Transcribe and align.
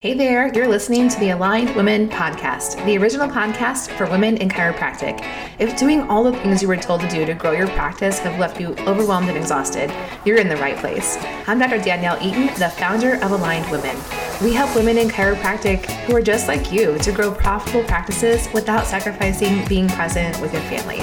Hey 0.00 0.14
there, 0.14 0.46
you're 0.54 0.68
listening 0.68 1.08
to 1.08 1.18
the 1.18 1.30
Aligned 1.30 1.74
Women 1.74 2.08
Podcast, 2.08 2.84
the 2.86 2.96
original 2.98 3.26
podcast 3.28 3.90
for 3.96 4.08
women 4.08 4.36
in 4.36 4.48
chiropractic. 4.48 5.26
If 5.58 5.76
doing 5.76 6.02
all 6.02 6.22
the 6.22 6.38
things 6.38 6.62
you 6.62 6.68
were 6.68 6.76
told 6.76 7.00
to 7.00 7.08
do 7.08 7.26
to 7.26 7.34
grow 7.34 7.50
your 7.50 7.66
practice 7.66 8.20
have 8.20 8.38
left 8.38 8.60
you 8.60 8.76
overwhelmed 8.86 9.28
and 9.28 9.36
exhausted, 9.36 9.92
you're 10.24 10.38
in 10.38 10.48
the 10.48 10.56
right 10.58 10.76
place. 10.76 11.18
I'm 11.48 11.58
Dr. 11.58 11.78
Danielle 11.78 12.16
Eaton, 12.22 12.46
the 12.60 12.72
founder 12.78 13.16
of 13.24 13.32
Aligned 13.32 13.68
Women. 13.72 13.96
We 14.40 14.54
help 14.54 14.72
women 14.76 14.98
in 14.98 15.08
chiropractic 15.08 15.86
who 16.04 16.14
are 16.14 16.22
just 16.22 16.46
like 16.46 16.70
you 16.70 16.96
to 16.98 17.10
grow 17.10 17.34
profitable 17.34 17.82
practices 17.82 18.48
without 18.54 18.86
sacrificing 18.86 19.66
being 19.66 19.88
present 19.88 20.40
with 20.40 20.52
your 20.52 20.62
family. 20.62 20.98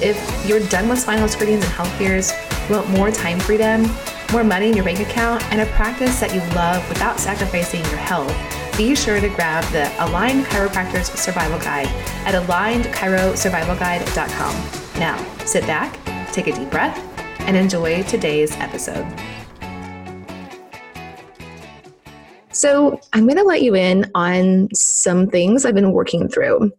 If 0.00 0.46
you're 0.48 0.64
done 0.68 0.88
with 0.88 1.00
spinal 1.00 1.26
screenings 1.26 1.64
and 1.64 1.72
health 1.72 1.92
fears, 1.98 2.32
want 2.70 2.88
more 2.90 3.10
time 3.10 3.40
freedom, 3.40 3.90
more 4.32 4.44
money 4.44 4.68
in 4.68 4.74
your 4.74 4.84
bank 4.84 5.00
account, 5.00 5.42
and 5.50 5.60
a 5.60 5.66
practice 5.74 6.20
that 6.20 6.32
you 6.34 6.40
love 6.54 6.88
without 6.88 7.18
sacrificing 7.18 7.80
your 7.86 7.96
health, 7.96 8.32
be 8.76 8.94
sure 8.94 9.18
to 9.20 9.28
grab 9.30 9.64
the 9.72 9.90
Aligned 10.04 10.44
Chiropractors 10.46 11.16
Survival 11.16 11.58
Guide 11.58 11.88
at 12.26 12.34
alignedchirosurvivalguide.com. 12.34 15.00
Now, 15.00 15.16
sit 15.44 15.66
back, 15.66 15.98
take 16.32 16.46
a 16.46 16.52
deep 16.52 16.70
breath, 16.70 16.96
and 17.40 17.56
enjoy 17.56 18.04
today's 18.04 18.52
episode. 18.56 19.04
So, 22.52 23.00
I'm 23.12 23.24
going 23.24 23.38
to 23.38 23.44
let 23.44 23.62
you 23.62 23.74
in 23.74 24.08
on 24.14 24.68
some 24.74 25.28
things 25.28 25.64
I've 25.64 25.74
been 25.74 25.92
working 25.92 26.28
through. 26.28 26.70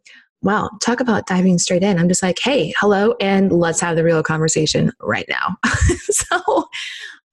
Wow, 0.42 0.70
talk 0.82 1.00
about 1.00 1.26
diving 1.26 1.58
straight 1.58 1.84
in. 1.84 2.00
I'm 2.00 2.08
just 2.08 2.24
like, 2.24 2.40
hey, 2.42 2.74
hello, 2.80 3.16
and 3.20 3.52
let's 3.52 3.82
have 3.82 3.98
the 3.98 4.04
real 4.04 4.24
conversation 4.24 4.92
right 5.02 5.26
now. 5.28 5.58
so, 6.10 6.70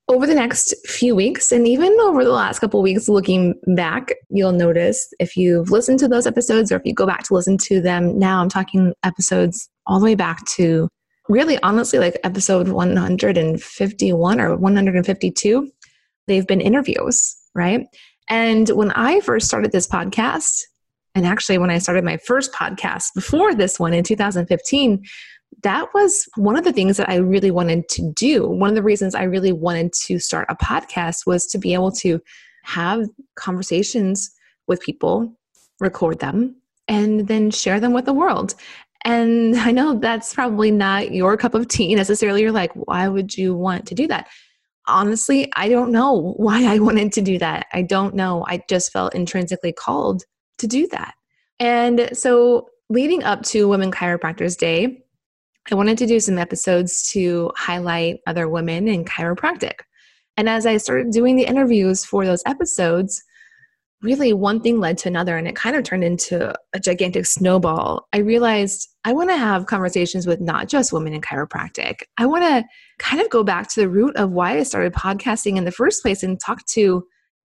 over 0.08 0.26
the 0.26 0.34
next 0.34 0.74
few 0.86 1.16
weeks 1.16 1.50
and 1.50 1.66
even 1.66 1.92
over 2.00 2.24
the 2.24 2.30
last 2.30 2.60
couple 2.60 2.80
weeks 2.80 3.08
looking 3.08 3.54
back 3.74 4.14
you'll 4.30 4.52
notice 4.52 5.12
if 5.18 5.36
you've 5.36 5.70
listened 5.70 5.98
to 5.98 6.08
those 6.08 6.26
episodes 6.26 6.70
or 6.70 6.76
if 6.76 6.82
you 6.84 6.94
go 6.94 7.06
back 7.06 7.24
to 7.24 7.34
listen 7.34 7.58
to 7.58 7.80
them 7.80 8.18
now 8.18 8.40
i'm 8.40 8.48
talking 8.48 8.92
episodes 9.02 9.68
all 9.86 9.98
the 9.98 10.04
way 10.04 10.14
back 10.14 10.44
to 10.46 10.88
really 11.28 11.58
honestly 11.62 11.98
like 11.98 12.16
episode 12.22 12.68
151 12.68 14.40
or 14.40 14.56
152 14.56 15.70
they've 16.26 16.46
been 16.46 16.60
interviews 16.60 17.36
right? 17.54 17.86
And 18.28 18.68
when 18.70 18.92
i 18.92 19.20
first 19.20 19.46
started 19.46 19.72
this 19.72 19.88
podcast 19.88 20.62
and 21.14 21.26
actually 21.26 21.58
when 21.58 21.70
i 21.70 21.78
started 21.78 22.04
my 22.04 22.18
first 22.18 22.52
podcast 22.52 23.14
before 23.14 23.54
this 23.54 23.80
one 23.80 23.94
in 23.94 24.04
2015 24.04 25.02
that 25.66 25.92
was 25.92 26.28
one 26.36 26.56
of 26.56 26.62
the 26.62 26.72
things 26.72 26.96
that 26.96 27.10
I 27.10 27.16
really 27.16 27.50
wanted 27.50 27.88
to 27.88 28.12
do. 28.12 28.46
One 28.46 28.68
of 28.68 28.76
the 28.76 28.84
reasons 28.84 29.16
I 29.16 29.24
really 29.24 29.50
wanted 29.50 29.92
to 30.04 30.20
start 30.20 30.46
a 30.48 30.54
podcast 30.54 31.26
was 31.26 31.44
to 31.48 31.58
be 31.58 31.74
able 31.74 31.90
to 31.90 32.20
have 32.62 33.08
conversations 33.34 34.30
with 34.68 34.80
people, 34.80 35.36
record 35.80 36.20
them, 36.20 36.54
and 36.86 37.26
then 37.26 37.50
share 37.50 37.80
them 37.80 37.92
with 37.92 38.04
the 38.04 38.12
world. 38.12 38.54
And 39.04 39.56
I 39.56 39.72
know 39.72 39.98
that's 39.98 40.32
probably 40.32 40.70
not 40.70 41.10
your 41.10 41.36
cup 41.36 41.54
of 41.56 41.66
tea 41.66 41.96
necessarily. 41.96 42.42
You're 42.42 42.52
like, 42.52 42.70
why 42.74 43.08
would 43.08 43.36
you 43.36 43.52
want 43.52 43.86
to 43.88 43.96
do 43.96 44.06
that? 44.06 44.28
Honestly, 44.86 45.50
I 45.56 45.68
don't 45.68 45.90
know 45.90 46.34
why 46.36 46.64
I 46.72 46.78
wanted 46.78 47.12
to 47.14 47.22
do 47.22 47.40
that. 47.40 47.66
I 47.72 47.82
don't 47.82 48.14
know. 48.14 48.44
I 48.46 48.62
just 48.68 48.92
felt 48.92 49.16
intrinsically 49.16 49.72
called 49.72 50.22
to 50.58 50.68
do 50.68 50.86
that. 50.92 51.14
And 51.58 52.10
so, 52.12 52.68
leading 52.88 53.24
up 53.24 53.42
to 53.46 53.66
Women 53.66 53.90
Chiropractors 53.90 54.56
Day, 54.56 55.02
I 55.70 55.74
wanted 55.74 55.98
to 55.98 56.06
do 56.06 56.20
some 56.20 56.38
episodes 56.38 57.10
to 57.10 57.50
highlight 57.56 58.20
other 58.26 58.48
women 58.48 58.88
in 58.88 59.04
chiropractic. 59.04 59.80
And 60.36 60.48
as 60.48 60.66
I 60.66 60.76
started 60.76 61.10
doing 61.10 61.36
the 61.36 61.46
interviews 61.46 62.04
for 62.04 62.24
those 62.24 62.42
episodes, 62.46 63.22
really 64.02 64.32
one 64.32 64.60
thing 64.60 64.78
led 64.78 64.98
to 64.98 65.08
another 65.08 65.36
and 65.36 65.48
it 65.48 65.56
kind 65.56 65.74
of 65.74 65.82
turned 65.82 66.04
into 66.04 66.54
a 66.74 66.78
gigantic 66.78 67.26
snowball. 67.26 68.06
I 68.12 68.18
realized 68.18 68.88
I 69.04 69.12
want 69.12 69.30
to 69.30 69.36
have 69.36 69.66
conversations 69.66 70.26
with 70.26 70.40
not 70.40 70.68
just 70.68 70.92
women 70.92 71.14
in 71.14 71.22
chiropractic. 71.22 72.02
I 72.18 72.26
want 72.26 72.44
to 72.44 72.64
kind 72.98 73.20
of 73.22 73.30
go 73.30 73.42
back 73.42 73.68
to 73.70 73.80
the 73.80 73.88
root 73.88 74.14
of 74.16 74.30
why 74.30 74.58
I 74.58 74.62
started 74.62 74.92
podcasting 74.92 75.56
in 75.56 75.64
the 75.64 75.72
first 75.72 76.02
place 76.02 76.22
and 76.22 76.38
talk 76.38 76.64
to 76.74 77.04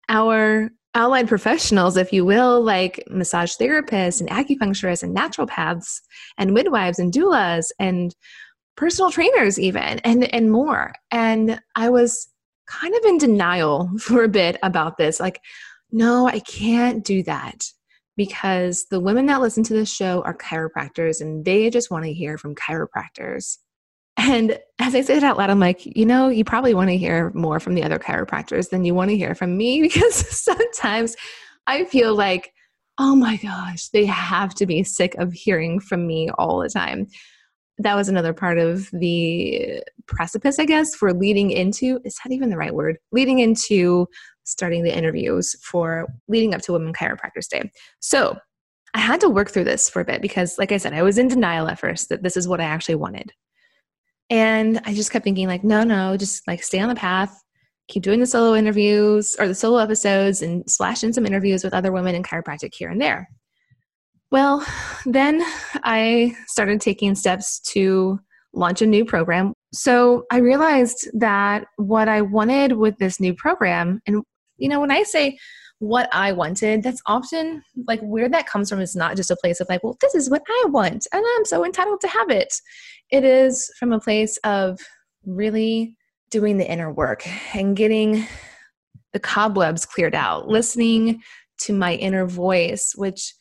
our 0.08 0.70
allied 0.94 1.28
professionals, 1.28 1.96
if 1.96 2.12
you 2.12 2.24
will, 2.24 2.62
like 2.62 3.04
massage 3.08 3.56
therapists 3.56 4.20
and 4.20 4.30
acupuncturists 4.30 5.02
and 5.02 5.16
naturopaths 5.16 6.00
and 6.38 6.52
midwives 6.52 6.98
and 6.98 7.12
doulas 7.12 7.66
and 7.78 8.14
personal 8.76 9.10
trainers 9.10 9.58
even 9.58 9.98
and 10.00 10.32
and 10.34 10.50
more. 10.50 10.92
And 11.10 11.60
I 11.76 11.90
was 11.90 12.28
kind 12.66 12.94
of 12.94 13.04
in 13.04 13.18
denial 13.18 13.90
for 14.00 14.24
a 14.24 14.28
bit 14.28 14.56
about 14.62 14.96
this. 14.96 15.20
Like, 15.20 15.40
no, 15.92 16.28
I 16.28 16.40
can't 16.40 17.04
do 17.04 17.22
that 17.24 17.64
because 18.16 18.86
the 18.90 19.00
women 19.00 19.26
that 19.26 19.40
listen 19.40 19.64
to 19.64 19.74
this 19.74 19.92
show 19.92 20.22
are 20.22 20.36
chiropractors 20.36 21.20
and 21.20 21.44
they 21.44 21.70
just 21.70 21.90
want 21.90 22.04
to 22.04 22.12
hear 22.12 22.36
from 22.36 22.54
chiropractors. 22.54 23.58
And 24.22 24.58
as 24.78 24.94
I 24.94 25.00
say 25.00 25.16
it 25.16 25.24
out 25.24 25.38
loud, 25.38 25.48
I'm 25.48 25.60
like, 25.60 25.80
you 25.96 26.04
know, 26.04 26.28
you 26.28 26.44
probably 26.44 26.74
want 26.74 26.90
to 26.90 26.96
hear 26.98 27.30
more 27.34 27.58
from 27.58 27.74
the 27.74 27.82
other 27.82 27.98
chiropractors 27.98 28.68
than 28.68 28.84
you 28.84 28.94
want 28.94 29.08
to 29.08 29.16
hear 29.16 29.34
from 29.34 29.56
me 29.56 29.80
because 29.82 30.14
sometimes 30.14 31.16
I 31.66 31.86
feel 31.86 32.14
like, 32.14 32.52
oh 32.98 33.16
my 33.16 33.36
gosh, 33.36 33.88
they 33.88 34.04
have 34.04 34.54
to 34.56 34.66
be 34.66 34.82
sick 34.82 35.14
of 35.14 35.32
hearing 35.32 35.80
from 35.80 36.06
me 36.06 36.28
all 36.36 36.60
the 36.60 36.68
time. 36.68 37.06
That 37.78 37.94
was 37.94 38.10
another 38.10 38.34
part 38.34 38.58
of 38.58 38.90
the 38.92 39.82
precipice, 40.06 40.58
I 40.58 40.66
guess, 40.66 40.94
for 40.94 41.14
leading 41.14 41.50
into 41.50 41.98
is 42.04 42.18
that 42.22 42.30
even 42.30 42.50
the 42.50 42.58
right 42.58 42.74
word? 42.74 42.98
Leading 43.12 43.38
into 43.38 44.06
starting 44.44 44.84
the 44.84 44.94
interviews 44.94 45.56
for 45.62 46.06
leading 46.28 46.54
up 46.54 46.60
to 46.62 46.72
Women 46.72 46.92
Chiropractors 46.92 47.48
Day. 47.48 47.70
So 48.00 48.36
I 48.92 48.98
had 48.98 49.20
to 49.20 49.30
work 49.30 49.50
through 49.50 49.64
this 49.64 49.88
for 49.88 50.02
a 50.02 50.04
bit 50.04 50.20
because, 50.20 50.58
like 50.58 50.72
I 50.72 50.76
said, 50.76 50.92
I 50.92 51.02
was 51.02 51.16
in 51.16 51.28
denial 51.28 51.68
at 51.68 51.78
first 51.78 52.10
that 52.10 52.22
this 52.22 52.36
is 52.36 52.46
what 52.46 52.60
I 52.60 52.64
actually 52.64 52.96
wanted. 52.96 53.32
And 54.30 54.80
I 54.84 54.94
just 54.94 55.10
kept 55.10 55.24
thinking, 55.24 55.48
like, 55.48 55.64
no, 55.64 55.82
no, 55.82 56.16
just 56.16 56.46
like 56.46 56.62
stay 56.62 56.78
on 56.78 56.88
the 56.88 56.94
path, 56.94 57.36
keep 57.88 58.02
doing 58.02 58.20
the 58.20 58.26
solo 58.26 58.54
interviews 58.54 59.36
or 59.38 59.48
the 59.48 59.54
solo 59.54 59.78
episodes 59.78 60.40
and 60.40 60.64
slash 60.70 61.02
in 61.02 61.12
some 61.12 61.26
interviews 61.26 61.64
with 61.64 61.74
other 61.74 61.92
women 61.92 62.14
in 62.14 62.22
chiropractic 62.22 62.72
here 62.72 62.88
and 62.88 63.00
there. 63.00 63.28
Well, 64.30 64.64
then 65.04 65.42
I 65.82 66.36
started 66.46 66.80
taking 66.80 67.16
steps 67.16 67.58
to 67.72 68.20
launch 68.52 68.80
a 68.80 68.86
new 68.86 69.04
program. 69.04 69.52
So 69.72 70.24
I 70.30 70.38
realized 70.38 71.08
that 71.14 71.66
what 71.76 72.08
I 72.08 72.22
wanted 72.22 72.72
with 72.72 72.96
this 72.98 73.18
new 73.18 73.34
program, 73.34 74.00
and 74.06 74.22
you 74.56 74.68
know, 74.68 74.80
when 74.80 74.92
I 74.92 75.02
say 75.02 75.38
what 75.80 76.08
I 76.12 76.32
wanted, 76.32 76.82
that's 76.82 77.02
often 77.06 77.62
like 77.88 78.00
where 78.00 78.28
that 78.28 78.46
comes 78.46 78.70
from 78.70 78.80
is 78.80 78.94
not 78.94 79.16
just 79.16 79.30
a 79.30 79.36
place 79.36 79.60
of 79.60 79.68
like, 79.68 79.82
well, 79.82 79.96
this 80.00 80.14
is 80.14 80.30
what 80.30 80.42
I 80.48 80.64
want, 80.68 81.06
and 81.12 81.24
I'm 81.36 81.44
so 81.44 81.64
entitled 81.64 82.00
to 82.02 82.08
have 82.08 82.30
it. 82.30 82.54
It 83.10 83.24
is 83.24 83.72
from 83.78 83.92
a 83.92 83.98
place 83.98 84.36
of 84.44 84.78
really 85.26 85.96
doing 86.30 86.58
the 86.58 86.70
inner 86.70 86.92
work 86.92 87.26
and 87.56 87.76
getting 87.76 88.26
the 89.12 89.18
cobwebs 89.18 89.84
cleared 89.84 90.14
out, 90.14 90.48
listening 90.48 91.22
to 91.62 91.72
my 91.72 91.94
inner 91.94 92.26
voice, 92.26 92.92
which 92.94 93.34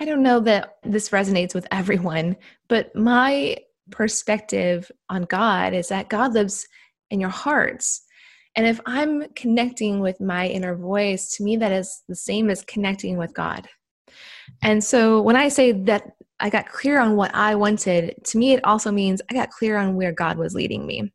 I 0.00 0.04
don't 0.04 0.22
know 0.22 0.40
that 0.40 0.76
this 0.82 1.10
resonates 1.10 1.54
with 1.54 1.66
everyone, 1.70 2.36
but 2.68 2.94
my 2.94 3.56
perspective 3.90 4.90
on 5.08 5.22
God 5.22 5.74
is 5.74 5.88
that 5.88 6.08
God 6.08 6.34
lives 6.34 6.66
in 7.10 7.20
your 7.20 7.30
hearts. 7.30 8.02
And 8.54 8.66
if 8.66 8.80
I'm 8.84 9.24
connecting 9.34 10.00
with 10.00 10.20
my 10.20 10.46
inner 10.46 10.76
voice, 10.76 11.30
to 11.36 11.42
me, 11.42 11.56
that 11.56 11.72
is 11.72 12.02
the 12.08 12.16
same 12.16 12.50
as 12.50 12.64
connecting 12.64 13.16
with 13.16 13.32
God. 13.32 13.68
And 14.62 14.82
so 14.82 15.22
when 15.22 15.36
I 15.36 15.48
say 15.48 15.72
that 15.72 16.12
I 16.40 16.50
got 16.50 16.68
clear 16.68 16.98
on 16.98 17.16
what 17.16 17.34
I 17.34 17.54
wanted, 17.54 18.14
to 18.24 18.38
me, 18.38 18.52
it 18.52 18.64
also 18.64 18.90
means 18.90 19.22
I 19.30 19.34
got 19.34 19.50
clear 19.50 19.78
on 19.78 19.94
where 19.94 20.12
God 20.12 20.36
was 20.36 20.54
leading 20.54 20.86
me. 20.86 21.12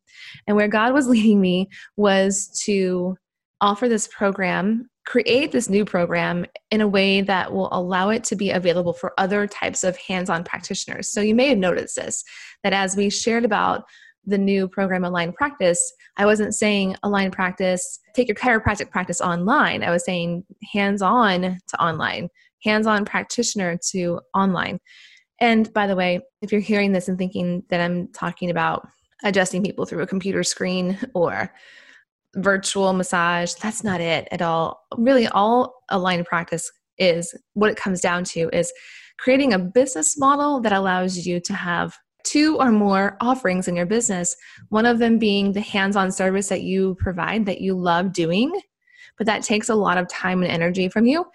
And 0.47 0.55
where 0.55 0.67
God 0.67 0.93
was 0.93 1.07
leading 1.09 1.39
me 1.39 1.69
was 1.95 2.47
to 2.65 3.17
offer 3.61 3.89
this 3.89 4.07
program, 4.07 4.89
create 5.05 5.51
this 5.51 5.69
new 5.69 5.83
program 5.85 6.45
in 6.71 6.81
a 6.81 6.87
way 6.87 7.21
that 7.21 7.51
will 7.51 7.69
allow 7.71 8.09
it 8.09 8.23
to 8.25 8.35
be 8.35 8.51
available 8.51 8.93
for 8.93 9.13
other 9.17 9.47
types 9.47 9.83
of 9.83 9.97
hands 9.97 10.29
on 10.29 10.43
practitioners. 10.43 11.11
So 11.11 11.21
you 11.21 11.35
may 11.35 11.49
have 11.49 11.57
noticed 11.57 11.95
this 11.95 12.23
that 12.63 12.73
as 12.73 12.95
we 12.95 13.09
shared 13.09 13.45
about 13.45 13.83
the 14.25 14.37
new 14.37 14.67
program 14.67 15.05
Align 15.05 15.31
Practice, 15.33 15.93
I 16.17 16.25
wasn't 16.25 16.55
saying 16.55 16.95
Align 17.03 17.31
Practice, 17.31 17.99
take 18.13 18.27
your 18.27 18.35
chiropractic 18.35 18.89
practice 18.89 19.21
online. 19.21 19.83
I 19.83 19.91
was 19.91 20.03
saying 20.03 20.43
hands 20.73 21.01
on 21.01 21.41
to 21.41 21.81
online, 21.81 22.29
hands 22.63 22.87
on 22.87 23.05
practitioner 23.05 23.77
to 23.91 24.19
online. 24.33 24.79
And 25.39 25.71
by 25.73 25.85
the 25.85 25.95
way, 25.95 26.21
if 26.41 26.51
you're 26.51 26.61
hearing 26.61 26.91
this 26.91 27.07
and 27.07 27.17
thinking 27.17 27.63
that 27.69 27.79
I'm 27.79 28.07
talking 28.09 28.49
about 28.49 28.87
adjusting 29.23 29.63
people 29.63 29.85
through 29.85 30.01
a 30.01 30.07
computer 30.07 30.43
screen 30.43 30.97
or 31.13 31.53
virtual 32.35 32.93
massage, 32.93 33.53
that's 33.53 33.83
not 33.83 34.01
it 34.01 34.27
at 34.31 34.41
all. 34.41 34.81
Really, 34.97 35.27
all 35.27 35.83
Align 35.89 36.23
Practice 36.23 36.71
is 36.97 37.35
what 37.53 37.69
it 37.69 37.77
comes 37.77 38.01
down 38.01 38.23
to 38.23 38.49
is 38.51 38.73
creating 39.19 39.53
a 39.53 39.59
business 39.59 40.17
model 40.17 40.59
that 40.61 40.73
allows 40.73 41.25
you 41.25 41.39
to 41.41 41.53
have 41.53 41.95
two 42.27 42.57
or 42.57 42.71
more 42.71 43.17
offerings 43.21 43.67
in 43.67 43.75
your 43.75 43.85
business. 43.85 44.35
One 44.69 44.85
of 44.85 44.99
them 44.99 45.17
being 45.17 45.53
the 45.53 45.61
hands 45.61 45.95
on 45.95 46.11
service 46.11 46.49
that 46.49 46.61
you 46.61 46.95
provide 46.99 47.45
that 47.45 47.61
you 47.61 47.73
love 47.73 48.13
doing, 48.13 48.51
but 49.17 49.27
that 49.27 49.43
takes 49.43 49.69
a 49.69 49.75
lot 49.75 49.97
of 49.97 50.07
time 50.07 50.43
and 50.43 50.51
energy 50.51 50.89
from 50.89 51.05
you. 51.05 51.25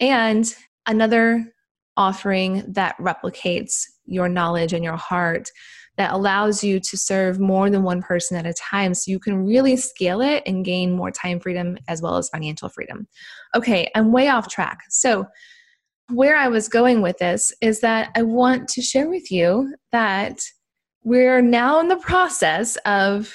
And 0.00 0.52
another 0.86 1.52
offering 1.96 2.64
that 2.68 2.96
replicates 2.98 3.82
your 4.06 4.28
knowledge 4.28 4.72
and 4.72 4.84
your 4.84 4.96
heart 4.96 5.50
that 5.98 6.12
allows 6.12 6.62
you 6.62 6.78
to 6.78 6.96
serve 6.96 7.40
more 7.40 7.68
than 7.68 7.82
one 7.82 8.00
person 8.00 8.36
at 8.36 8.46
a 8.46 8.54
time 8.54 8.94
so 8.94 9.10
you 9.10 9.18
can 9.18 9.44
really 9.44 9.76
scale 9.76 10.20
it 10.20 10.44
and 10.46 10.64
gain 10.64 10.92
more 10.92 11.10
time 11.10 11.40
freedom 11.40 11.76
as 11.88 12.00
well 12.00 12.16
as 12.16 12.28
financial 12.28 12.68
freedom. 12.68 13.06
Okay, 13.54 13.90
I'm 13.96 14.12
way 14.12 14.28
off 14.28 14.48
track. 14.48 14.78
So, 14.88 15.26
where 16.10 16.36
I 16.36 16.48
was 16.48 16.68
going 16.68 17.02
with 17.02 17.18
this 17.18 17.52
is 17.60 17.80
that 17.80 18.10
I 18.16 18.22
want 18.22 18.68
to 18.68 18.82
share 18.82 19.08
with 19.08 19.30
you 19.30 19.74
that 19.92 20.40
we're 21.04 21.42
now 21.42 21.80
in 21.80 21.88
the 21.88 21.96
process 21.96 22.76
of 22.84 23.34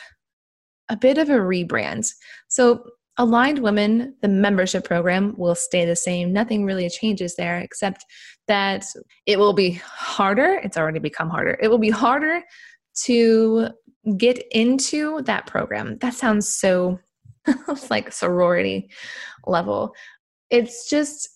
a 0.90 0.98
bit 0.98 1.18
of 1.18 1.30
a 1.30 1.34
rebrand. 1.34 2.08
So, 2.48 2.84
Aligned 3.18 3.60
Women, 3.60 4.16
the 4.24 4.28
membership 4.28 4.86
program 4.86 5.36
will 5.38 5.54
stay 5.54 5.86
the 5.86 5.96
same. 5.96 6.34
Nothing 6.34 6.66
really 6.66 6.90
changes 6.90 7.36
there 7.36 7.60
except 7.60 8.04
that 8.48 8.86
it 9.28 9.38
will 9.38 9.54
be 9.54 9.80
harder. 9.86 10.60
It's 10.64 10.78
already 10.78 10.98
become 10.98 11.30
harder. 11.30 11.58
It 11.62 11.68
will 11.68 11.78
be 11.78 11.92
harder 11.92 12.42
to 13.04 13.70
get 14.18 14.44
into 14.52 15.22
that 15.24 15.46
program. 15.46 16.00
That 16.00 16.16
sounds 16.16 16.48
so 16.48 17.00
like 17.92 18.12
sorority 18.12 18.90
level. 19.46 19.94
It's 20.50 20.90
just, 20.90 21.30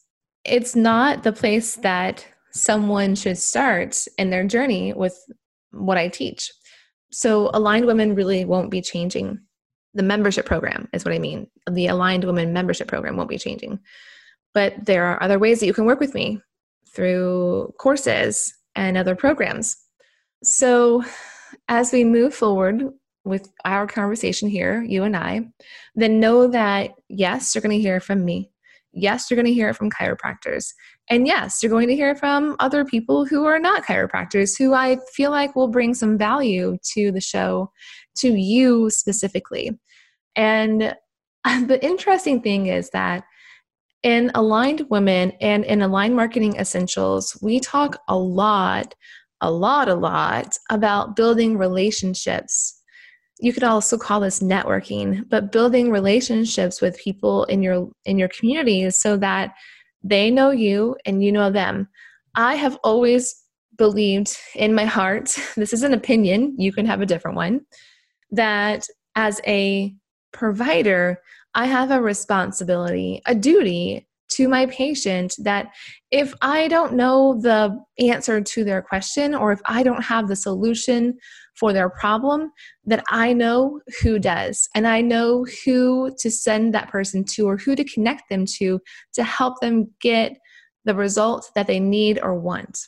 it's 0.47 0.75
not 0.75 1.23
the 1.23 1.33
place 1.33 1.75
that 1.77 2.25
someone 2.51 3.15
should 3.15 3.37
start 3.37 3.97
in 4.17 4.29
their 4.29 4.45
journey 4.45 4.93
with 4.93 5.17
what 5.71 5.97
I 5.97 6.07
teach. 6.07 6.51
So, 7.11 7.49
aligned 7.53 7.85
women 7.85 8.15
really 8.15 8.45
won't 8.45 8.71
be 8.71 8.81
changing. 8.81 9.39
The 9.93 10.03
membership 10.03 10.45
program 10.45 10.87
is 10.93 11.05
what 11.05 11.13
I 11.13 11.19
mean. 11.19 11.47
The 11.69 11.87
aligned 11.87 12.23
women 12.23 12.53
membership 12.53 12.87
program 12.87 13.15
won't 13.15 13.29
be 13.29 13.37
changing. 13.37 13.79
But 14.53 14.85
there 14.85 15.05
are 15.05 15.21
other 15.21 15.39
ways 15.39 15.59
that 15.59 15.65
you 15.65 15.73
can 15.73 15.85
work 15.85 15.99
with 15.99 16.13
me 16.13 16.41
through 16.93 17.73
courses 17.79 18.53
and 18.75 18.97
other 18.97 19.15
programs. 19.15 19.77
So, 20.43 21.03
as 21.67 21.91
we 21.91 22.03
move 22.03 22.33
forward 22.33 22.83
with 23.23 23.49
our 23.65 23.87
conversation 23.87 24.49
here, 24.49 24.81
you 24.81 25.03
and 25.03 25.15
I, 25.15 25.47
then 25.95 26.19
know 26.19 26.47
that 26.47 26.91
yes, 27.09 27.53
you're 27.53 27.61
going 27.61 27.77
to 27.77 27.81
hear 27.81 27.99
from 27.99 28.23
me. 28.23 28.51
Yes, 28.97 29.29
you're 29.29 29.35
going 29.35 29.45
to 29.45 29.53
hear 29.53 29.69
it 29.69 29.75
from 29.75 29.89
chiropractors. 29.89 30.73
And 31.09 31.27
yes, 31.27 31.61
you're 31.61 31.69
going 31.69 31.87
to 31.87 31.95
hear 31.95 32.15
from 32.15 32.55
other 32.59 32.83
people 32.83 33.25
who 33.25 33.45
are 33.45 33.59
not 33.59 33.83
chiropractors 33.83 34.57
who 34.57 34.73
I 34.73 34.97
feel 35.13 35.31
like 35.31 35.55
will 35.55 35.67
bring 35.67 35.93
some 35.93 36.17
value 36.17 36.77
to 36.93 37.11
the 37.11 37.21
show, 37.21 37.71
to 38.17 38.33
you 38.33 38.89
specifically. 38.89 39.71
And 40.35 40.95
the 41.45 41.79
interesting 41.81 42.41
thing 42.41 42.67
is 42.67 42.89
that 42.91 43.23
in 44.03 44.31
Aligned 44.35 44.85
Women 44.89 45.31
and 45.41 45.65
in 45.65 45.81
Aligned 45.81 46.15
Marketing 46.15 46.55
Essentials, 46.55 47.37
we 47.41 47.59
talk 47.59 47.99
a 48.07 48.17
lot, 48.17 48.93
a 49.41 49.51
lot, 49.51 49.89
a 49.89 49.95
lot 49.95 50.55
about 50.69 51.15
building 51.15 51.57
relationships 51.57 52.76
you 53.39 53.53
could 53.53 53.63
also 53.63 53.97
call 53.97 54.19
this 54.19 54.39
networking 54.39 55.27
but 55.29 55.51
building 55.51 55.91
relationships 55.91 56.81
with 56.81 56.97
people 56.97 57.43
in 57.45 57.61
your 57.61 57.89
in 58.05 58.17
your 58.17 58.29
community 58.29 58.89
so 58.89 59.17
that 59.17 59.53
they 60.03 60.31
know 60.31 60.51
you 60.51 60.95
and 61.05 61.23
you 61.23 61.31
know 61.31 61.51
them. 61.51 61.87
I 62.35 62.55
have 62.55 62.77
always 62.83 63.35
believed 63.77 64.35
in 64.55 64.73
my 64.73 64.85
heart 64.85 65.35
this 65.55 65.73
is 65.73 65.83
an 65.83 65.93
opinion 65.93 66.55
you 66.57 66.71
can 66.71 66.85
have 66.85 67.01
a 67.01 67.05
different 67.05 67.37
one 67.37 67.61
that 68.31 68.87
as 69.15 69.39
a 69.45 69.95
provider 70.33 71.21
i 71.53 71.65
have 71.65 71.91
a 71.91 72.01
responsibility 72.01 73.21
a 73.27 73.35
duty 73.35 74.06
to 74.37 74.47
my 74.47 74.67
patient 74.67 75.35
that 75.39 75.67
if 76.11 76.33
I 76.41 76.67
don't 76.67 76.93
know 76.93 77.39
the 77.41 77.77
answer 77.99 78.39
to 78.39 78.63
their 78.63 78.81
question 78.81 79.33
or 79.33 79.51
if 79.51 79.59
I 79.65 79.83
don't 79.83 80.03
have 80.03 80.27
the 80.27 80.35
solution 80.35 81.17
for 81.55 81.73
their 81.73 81.89
problem, 81.89 82.51
that 82.85 83.03
I 83.09 83.33
know 83.33 83.81
who 84.01 84.19
does 84.19 84.69
and 84.75 84.87
I 84.87 85.01
know 85.01 85.45
who 85.65 86.15
to 86.19 86.29
send 86.29 86.73
that 86.73 86.89
person 86.89 87.23
to 87.33 87.47
or 87.47 87.57
who 87.57 87.75
to 87.75 87.83
connect 87.83 88.29
them 88.29 88.45
to 88.59 88.79
to 89.15 89.23
help 89.23 89.59
them 89.59 89.91
get 89.99 90.37
the 90.85 90.95
result 90.95 91.49
that 91.55 91.67
they 91.67 91.79
need 91.79 92.19
or 92.21 92.39
want. 92.39 92.79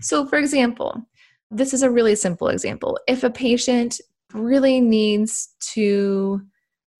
So, 0.00 0.26
for 0.26 0.38
example, 0.38 1.02
this 1.50 1.74
is 1.74 1.82
a 1.82 1.90
really 1.90 2.14
simple 2.14 2.48
example. 2.48 2.98
If 3.06 3.24
a 3.24 3.30
patient 3.30 4.00
really 4.32 4.80
needs 4.80 5.48
to 5.74 6.40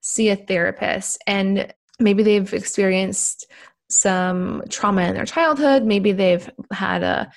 see 0.01 0.31
a 0.31 0.37
therapist 0.37 1.19
and 1.27 1.73
maybe 1.99 2.23
they've 2.23 2.53
experienced 2.53 3.47
some 3.91 4.63
trauma 4.69 5.03
in 5.03 5.15
their 5.15 5.25
childhood, 5.25 5.85
maybe 5.85 6.13
they've 6.13 6.49
had 6.73 7.03
a 7.03 7.31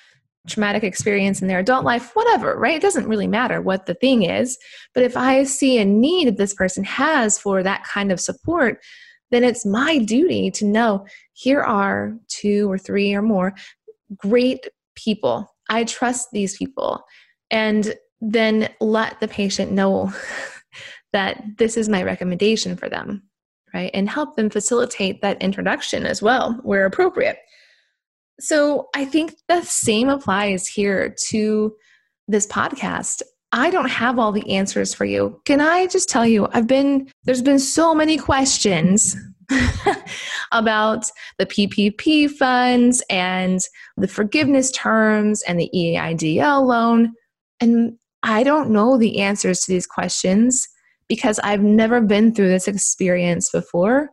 traumatic 0.48 0.84
experience 0.84 1.42
in 1.42 1.48
their 1.48 1.60
adult 1.60 1.86
life, 1.86 2.12
whatever, 2.16 2.58
right? 2.58 2.76
It 2.76 2.82
doesn't 2.82 3.08
really 3.08 3.28
matter 3.28 3.62
what 3.62 3.86
the 3.86 3.94
thing 3.94 4.24
is. 4.24 4.58
But 4.94 5.04
if 5.04 5.16
I 5.16 5.44
see 5.44 5.78
a 5.78 5.86
need 5.86 6.28
that 6.28 6.38
this 6.38 6.54
person 6.54 6.84
has 6.84 7.38
for 7.38 7.64
that 7.64 7.84
kind 7.84 8.12
of 8.12 8.20
support, 8.20 8.82
then 9.30 9.44
it's 9.44 9.66
my 9.66 10.00
duty 10.00 10.52
to 10.52 10.66
know 10.66 11.06
here 11.34 11.62
are 11.62 12.14
two 12.28 12.70
or 12.70 12.78
three 12.78 13.14
or 13.14 13.22
more 13.22 13.54
great 14.18 14.68
people. 14.96 15.56
I 15.70 15.84
trust 15.84 16.30
these 16.32 16.58
people. 16.58 17.04
And 17.50 17.96
then 18.20 18.70
let 18.80 19.20
the 19.20 19.28
patient 19.28 19.72
know 19.72 20.14
that 21.14 21.44
this 21.58 21.78
is 21.78 21.90
my 21.90 22.04
recommendation 22.04 22.76
for 22.76 22.90
them 22.90 23.24
right? 23.74 23.92
And 23.94 24.10
help 24.10 24.36
them 24.36 24.50
facilitate 24.50 25.22
that 25.22 25.42
introduction 25.42 26.06
as 26.06 26.22
well, 26.22 26.60
where 26.64 26.86
appropriate. 26.86 27.38
So 28.40 28.90
I 28.96 29.06
think 29.06 29.36
the 29.48 29.62
same 29.62 30.10
applies 30.10 30.68
here 30.68 31.16
to 31.30 31.74
this 32.28 32.48
podcast. 32.48 33.22
I 33.52 33.70
don't 33.70 33.90
have 33.90 34.18
all 34.18 34.32
the 34.32 34.50
answers 34.50 34.94
for 34.94 35.06
you. 35.06 35.40
Can 35.46 35.62
I 35.62 35.88
just 35.88 36.10
tell 36.10 36.26
you, 36.26 36.48
I've 36.54 36.68
been, 36.68 37.10
there's 37.26 37.42
been 37.42 37.60
so 37.60 37.94
many 37.94 38.18
questions 38.18 39.16
about 40.52 41.06
the 41.38 41.46
PPP 41.46 42.32
funds 42.32 43.04
and 43.10 43.60
the 43.98 44.08
forgiveness 44.08 44.72
terms 44.72 45.44
and 45.44 45.60
the 45.60 45.70
EIDL 45.76 46.66
loan. 46.66 47.14
And 47.60 47.98
I 48.24 48.44
don't 48.44 48.72
know 48.72 48.98
the 48.98 49.20
answers 49.20 49.62
to 49.62 49.72
these 49.72 49.86
questions 49.88 50.68
because 51.12 51.40
I've 51.44 51.62
never 51.62 52.00
been 52.00 52.34
through 52.34 52.48
this 52.48 52.70
experience 52.70 53.50
before 53.52 54.12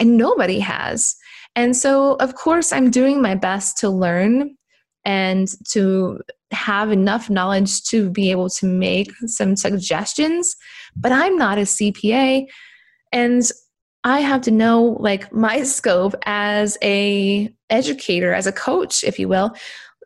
and 0.00 0.16
nobody 0.16 0.58
has. 0.58 1.14
And 1.54 1.76
so, 1.76 2.14
of 2.14 2.34
course, 2.34 2.72
I'm 2.72 2.90
doing 2.90 3.22
my 3.22 3.36
best 3.36 3.78
to 3.78 3.88
learn 3.88 4.56
and 5.04 5.46
to 5.70 6.18
have 6.50 6.90
enough 6.90 7.30
knowledge 7.30 7.84
to 7.84 8.10
be 8.10 8.32
able 8.32 8.50
to 8.50 8.66
make 8.66 9.12
some 9.26 9.54
suggestions, 9.54 10.56
but 10.96 11.12
I'm 11.12 11.36
not 11.36 11.58
a 11.58 11.60
CPA 11.60 12.46
and 13.12 13.48
I 14.02 14.18
have 14.18 14.40
to 14.40 14.50
know 14.50 14.96
like 14.98 15.32
my 15.32 15.62
scope 15.76 16.16
as 16.26 16.76
a 16.82 17.54
educator, 17.70 18.34
as 18.34 18.48
a 18.48 18.52
coach, 18.52 19.04
if 19.04 19.16
you 19.16 19.28
will, 19.28 19.52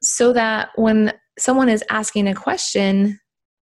so 0.02 0.34
that 0.34 0.68
when 0.74 1.14
someone 1.38 1.70
is 1.70 1.82
asking 1.88 2.28
a 2.28 2.34
question 2.34 3.20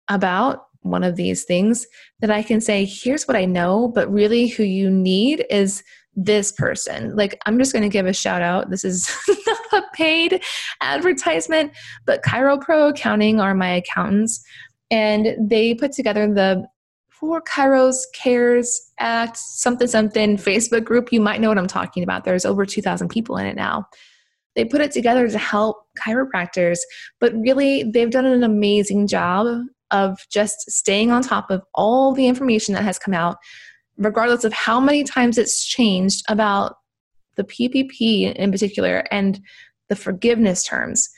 about 0.08 0.65
one 0.86 1.04
of 1.04 1.16
these 1.16 1.44
things 1.44 1.86
that 2.20 2.30
I 2.30 2.42
can 2.42 2.60
say, 2.60 2.84
here's 2.84 3.26
what 3.26 3.36
I 3.36 3.44
know, 3.44 3.88
but 3.88 4.10
really 4.12 4.46
who 4.46 4.62
you 4.62 4.90
need 4.90 5.44
is 5.50 5.82
this 6.14 6.50
person. 6.52 7.14
Like, 7.14 7.38
I'm 7.44 7.58
just 7.58 7.72
going 7.72 7.82
to 7.82 7.88
give 7.88 8.06
a 8.06 8.12
shout 8.12 8.42
out. 8.42 8.70
This 8.70 8.84
is 8.84 9.10
not 9.46 9.82
a 9.82 9.82
paid 9.94 10.42
advertisement, 10.80 11.72
but 12.06 12.22
Chiro 12.22 12.60
Pro 12.60 12.88
Accounting 12.88 13.40
are 13.40 13.54
my 13.54 13.68
accountants, 13.68 14.42
and 14.90 15.36
they 15.38 15.74
put 15.74 15.92
together 15.92 16.32
the 16.32 16.66
for 17.20 17.42
Chiros 17.42 17.96
Cares 18.14 18.92
Act 18.98 19.36
something 19.36 19.86
something 19.86 20.36
Facebook 20.36 20.84
group. 20.84 21.12
You 21.12 21.20
might 21.20 21.40
know 21.40 21.48
what 21.48 21.58
I'm 21.58 21.66
talking 21.66 22.02
about. 22.02 22.24
There's 22.24 22.44
over 22.44 22.66
2,000 22.66 23.08
people 23.08 23.36
in 23.38 23.46
it 23.46 23.56
now. 23.56 23.86
They 24.54 24.64
put 24.64 24.80
it 24.80 24.90
together 24.90 25.28
to 25.28 25.38
help 25.38 25.86
chiropractors, 25.98 26.78
but 27.20 27.34
really 27.34 27.84
they've 27.84 28.10
done 28.10 28.26
an 28.26 28.42
amazing 28.42 29.06
job 29.06 29.46
of 29.90 30.18
just 30.30 30.70
staying 30.70 31.10
on 31.10 31.22
top 31.22 31.50
of 31.50 31.62
all 31.74 32.12
the 32.12 32.26
information 32.26 32.74
that 32.74 32.84
has 32.84 32.98
come 32.98 33.14
out, 33.14 33.36
regardless 33.96 34.44
of 34.44 34.52
how 34.52 34.80
many 34.80 35.04
times 35.04 35.38
it's 35.38 35.64
changed 35.64 36.24
about 36.28 36.76
the 37.36 37.44
PPP 37.44 38.34
in 38.34 38.50
particular 38.50 39.04
and 39.10 39.40
the 39.88 39.96
forgiveness 39.96 40.64
terms. 40.64 41.08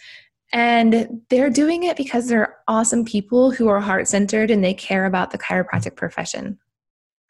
And 0.52 1.22
they're 1.28 1.50
doing 1.50 1.84
it 1.84 1.96
because 1.96 2.28
they're 2.28 2.56
awesome 2.68 3.04
people 3.04 3.50
who 3.50 3.68
are 3.68 3.80
heart 3.80 4.08
centered 4.08 4.50
and 4.50 4.64
they 4.64 4.75
care 4.75 5.04
about 5.04 5.30
the 5.30 5.38
chiropractic 5.38 5.96
profession. 5.96 6.58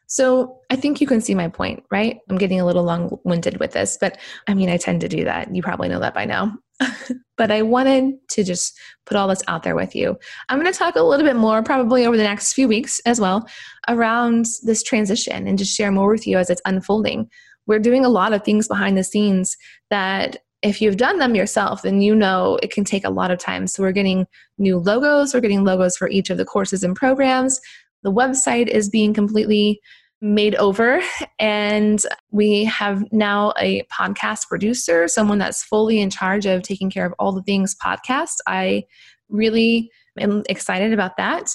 So 0.09 0.59
I 0.71 0.75
think 0.75 0.99
you 0.99 1.05
can 1.05 1.21
see 1.21 1.35
my 1.35 1.47
point, 1.47 1.83
right? 1.91 2.17
I'm 2.29 2.39
getting 2.39 2.59
a 2.59 2.65
little 2.65 2.83
long 2.83 3.19
winded 3.23 3.59
with 3.59 3.73
this, 3.73 3.95
but 4.01 4.17
I 4.47 4.55
mean, 4.55 4.67
I 4.67 4.77
tend 4.77 5.01
to 5.01 5.07
do 5.07 5.23
that. 5.23 5.55
You 5.55 5.61
probably 5.61 5.87
know 5.87 5.99
that 5.99 6.15
by 6.15 6.25
now. 6.25 6.57
but 7.37 7.51
I 7.51 7.61
wanted 7.61 8.15
to 8.29 8.43
just 8.43 8.75
put 9.05 9.15
all 9.15 9.27
this 9.27 9.43
out 9.47 9.61
there 9.61 9.75
with 9.75 9.95
you. 9.95 10.17
I'm 10.49 10.59
going 10.59 10.71
to 10.71 10.77
talk 10.77 10.95
a 10.95 11.03
little 11.03 11.25
bit 11.25 11.35
more, 11.35 11.61
probably 11.61 12.07
over 12.07 12.17
the 12.17 12.23
next 12.23 12.53
few 12.53 12.67
weeks 12.67 12.99
as 13.05 13.21
well, 13.21 13.47
around 13.87 14.47
this 14.63 14.81
transition 14.81 15.47
and 15.47 15.59
just 15.59 15.75
share 15.75 15.91
more 15.91 16.09
with 16.09 16.25
you 16.25 16.39
as 16.39 16.49
it's 16.49 16.61
unfolding. 16.65 17.29
we're 17.67 17.77
doing 17.77 18.03
a 18.03 18.09
lot 18.09 18.33
of 18.33 18.43
things 18.43 18.67
behind 18.67 18.97
the 18.97 19.03
scenes 19.03 19.55
that 19.91 20.37
if 20.63 20.81
you've 20.81 20.97
done 20.97 21.19
them 21.19 21.35
yourself, 21.35 21.83
then 21.83 22.01
you 22.01 22.15
know 22.15 22.57
it 22.63 22.71
can 22.71 22.83
take 22.83 23.05
a 23.05 23.11
lot 23.11 23.29
of 23.29 23.37
time. 23.37 23.67
So 23.67 23.83
we're 23.83 23.91
getting 23.91 24.25
new 24.57 24.79
logos, 24.79 25.35
we're 25.35 25.39
getting 25.39 25.63
logos 25.63 25.95
for 25.95 26.09
each 26.09 26.31
of 26.31 26.37
the 26.37 26.45
courses 26.45 26.83
and 26.83 26.95
programs. 26.95 27.61
The 28.01 28.11
website 28.11 28.67
is 28.67 28.89
being 28.89 29.13
completely 29.13 29.79
made 30.21 30.55
over, 30.55 31.01
and 31.39 32.01
we 32.31 32.65
have 32.65 33.03
now 33.11 33.53
a 33.57 33.83
podcast 33.83 34.47
producer, 34.47 35.07
someone 35.07 35.37
that's 35.37 35.63
fully 35.63 35.99
in 35.99 36.09
charge 36.09 36.45
of 36.45 36.61
taking 36.61 36.89
care 36.89 37.05
of 37.05 37.13
all 37.19 37.31
the 37.31 37.43
things 37.43 37.75
podcast. 37.75 38.35
I 38.47 38.83
really 39.29 39.91
am 40.17 40.43
excited 40.49 40.93
about 40.93 41.17
that. 41.17 41.49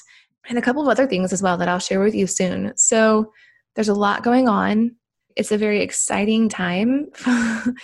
And 0.48 0.58
a 0.58 0.62
couple 0.62 0.82
of 0.82 0.88
other 0.88 1.06
things 1.06 1.32
as 1.32 1.42
well 1.42 1.56
that 1.56 1.68
I'll 1.68 1.78
share 1.78 2.00
with 2.00 2.14
you 2.14 2.26
soon. 2.26 2.72
So 2.76 3.32
there's 3.74 3.88
a 3.88 3.94
lot 3.94 4.22
going 4.22 4.48
on. 4.48 4.94
It's 5.36 5.52
a 5.52 5.58
very 5.58 5.82
exciting 5.82 6.48
time. 6.48 7.08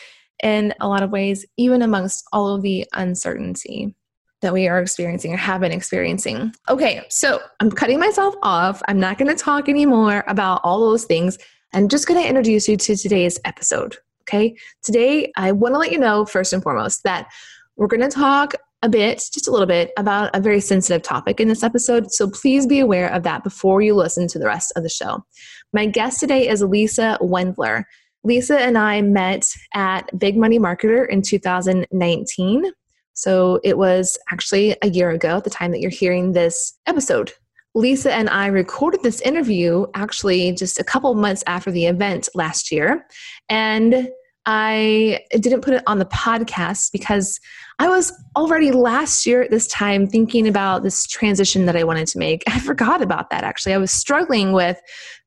in 0.43 0.75
a 0.81 0.89
lot 0.89 1.03
of 1.03 1.11
ways, 1.11 1.45
even 1.57 1.83
amongst 1.83 2.25
all 2.33 2.55
of 2.55 2.63
the 2.63 2.87
uncertainty 2.95 3.95
that 4.43 4.53
we 4.53 4.69
are 4.69 4.81
experiencing 4.81 5.33
or 5.33 5.37
have 5.37 5.61
been 5.61 5.73
experiencing. 5.73 6.55
Okay, 6.69 7.03
so 7.09 7.41
I'm 7.61 7.71
cutting 7.71 7.99
myself 7.99 8.35
off. 8.43 8.83
I'm 8.89 8.99
not 8.99 9.19
going 9.19 9.35
to 9.35 9.43
talk 9.43 9.69
anymore 9.69 10.25
about 10.27 10.61
all 10.65 10.81
those 10.81 11.05
things. 11.05 11.39
I'm 11.75 11.89
just 11.89 12.07
going 12.07 12.21
to 12.21 12.29
introduce 12.29 12.69
you 12.69 12.77
to 12.77 12.97
today's 12.97 13.39
episode. 13.45 13.97
Okay, 14.23 14.57
today 14.83 15.33
I 15.37 15.53
want 15.53 15.75
to 15.75 15.79
let 15.79 15.93
you 15.93 15.99
know, 15.99 16.25
first 16.25 16.53
and 16.53 16.63
foremost, 16.63 17.03
that 17.05 17.29
we're 17.77 17.87
going 17.87 18.01
to 18.01 18.09
talk 18.09 18.55
a 18.83 18.89
bit, 18.89 19.19
just 19.33 19.49
a 19.49 19.51
little 19.51 19.67
bit, 19.67 19.91
about 19.97 20.35
a 20.35 20.41
very 20.41 20.61
sensitive 20.61 21.03
topic 21.03 21.41
in 21.41 21.49
this 21.49 21.63
episode. 21.63 22.11
So 22.13 22.31
please 22.31 22.67
be 22.67 22.81
aware 22.81 23.13
of 23.13 23.23
that 23.25 23.45
before 23.45 23.83
you 23.83 23.95
listen 23.95 24.27
to 24.29 24.39
the 24.39 24.47
rest 24.47 24.73
of 24.77 24.83
the 24.83 24.89
show. 24.89 25.25
My 25.73 25.87
guest 25.87 26.21
today 26.21 26.49
is 26.49 26.63
Lisa 26.63 27.19
Wendler. 27.21 27.85
Lisa 28.25 28.59
and 28.59 28.77
I 28.77 29.03
met 29.03 29.47
at 29.75 30.19
Big 30.19 30.37
Money 30.37 30.59
Marketer 30.59 31.09
in 31.09 31.23
2019. 31.23 32.73
So 33.15 33.61
it 33.65 33.77
was 33.77 34.19
actually 34.33 34.77
a 34.83 34.89
year 34.89 35.11
ago 35.11 35.37
at 35.37 35.45
the 35.45 35.51
time 35.51 35.71
that 35.73 35.81
you're 35.81 35.91
hearing 35.91 36.33
this 36.33 36.79
episode. 36.87 37.33
Lisa 37.75 38.13
and 38.13 38.29
I 38.29 38.47
recorded 38.47 39.03
this 39.03 39.21
interview 39.21 39.87
actually 39.95 40.53
just 40.53 40.81
a 40.81 40.85
couple 40.85 41.15
months 41.15 41.45
after 41.47 41.71
the 41.71 41.87
event 41.87 42.29
last 42.35 42.73
year. 42.73 43.07
And 43.49 44.09
I 44.47 45.21
didn't 45.33 45.61
put 45.61 45.75
it 45.75 45.83
on 45.87 45.99
the 45.99 46.07
podcast 46.07 46.93
because 46.93 47.39
I 47.79 47.89
was 47.89 48.13
already 48.37 48.73
last 48.73 49.27
year 49.27 49.43
at 49.43 49.51
this 49.51 49.67
time 49.67 50.07
thinking 50.07 50.49
about 50.49 50.83
this 50.83 51.07
transition 51.07 51.67
that 51.67 51.77
I 51.77 51.85
wanted 51.85 52.09
to 52.09 52.19
make. 52.19 52.43
I 52.49 52.59
forgot 52.59 53.03
about 53.03 53.31
that 53.31 53.45
actually. 53.45 53.75
I 53.75 53.79
was 53.79 53.91
struggling 53.91 54.53
with 54.53 54.81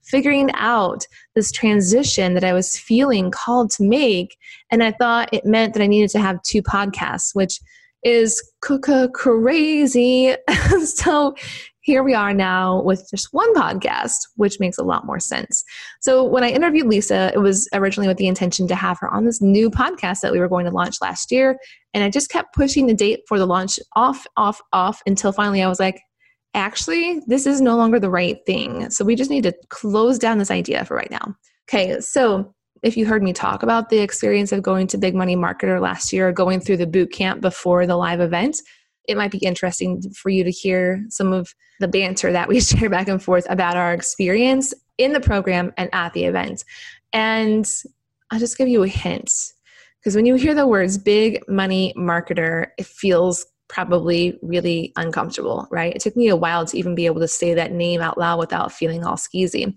figuring 0.04 0.52
out 0.56 1.06
this 1.36 1.52
transition 1.52 2.34
that 2.34 2.44
I 2.44 2.54
was 2.54 2.78
feeling 2.78 3.32
called 3.32 3.72
to 3.72 3.84
make. 3.84 4.38
And 4.70 4.84
I 4.84 4.92
thought 4.92 5.30
it 5.32 5.46
meant 5.46 5.74
that 5.74 5.84
I 5.84 5.88
needed 5.88 6.10
to 6.12 6.20
have 6.20 6.42
two 6.44 6.62
podcasts, 6.62 7.34
which 7.34 7.60
is 8.04 8.44
crazy. 8.62 10.36
so 10.86 11.36
here 11.84 12.02
we 12.02 12.14
are 12.14 12.34
now 12.34 12.82
with 12.82 13.06
just 13.12 13.28
one 13.32 13.54
podcast, 13.54 14.16
which 14.38 14.60
makes 14.60 14.78
a 14.78 14.84
lot 14.84 15.06
more 15.06 15.20
sense. 15.20 15.66
So 16.00 16.24
when 16.24 16.44
I 16.44 16.50
interviewed 16.50 16.88
Lisa, 16.88 17.30
it 17.34 17.40
was 17.40 17.68
originally 17.74 18.08
with 18.08 18.18
the 18.18 18.28
intention 18.28 18.70
to 18.70 18.76
have 18.76 19.00
her 19.00 19.14
on 19.14 19.26
this 19.26 19.42
new 19.42 19.70
podcast 19.70 20.22
that 20.22 20.32
we 20.32 20.40
were 20.40 20.48
going 20.48 20.66
to 20.66 20.72
launch 20.72 21.02
last 21.02 21.30
year. 21.30 21.58
And 21.94 22.02
I 22.02 22.10
just 22.10 22.30
kept 22.30 22.56
pushing 22.56 22.88
the 22.88 22.94
date 22.94 23.20
for 23.28 23.38
the 23.38 23.46
launch 23.46 23.80
off, 23.98 24.26
off, 24.38 24.62
off 24.72 25.02
until 25.06 25.34
finally 25.34 25.62
I 25.62 25.68
was 25.68 25.80
like, 25.80 26.02
actually, 26.54 27.22
this 27.28 27.46
is 27.46 27.60
no 27.60 27.76
longer 27.76 28.00
the 28.00 28.10
right 28.10 28.38
thing. 28.46 28.90
So 28.90 29.04
we 29.04 29.16
just 29.16 29.30
need 29.30 29.44
to 29.44 29.54
close 29.68 30.18
down 30.18 30.38
this 30.38 30.52
idea 30.52 30.86
for 30.86 30.96
right 30.96 31.12
now. 31.12 31.36
Okay, 31.70 32.00
so 32.00 32.54
if 32.82 32.96
you 32.96 33.06
heard 33.06 33.24
me 33.24 33.34
talk 33.34 33.62
about 33.62 33.90
the 33.90 34.00
experience 34.00 34.54
of 34.54 34.64
going 34.64 34.88
to 34.88 34.98
Big 34.98 35.16
Money 35.16 35.36
Marketer 35.36 35.82
last 35.82 36.14
year, 36.14 36.32
going 36.32 36.62
through 36.62 36.78
the 36.78 36.88
boot 36.88 37.12
camp 37.12 37.42
before 37.42 37.86
the 37.86 37.98
live 37.98 38.22
event, 38.22 38.58
it 39.08 39.18
might 39.18 39.32
be 39.32 39.40
interesting 39.40 40.02
for 40.14 40.30
you 40.30 40.44
to 40.44 40.52
hear 40.52 41.04
some 41.10 41.34
of 41.34 41.54
the 41.84 41.88
banter 41.90 42.32
that 42.32 42.48
we 42.48 42.60
share 42.62 42.90
back 42.90 43.10
and 43.10 43.22
forth 43.22 43.46
about 43.50 43.76
our 43.76 43.94
experience 43.94 44.74
in 44.98 45.12
the 45.12 45.20
program 45.20 45.74
and 45.78 45.90
at 45.94 46.14
the 46.14 46.24
event. 46.24 46.64
And 47.12 47.70
I'll 48.32 48.40
just 48.40 48.58
give 48.58 48.70
you 48.70 48.84
a 48.84 48.88
hint 48.88 49.32
because 50.00 50.16
when 50.16 50.26
you 50.26 50.36
hear 50.36 50.56
the 50.56 50.66
words 50.66 50.98
big 50.98 51.44
money 51.48 51.94
marketer, 51.98 52.68
it 52.78 52.86
feels 52.86 53.46
probably 53.68 54.40
really 54.42 54.94
uncomfortable, 54.96 55.68
right? 55.72 55.96
It 55.96 56.02
took 56.02 56.16
me 56.16 56.30
a 56.30 56.36
while 56.36 56.66
to 56.66 56.78
even 56.78 56.96
be 56.96 57.06
able 57.06 57.22
to 57.22 57.28
say 57.28 57.54
that 57.54 57.72
name 57.72 58.02
out 58.02 58.18
loud 58.18 58.40
without 58.40 58.72
feeling 58.72 59.04
all 59.04 59.16
skeezy. 59.16 59.76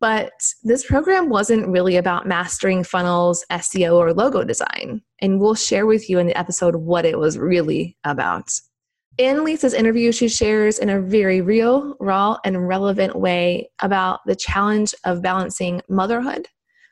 But 0.00 0.32
this 0.62 0.84
program 0.84 1.28
wasn't 1.28 1.68
really 1.68 1.96
about 1.96 2.26
mastering 2.26 2.84
funnels, 2.84 3.44
SEO, 3.50 3.94
or 3.94 4.12
logo 4.12 4.44
design. 4.44 5.02
And 5.20 5.40
we'll 5.40 5.54
share 5.54 5.86
with 5.86 6.10
you 6.10 6.18
in 6.18 6.26
the 6.26 6.38
episode 6.38 6.76
what 6.76 7.04
it 7.04 7.18
was 7.18 7.38
really 7.38 7.96
about. 8.04 8.50
In 9.16 9.44
Lisa's 9.44 9.74
interview, 9.74 10.10
she 10.10 10.28
shares 10.28 10.80
in 10.80 10.90
a 10.90 11.00
very 11.00 11.40
real, 11.40 11.94
raw, 12.00 12.36
and 12.44 12.66
relevant 12.66 13.14
way 13.14 13.70
about 13.80 14.20
the 14.26 14.34
challenge 14.34 14.92
of 15.04 15.22
balancing 15.22 15.82
motherhood 15.88 16.48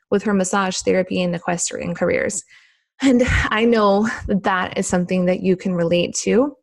with 0.09 0.23
her 0.23 0.33
massage 0.33 0.79
therapy 0.79 1.21
and 1.21 1.35
equestrian 1.35 1.93
careers. 1.93 2.43
And 3.01 3.23
I 3.49 3.65
know 3.65 4.07
that 4.27 4.43
that 4.43 4.77
is 4.77 4.87
something 4.87 5.25
that 5.25 5.41
you 5.41 5.57
can 5.57 5.73
relate 5.73 6.15
to. 6.21 6.55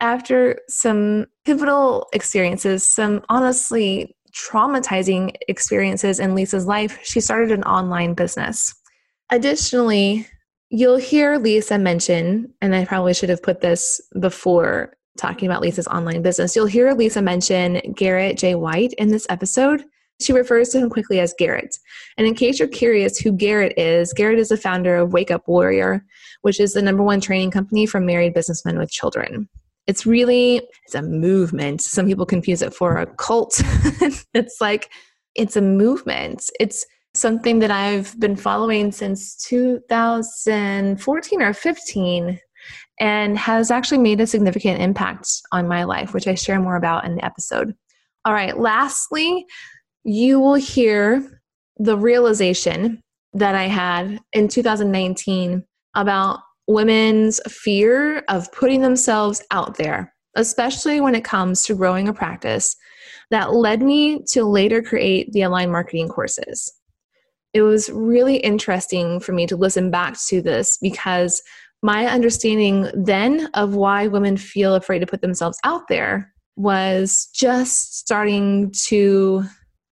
After 0.00 0.58
some 0.68 1.26
pivotal 1.44 2.08
experiences, 2.14 2.88
some 2.88 3.22
honestly 3.28 4.16
traumatizing 4.34 5.36
experiences 5.46 6.20
in 6.20 6.34
Lisa's 6.34 6.66
life, 6.66 6.98
she 7.02 7.20
started 7.20 7.52
an 7.52 7.64
online 7.64 8.14
business. 8.14 8.74
Additionally, 9.30 10.26
you'll 10.70 10.96
hear 10.96 11.36
Lisa 11.36 11.76
mention, 11.76 12.54
and 12.62 12.74
I 12.74 12.86
probably 12.86 13.12
should 13.12 13.28
have 13.28 13.42
put 13.42 13.60
this 13.60 14.00
before 14.18 14.94
talking 15.18 15.48
about 15.48 15.60
Lisa's 15.60 15.88
online 15.88 16.22
business. 16.22 16.56
You'll 16.56 16.66
hear 16.66 16.92
Lisa 16.94 17.22
mention 17.22 17.80
Garrett 17.94 18.38
J. 18.38 18.54
White 18.54 18.94
in 18.94 19.08
this 19.08 19.26
episode. 19.28 19.84
She 20.20 20.32
refers 20.32 20.68
to 20.70 20.78
him 20.78 20.88
quickly 20.88 21.20
as 21.20 21.34
Garrett. 21.38 21.76
And 22.16 22.26
in 22.26 22.34
case 22.34 22.58
you're 22.58 22.68
curious 22.68 23.18
who 23.18 23.32
Garrett 23.32 23.76
is, 23.76 24.12
Garrett 24.12 24.38
is 24.38 24.50
the 24.50 24.56
founder 24.56 24.96
of 24.96 25.12
Wake 25.12 25.30
Up 25.30 25.46
Warrior, 25.48 26.04
which 26.42 26.60
is 26.60 26.74
the 26.74 26.82
number 26.82 27.02
one 27.02 27.20
training 27.20 27.50
company 27.50 27.86
for 27.86 28.00
married 28.00 28.34
businessmen 28.34 28.78
with 28.78 28.90
children. 28.90 29.48
It's 29.86 30.06
really 30.06 30.62
it's 30.86 30.94
a 30.94 31.02
movement. 31.02 31.82
Some 31.82 32.06
people 32.06 32.24
confuse 32.24 32.62
it 32.62 32.72
for 32.72 32.98
a 32.98 33.06
cult. 33.06 33.60
it's 34.34 34.60
like 34.60 34.90
it's 35.34 35.56
a 35.56 35.62
movement. 35.62 36.48
It's 36.60 36.86
something 37.14 37.58
that 37.58 37.70
I've 37.70 38.18
been 38.20 38.36
following 38.36 38.92
since 38.92 39.36
2014 39.44 41.42
or 41.42 41.52
15 41.52 42.40
and 43.02 43.36
has 43.36 43.72
actually 43.72 43.98
made 43.98 44.20
a 44.20 44.26
significant 44.28 44.80
impact 44.80 45.28
on 45.50 45.66
my 45.66 45.82
life, 45.82 46.14
which 46.14 46.28
I 46.28 46.36
share 46.36 46.60
more 46.60 46.76
about 46.76 47.04
in 47.04 47.16
the 47.16 47.24
episode. 47.24 47.74
All 48.24 48.32
right, 48.32 48.56
lastly, 48.56 49.44
you 50.04 50.38
will 50.38 50.54
hear 50.54 51.42
the 51.78 51.98
realization 51.98 53.00
that 53.32 53.56
I 53.56 53.64
had 53.64 54.20
in 54.32 54.46
2019 54.46 55.64
about 55.96 56.38
women's 56.68 57.40
fear 57.48 58.18
of 58.28 58.52
putting 58.52 58.82
themselves 58.82 59.42
out 59.50 59.76
there, 59.78 60.14
especially 60.36 61.00
when 61.00 61.16
it 61.16 61.24
comes 61.24 61.64
to 61.64 61.74
growing 61.74 62.06
a 62.06 62.14
practice, 62.14 62.76
that 63.32 63.52
led 63.52 63.82
me 63.82 64.22
to 64.28 64.44
later 64.44 64.80
create 64.80 65.32
the 65.32 65.44
online 65.44 65.72
marketing 65.72 66.08
courses. 66.08 66.72
It 67.52 67.62
was 67.62 67.90
really 67.90 68.36
interesting 68.36 69.18
for 69.18 69.32
me 69.32 69.48
to 69.48 69.56
listen 69.56 69.90
back 69.90 70.16
to 70.28 70.40
this 70.40 70.78
because 70.80 71.42
my 71.82 72.06
understanding 72.06 72.88
then 72.94 73.48
of 73.54 73.74
why 73.74 74.06
women 74.06 74.36
feel 74.36 74.74
afraid 74.74 75.00
to 75.00 75.06
put 75.06 75.20
themselves 75.20 75.58
out 75.64 75.88
there 75.88 76.32
was 76.56 77.28
just 77.34 77.98
starting 77.98 78.72
to 78.86 79.44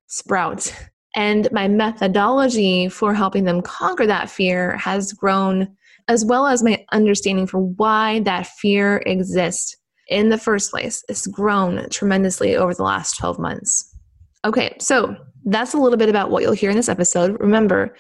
sprout. 0.07 0.73
And 1.17 1.51
my 1.51 1.67
methodology 1.67 2.89
for 2.89 3.13
helping 3.13 3.45
them 3.45 3.63
conquer 3.63 4.07
that 4.07 4.31
fear 4.31 4.77
has 4.77 5.13
grown, 5.13 5.69
as 6.07 6.25
well 6.25 6.47
as 6.47 6.63
my 6.63 6.85
understanding 6.93 7.47
for 7.47 7.59
why 7.59 8.21
that 8.21 8.47
fear 8.47 9.03
exists 9.07 9.77
in 10.09 10.29
the 10.29 10.39
first 10.39 10.71
place. 10.71 11.03
It's 11.09 11.27
grown 11.27 11.89
tremendously 11.91 12.57
over 12.57 12.75
the 12.75 12.85
last 12.85 13.19
12 13.19 13.39
months. 13.39 13.97
Okay, 14.45 14.77
so 14.79 15.17
that's 15.45 15.75
a 15.75 15.79
little 15.79 15.99
bit 15.99 16.09
about 16.09 16.31
what 16.31 16.43
you'll 16.43 16.53
hear 16.53 16.71
in 16.71 16.77
this 16.77 16.89
episode. 16.89 17.37
Remember, 17.41 17.95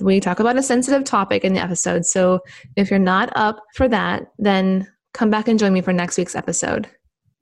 we 0.00 0.20
talk 0.20 0.40
about 0.40 0.56
a 0.56 0.62
sensitive 0.62 1.04
topic 1.04 1.44
in 1.44 1.54
the 1.54 1.62
episode. 1.62 2.06
So 2.06 2.40
if 2.76 2.90
you're 2.90 2.98
not 2.98 3.32
up 3.36 3.62
for 3.74 3.88
that, 3.88 4.30
then 4.38 4.90
come 5.12 5.30
back 5.30 5.48
and 5.48 5.58
join 5.58 5.72
me 5.72 5.80
for 5.80 5.92
next 5.92 6.16
week's 6.16 6.34
episode. 6.34 6.88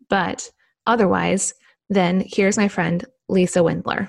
But 0.09 0.51
otherwise, 0.87 1.55
then 1.89 2.25
here's 2.27 2.57
my 2.57 2.69
friend 2.69 3.05
Lisa 3.29 3.61
Wendler. 3.61 4.09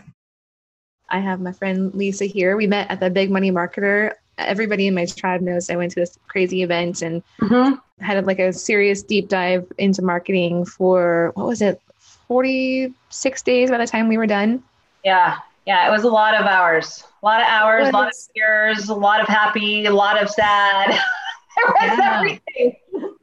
I 1.10 1.20
have 1.20 1.42
my 1.42 1.52
friend 1.52 1.94
Lisa 1.94 2.26
here. 2.26 2.56
We 2.56 2.68
met 2.68 2.90
at 2.92 3.00
the 3.00 3.10
Big 3.10 3.32
Money 3.32 3.52
Marketer. 3.52 4.14
Everybody 4.38 4.88
in 4.88 4.96
my 4.96 5.06
tribe 5.06 5.42
knows 5.42 5.70
I 5.70 5.76
went 5.76 5.92
to 5.94 6.00
this 6.00 6.18
crazy 6.28 6.64
event 6.64 7.02
and 7.02 7.24
mm-hmm. 7.42 7.76
had 8.04 8.26
like 8.26 8.40
a 8.40 8.54
serious 8.54 9.04
deep 9.04 9.28
dive 9.28 9.70
into 9.78 10.02
marketing 10.02 10.66
for 10.66 11.32
what 11.36 11.48
was 11.48 11.62
it, 11.62 11.82
46 12.28 13.42
days 13.42 13.70
by 13.72 13.78
the 13.78 13.88
time 13.88 14.08
we 14.08 14.18
were 14.18 14.28
done? 14.28 14.64
Yeah, 15.04 15.38
Yeah, 15.66 15.88
it 15.88 15.92
was 15.92 16.04
a 16.04 16.10
lot 16.10 16.36
of 16.36 16.46
hours. 16.46 17.04
A 17.22 17.26
lot 17.26 17.42
of 17.42 17.48
hours, 17.48 17.90
a 17.90 17.92
lot 17.92 18.08
of 18.08 18.14
tears, 18.36 18.90
a 18.90 18.94
lot 18.94 19.22
of 19.22 19.28
happy, 19.28 19.86
a 19.86 19.92
lot 19.92 20.22
of 20.22 20.30
sad. 20.30 20.90
yeah. 21.82 22.18
everything. 22.18 22.76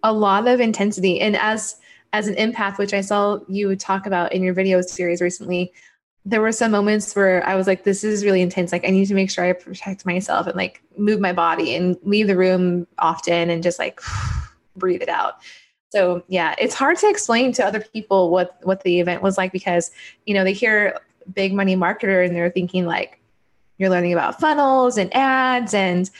A 0.03 0.13
lot 0.13 0.47
of 0.47 0.61
intensity. 0.61 1.21
And 1.21 1.37
as 1.37 1.77
as 2.13 2.29
an 2.29 2.35
empath, 2.37 2.79
which 2.79 2.95
I 2.95 3.01
saw 3.01 3.41
you 3.49 3.75
talk 3.77 4.07
about 4.07 4.33
in 4.33 4.43
your 4.43 4.55
video 4.55 4.81
series 4.81 5.21
recently, 5.21 5.73
there 6.25 6.41
were 6.41 6.53
some 6.53 6.71
moments 6.71 7.15
where 7.15 7.47
I 7.47 7.55
was 7.55 7.67
like, 7.67 7.85
this 7.85 8.05
is 8.05 8.25
really 8.25 8.41
intense. 8.41 8.73
Like, 8.73 8.87
I 8.87 8.91
need 8.91 9.07
to 9.07 9.15
make 9.15 9.31
sure 9.31 9.45
I 9.45 9.53
protect 9.53 10.07
myself 10.07 10.47
and 10.47 10.57
like 10.57 10.83
move 10.97 11.21
my 11.21 11.33
body 11.33 11.75
and 11.75 11.97
leave 12.03 12.27
the 12.27 12.37
room 12.37 12.87
often 12.99 13.51
and 13.51 13.63
just 13.63 13.79
like 13.79 14.01
breathe 14.77 15.03
it 15.03 15.09
out. 15.09 15.37
So 15.91 16.25
yeah, 16.29 16.55
it's 16.59 16.75
hard 16.75 16.99
to 16.99 17.09
explain 17.09 17.53
to 17.53 17.65
other 17.65 17.81
people 17.81 18.31
what 18.31 18.59
what 18.65 18.83
the 18.83 19.01
event 19.01 19.23
was 19.23 19.39
like 19.39 19.53
because 19.53 19.91
you 20.27 20.35
know 20.35 20.45
they 20.45 20.53
hear 20.53 20.99
big 21.33 21.53
money 21.53 21.77
marketer 21.77 22.25
and 22.25 22.35
they're 22.35 22.51
thinking 22.51 22.87
like 22.87 23.21
you're 23.79 23.91
learning 23.91 24.13
about 24.13 24.41
funnels 24.41 24.97
and 24.97 25.15
ads 25.15 25.75
and 25.75 26.11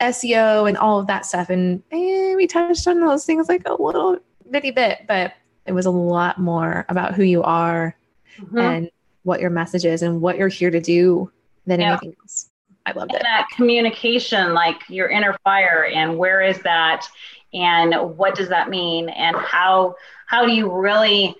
SEO 0.00 0.68
and 0.68 0.76
all 0.76 1.00
of 1.00 1.06
that 1.06 1.24
stuff. 1.24 1.50
And 1.50 1.82
eh, 1.90 2.34
we 2.34 2.46
touched 2.46 2.86
on 2.86 3.00
those 3.00 3.24
things 3.24 3.48
like 3.48 3.62
a 3.66 3.80
little 3.80 4.18
bitty 4.50 4.70
bit, 4.70 5.04
but 5.08 5.32
it 5.64 5.72
was 5.72 5.86
a 5.86 5.90
lot 5.90 6.38
more 6.38 6.84
about 6.88 7.14
who 7.14 7.22
you 7.22 7.42
are 7.42 7.96
mm-hmm. 8.38 8.58
and 8.58 8.90
what 9.22 9.40
your 9.40 9.50
message 9.50 9.84
is 9.84 10.02
and 10.02 10.20
what 10.20 10.36
you're 10.36 10.48
here 10.48 10.70
to 10.70 10.80
do 10.80 11.30
than 11.66 11.80
yeah. 11.80 11.92
anything 11.92 12.14
else. 12.20 12.50
I 12.84 12.92
loved 12.92 13.12
and 13.12 13.20
it. 13.20 13.24
That 13.24 13.48
communication, 13.54 14.54
like 14.54 14.76
your 14.88 15.08
inner 15.08 15.36
fire, 15.42 15.90
and 15.92 16.16
where 16.16 16.40
is 16.40 16.60
that, 16.60 17.04
and 17.52 17.94
what 18.16 18.36
does 18.36 18.48
that 18.48 18.70
mean, 18.70 19.08
and 19.08 19.36
how 19.36 19.96
how 20.26 20.46
do 20.46 20.52
you 20.52 20.70
really 20.72 21.34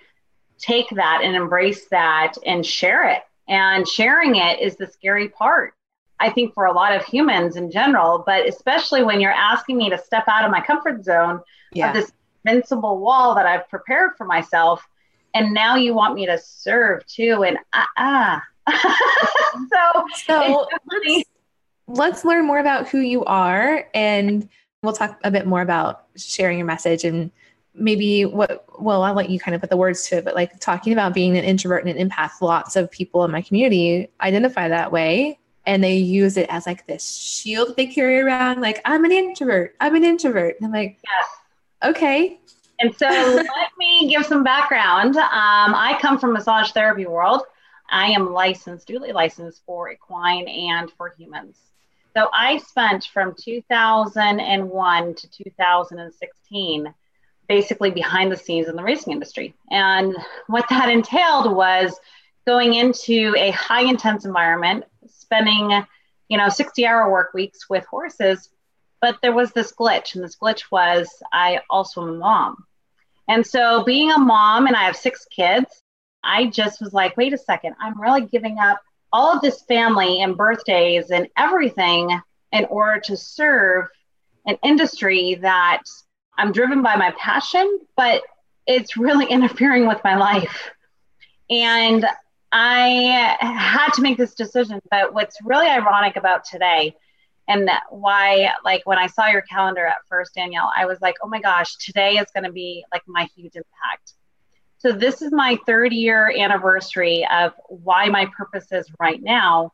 take 0.59 0.89
that 0.91 1.21
and 1.23 1.35
embrace 1.35 1.87
that 1.87 2.33
and 2.45 2.65
share 2.65 3.09
it? 3.09 3.21
And 3.47 3.87
sharing 3.87 4.35
it 4.35 4.59
is 4.59 4.75
the 4.75 4.87
scary 4.87 5.29
part. 5.29 5.73
I 6.19 6.29
think 6.29 6.53
for 6.53 6.65
a 6.65 6.73
lot 6.73 6.95
of 6.95 7.05
humans 7.05 7.55
in 7.55 7.71
general, 7.71 8.23
but 8.25 8.47
especially 8.47 9.03
when 9.03 9.21
you're 9.21 9.31
asking 9.31 9.77
me 9.77 9.89
to 9.89 9.97
step 9.97 10.25
out 10.27 10.43
of 10.43 10.51
my 10.51 10.61
comfort 10.61 11.03
zone 11.03 11.41
yeah. 11.71 11.89
of 11.89 11.93
this 11.93 12.11
invincible 12.45 12.99
wall 12.99 13.35
that 13.35 13.45
I've 13.45 13.69
prepared 13.69 14.11
for 14.17 14.25
myself 14.25 14.85
and 15.33 15.53
now 15.53 15.75
you 15.75 15.93
want 15.93 16.15
me 16.15 16.25
to 16.25 16.37
serve 16.37 17.05
too 17.05 17.43
and 17.43 17.57
ah 17.73 18.43
uh, 18.65 18.73
so, 19.71 20.05
so 20.25 20.67
let's, 20.91 21.29
let's 21.87 22.25
learn 22.25 22.45
more 22.45 22.59
about 22.59 22.87
who 22.89 22.99
you 22.99 23.23
are 23.25 23.87
and 23.93 24.49
we'll 24.83 24.93
talk 24.93 25.19
a 25.23 25.31
bit 25.31 25.45
more 25.45 25.61
about 25.61 26.05
sharing 26.15 26.57
your 26.57 26.67
message 26.67 27.03
and 27.03 27.31
maybe 27.77 28.25
what 28.25 28.65
well 28.79 29.03
i'll 29.03 29.13
let 29.13 29.29
you 29.29 29.39
kind 29.39 29.55
of 29.55 29.61
put 29.61 29.69
the 29.69 29.77
words 29.77 30.07
to 30.07 30.17
it 30.17 30.25
but 30.25 30.35
like 30.35 30.59
talking 30.59 30.93
about 30.93 31.13
being 31.13 31.37
an 31.37 31.43
introvert 31.43 31.85
and 31.85 31.97
an 31.97 32.09
empath 32.09 32.41
lots 32.41 32.75
of 32.75 32.89
people 32.91 33.23
in 33.23 33.31
my 33.31 33.41
community 33.41 34.09
identify 34.21 34.67
that 34.67 34.91
way 34.91 35.37
and 35.65 35.83
they 35.83 35.97
use 35.97 36.37
it 36.37 36.47
as 36.49 36.65
like 36.65 36.85
this 36.87 37.07
shield 37.15 37.75
they 37.77 37.85
carry 37.85 38.19
around 38.19 38.61
like 38.61 38.81
i'm 38.85 39.05
an 39.05 39.11
introvert 39.11 39.75
i'm 39.79 39.95
an 39.95 40.03
introvert 40.03 40.55
and 40.57 40.65
i'm 40.65 40.71
like 40.71 40.97
yes. 41.03 41.27
okay 41.83 42.39
and 42.79 42.95
so 42.95 43.07
let 43.35 43.71
me 43.77 44.07
give 44.09 44.25
some 44.25 44.43
background. 44.43 45.17
Um, 45.17 45.73
I 45.73 45.97
come 46.01 46.19
from 46.19 46.33
massage 46.33 46.71
therapy 46.71 47.05
world. 47.05 47.41
I 47.89 48.07
am 48.07 48.33
licensed, 48.33 48.87
duly 48.87 49.11
licensed 49.11 49.61
for 49.65 49.89
equine 49.89 50.47
and 50.47 50.91
for 50.91 51.13
humans. 51.17 51.57
So 52.15 52.29
I 52.33 52.57
spent 52.57 53.05
from 53.05 53.35
2001 53.39 55.15
to 55.15 55.29
2016 55.29 56.93
basically 57.47 57.91
behind 57.91 58.31
the 58.31 58.37
scenes 58.37 58.67
in 58.67 58.75
the 58.75 58.83
racing 58.83 59.13
industry. 59.13 59.53
And 59.71 60.15
what 60.47 60.65
that 60.69 60.89
entailed 60.89 61.53
was 61.55 61.97
going 62.45 62.73
into 62.73 63.35
a 63.37 63.51
high 63.51 63.83
intense 63.83 64.25
environment, 64.25 64.85
spending, 65.07 65.83
you 66.29 66.37
know, 66.37 66.49
60 66.49 66.85
hour 66.85 67.11
work 67.11 67.33
weeks 67.33 67.69
with 67.69 67.85
horses. 67.85 68.49
But 69.01 69.17
there 69.21 69.33
was 69.33 69.51
this 69.51 69.71
glitch, 69.71 70.15
and 70.15 70.23
this 70.23 70.35
glitch 70.35 70.63
was 70.71 71.07
I 71.31 71.61
also 71.69 72.01
am 72.01 72.15
a 72.15 72.17
mom. 72.17 72.65
And 73.27 73.45
so, 73.45 73.83
being 73.83 74.11
a 74.11 74.17
mom, 74.17 74.65
and 74.67 74.75
I 74.75 74.83
have 74.83 74.95
six 74.95 75.25
kids, 75.25 75.83
I 76.23 76.47
just 76.47 76.81
was 76.81 76.93
like, 76.93 77.15
wait 77.15 77.33
a 77.33 77.37
second, 77.37 77.75
I'm 77.79 77.99
really 78.01 78.25
giving 78.25 78.57
up 78.57 78.81
all 79.13 79.35
of 79.35 79.41
this 79.41 79.61
family 79.63 80.21
and 80.21 80.35
birthdays 80.35 81.11
and 81.11 81.27
everything 81.37 82.19
in 82.51 82.65
order 82.65 82.99
to 83.01 83.15
serve 83.15 83.87
an 84.45 84.57
industry 84.63 85.35
that 85.35 85.83
I'm 86.37 86.51
driven 86.51 86.81
by 86.81 86.95
my 86.95 87.13
passion, 87.19 87.79
but 87.95 88.21
it's 88.65 88.97
really 88.97 89.25
interfering 89.29 89.87
with 89.87 90.01
my 90.03 90.15
life. 90.15 90.69
And 91.49 92.05
I 92.51 93.37
had 93.39 93.91
to 93.93 94.01
make 94.01 94.17
this 94.17 94.33
decision. 94.33 94.81
But 94.89 95.13
what's 95.13 95.37
really 95.43 95.67
ironic 95.67 96.15
about 96.15 96.45
today 96.45 96.95
and 97.47 97.69
why 97.89 98.51
like 98.63 98.81
when 98.85 98.97
i 98.97 99.07
saw 99.07 99.27
your 99.27 99.41
calendar 99.41 99.85
at 99.85 99.97
first 100.07 100.33
danielle 100.35 100.71
i 100.75 100.85
was 100.85 100.99
like 101.01 101.15
oh 101.23 101.27
my 101.27 101.39
gosh 101.39 101.75
today 101.77 102.17
is 102.17 102.27
going 102.33 102.43
to 102.43 102.51
be 102.51 102.83
like 102.91 103.01
my 103.07 103.27
huge 103.35 103.55
impact 103.55 104.13
so 104.77 104.91
this 104.91 105.21
is 105.21 105.31
my 105.31 105.57
third 105.65 105.93
year 105.93 106.31
anniversary 106.37 107.25
of 107.31 107.53
why 107.69 108.07
my 108.07 108.25
purpose 108.37 108.71
is 108.71 108.89
right 108.99 109.21
now 109.21 109.71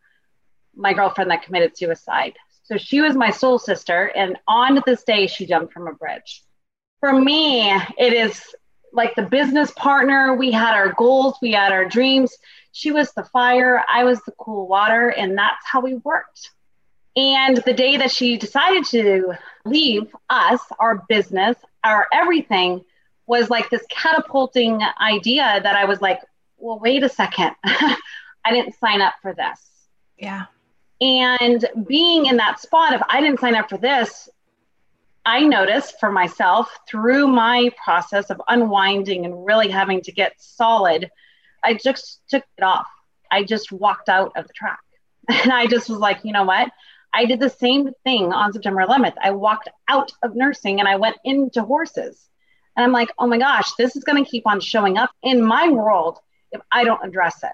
my 0.75 0.93
girlfriend 0.93 1.29
that 1.29 1.43
committed 1.43 1.75
suicide 1.77 2.33
so 2.63 2.77
she 2.77 3.01
was 3.01 3.15
my 3.15 3.29
soul 3.29 3.59
sister 3.59 4.11
and 4.15 4.37
on 4.47 4.81
this 4.85 5.03
day 5.03 5.27
she 5.27 5.45
jumped 5.45 5.73
from 5.73 5.87
a 5.87 5.93
bridge 5.93 6.43
for 7.03 7.11
me 7.19 7.69
it 7.97 8.13
is 8.13 8.55
like 8.93 9.13
the 9.15 9.23
business 9.23 9.71
partner 9.71 10.35
we 10.35 10.51
had 10.51 10.73
our 10.73 10.93
goals 10.93 11.35
we 11.41 11.51
had 11.51 11.73
our 11.73 11.83
dreams 11.83 12.37
she 12.71 12.91
was 12.91 13.11
the 13.11 13.23
fire 13.25 13.83
i 13.89 14.05
was 14.05 14.21
the 14.21 14.31
cool 14.37 14.67
water 14.67 15.09
and 15.09 15.37
that's 15.37 15.65
how 15.65 15.81
we 15.81 15.95
worked 15.95 16.51
and 17.15 17.57
the 17.57 17.73
day 17.73 17.97
that 17.97 18.11
she 18.11 18.37
decided 18.37 18.85
to 18.85 19.33
leave 19.65 20.13
us, 20.29 20.61
our 20.79 21.03
business, 21.07 21.55
our 21.83 22.07
everything, 22.11 22.83
was 23.27 23.49
like 23.49 23.69
this 23.69 23.83
catapulting 23.89 24.81
idea 24.99 25.59
that 25.61 25.75
I 25.75 25.85
was 25.85 26.01
like, 26.01 26.21
well, 26.57 26.79
wait 26.79 27.03
a 27.03 27.09
second. 27.09 27.51
I 27.63 27.97
didn't 28.49 28.75
sign 28.79 29.01
up 29.01 29.13
for 29.21 29.33
this. 29.33 29.59
Yeah. 30.17 30.45
And 31.01 31.63
being 31.87 32.25
in 32.25 32.37
that 32.37 32.59
spot 32.59 32.93
of 32.93 33.03
I 33.09 33.21
didn't 33.21 33.39
sign 33.39 33.55
up 33.55 33.69
for 33.69 33.77
this, 33.77 34.27
I 35.25 35.41
noticed 35.41 35.99
for 35.99 36.11
myself 36.11 36.69
through 36.87 37.27
my 37.27 37.71
process 37.83 38.29
of 38.29 38.41
unwinding 38.47 39.25
and 39.25 39.45
really 39.45 39.69
having 39.69 40.01
to 40.01 40.11
get 40.11 40.33
solid, 40.37 41.09
I 41.63 41.75
just 41.75 42.21
took 42.29 42.43
it 42.57 42.63
off. 42.63 42.87
I 43.31 43.43
just 43.43 43.71
walked 43.71 44.09
out 44.09 44.33
of 44.35 44.47
the 44.47 44.53
track. 44.53 44.79
And 45.29 45.53
I 45.53 45.67
just 45.67 45.89
was 45.89 45.99
like, 45.99 46.19
you 46.23 46.33
know 46.33 46.43
what? 46.43 46.69
I 47.13 47.25
did 47.25 47.39
the 47.39 47.49
same 47.49 47.91
thing 48.03 48.33
on 48.33 48.51
September 48.51 48.81
11th. 48.81 49.13
I 49.21 49.31
walked 49.31 49.69
out 49.87 50.11
of 50.21 50.35
nursing 50.35 50.79
and 50.79 50.89
I 50.89 50.97
went 50.97 51.15
into 51.23 51.61
horses. 51.61 52.27
And 52.75 52.83
I'm 52.83 52.91
like, 52.91 53.09
oh 53.17 53.27
my 53.27 53.37
gosh, 53.37 53.71
this 53.75 53.95
is 53.95 54.03
going 54.03 54.23
to 54.23 54.29
keep 54.29 54.45
on 54.45 54.59
showing 54.59 54.97
up 54.97 55.11
in 55.21 55.41
my 55.41 55.69
world 55.69 56.19
if 56.51 56.59
I 56.71 56.83
don't 56.83 57.05
address 57.05 57.43
it. 57.43 57.51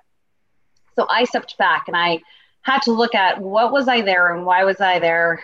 So 0.95 1.05
I 1.10 1.25
stepped 1.25 1.58
back 1.58 1.88
and 1.88 1.95
I 1.95 2.21
had 2.62 2.82
to 2.84 2.91
look 2.91 3.13
at 3.15 3.39
what 3.39 3.71
was 3.71 3.88
I 3.88 4.01
there 4.01 4.34
and 4.34 4.45
why 4.45 4.63
was 4.63 4.82
I 4.82 4.99
there? 4.99 5.43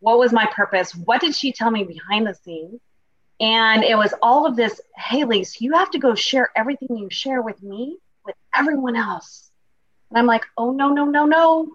What 0.00 0.18
was 0.18 0.32
my 0.32 0.46
purpose? 0.46 0.94
What 0.94 1.20
did 1.20 1.34
she 1.34 1.52
tell 1.52 1.70
me 1.70 1.84
behind 1.84 2.26
the 2.26 2.34
scenes? 2.34 2.80
And 3.40 3.84
it 3.84 3.96
was 3.96 4.14
all 4.22 4.46
of 4.46 4.56
this, 4.56 4.80
hey, 4.96 5.24
Lise, 5.24 5.60
you 5.60 5.74
have 5.74 5.90
to 5.90 5.98
go 5.98 6.14
share 6.14 6.50
everything 6.56 6.96
you 6.96 7.10
share 7.10 7.42
with 7.42 7.62
me 7.62 7.98
with 8.24 8.36
everyone 8.54 8.96
else. 8.96 9.50
And 10.10 10.18
I'm 10.18 10.26
like, 10.26 10.44
oh, 10.56 10.72
no, 10.72 10.88
no, 10.88 11.04
no, 11.04 11.26
no. 11.26 11.68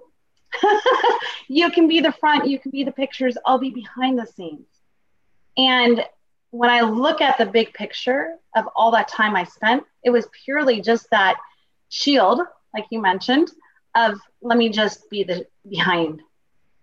you 1.47 1.69
can 1.71 1.87
be 1.87 1.99
the 1.99 2.11
front, 2.11 2.47
you 2.47 2.59
can 2.59 2.71
be 2.71 2.83
the 2.83 2.91
pictures, 2.91 3.37
I'll 3.45 3.59
be 3.59 3.69
behind 3.69 4.17
the 4.17 4.25
scenes. 4.25 4.67
And 5.57 6.03
when 6.51 6.69
I 6.69 6.81
look 6.81 7.21
at 7.21 7.37
the 7.37 7.45
big 7.45 7.73
picture 7.73 8.35
of 8.55 8.65
all 8.75 8.91
that 8.91 9.07
time 9.07 9.35
I 9.35 9.45
spent, 9.45 9.83
it 10.03 10.09
was 10.09 10.27
purely 10.43 10.81
just 10.81 11.09
that 11.11 11.37
shield, 11.89 12.41
like 12.73 12.85
you 12.89 13.01
mentioned, 13.01 13.51
of 13.95 14.19
let 14.41 14.57
me 14.57 14.69
just 14.69 15.09
be 15.09 15.23
the 15.23 15.45
behind. 15.67 16.21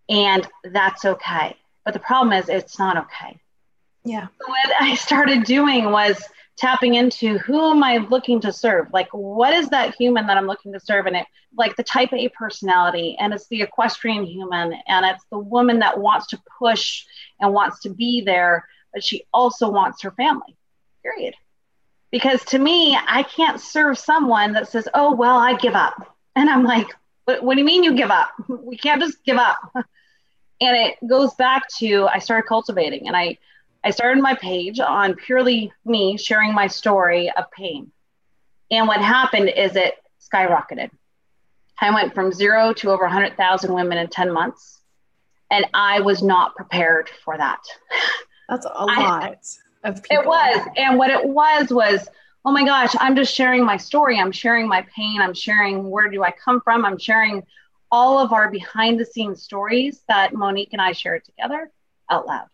And 0.09 0.47
that's 0.64 1.05
okay. 1.05 1.57
But 1.85 1.94
the 1.94 2.01
problem 2.01 2.33
is 2.33 2.49
it's 2.49 2.79
not 2.79 2.97
okay. 2.97 3.38
Yeah. 4.05 4.29
What 4.47 4.73
I 4.81 4.94
started 4.94 5.44
doing 5.44 5.90
was 5.90 6.23
tapping 6.57 6.94
into 6.94 7.38
who 7.38 7.71
am 7.71 7.83
I 7.83 7.99
looking 7.99 8.40
to 8.40 8.53
serve? 8.53 8.88
Like, 8.92 9.09
what 9.12 9.55
is 9.55 9.68
that 9.68 9.94
human 9.94 10.27
that 10.27 10.37
I'm 10.37 10.47
looking 10.47 10.73
to 10.73 10.81
serve? 10.81 11.07
And 11.07 11.16
it, 11.16 11.27
like 11.57 11.77
the 11.77 11.85
type 11.85 12.12
A 12.12 12.29
personality, 12.31 13.16
and 13.18 13.33
it's 13.33 13.47
the 13.49 13.62
equestrian 13.62 14.25
human, 14.25 14.75
and 14.87 15.07
it's 15.07 15.25
the 15.31 15.38
woman 15.38 15.79
that 15.79 15.99
wants 15.99 16.27
to 16.29 16.42
push 16.59 17.05
and 17.40 17.55
wants 17.55 17.81
to 17.81 17.90
be 17.90 18.23
there, 18.23 18.66
but 18.92 19.05
she 19.05 19.25
also 19.33 19.71
wants 19.71 20.03
her 20.03 20.11
family, 20.11 20.57
period. 21.03 21.35
Because 22.11 22.44
to 22.47 22.59
me, 22.59 22.97
I 22.97 23.23
can't 23.23 23.61
serve 23.61 23.99
someone 23.99 24.55
that 24.55 24.68
says, 24.68 24.88
oh, 24.94 25.14
well, 25.14 25.38
I 25.38 25.55
give 25.55 25.75
up. 25.75 26.16
And 26.35 26.49
I'm 26.49 26.64
like, 26.64 26.88
what, 27.25 27.42
what 27.42 27.55
do 27.55 27.61
you 27.61 27.66
mean 27.66 27.85
you 27.85 27.94
give 27.94 28.11
up? 28.11 28.31
We 28.49 28.77
can't 28.77 29.01
just 29.01 29.23
give 29.25 29.37
up. 29.37 29.59
And 30.61 30.77
it 30.77 30.97
goes 31.09 31.35
back 31.35 31.68
to 31.79 32.09
I 32.12 32.18
started 32.18 32.49
cultivating 32.49 33.07
and 33.07 33.16
I 33.16 33.38
I 33.85 33.90
started 33.90 34.21
my 34.21 34.35
page 34.35 34.81
on 34.81 35.14
purely 35.14 35.73
me 35.85 36.18
sharing 36.18 36.53
my 36.53 36.66
story 36.66 37.31
of 37.31 37.51
pain. 37.53 37.92
And 38.71 38.88
what 38.88 39.01
happened 39.01 39.51
is 39.51 39.77
it 39.77 39.94
skyrocketed. 40.21 40.90
I 41.81 41.94
went 41.94 42.14
from 42.14 42.33
zero 42.33 42.73
to 42.75 42.90
over 42.90 43.05
100,000 43.05 43.73
women 43.73 43.99
in 43.99 44.09
10 44.09 44.33
months. 44.33 44.81
And 45.51 45.64
I 45.73 46.01
was 46.01 46.23
not 46.23 46.57
prepared 46.57 47.09
for 47.25 47.38
that. 47.38 47.61
That's 48.49 48.66
a 48.66 48.68
lot 48.85 48.88
I, 48.88 49.37
of 49.85 50.03
people. 50.03 50.23
It 50.23 50.27
was. 50.27 50.68
And 50.77 50.99
what 50.99 51.11
it 51.11 51.27
was 51.27 51.71
was, 51.71 52.09
oh 52.44 52.53
my 52.53 52.64
gosh, 52.64 52.94
I'm 52.99 53.16
just 53.16 53.35
sharing 53.35 53.64
my 53.64 53.77
story. 53.77 54.18
I'm 54.18 54.33
sharing 54.33 54.68
my 54.68 54.87
pain. 54.94 55.21
I'm 55.21 55.35
sharing 55.35 55.88
where 55.88 56.11
do 56.11 56.23
I 56.23 56.33
come 56.33 56.61
from. 56.61 56.85
I'm 56.85 56.99
sharing 56.99 57.47
all 57.90 58.18
of 58.18 58.33
our 58.33 58.51
behind 58.51 58.98
the 58.98 59.05
scenes 59.05 59.42
stories 59.42 60.03
that 60.09 60.35
Monique 60.35 60.72
and 60.72 60.83
I 60.83 60.92
shared 60.92 61.24
together 61.24 61.70
out 62.11 62.27
loud. 62.27 62.46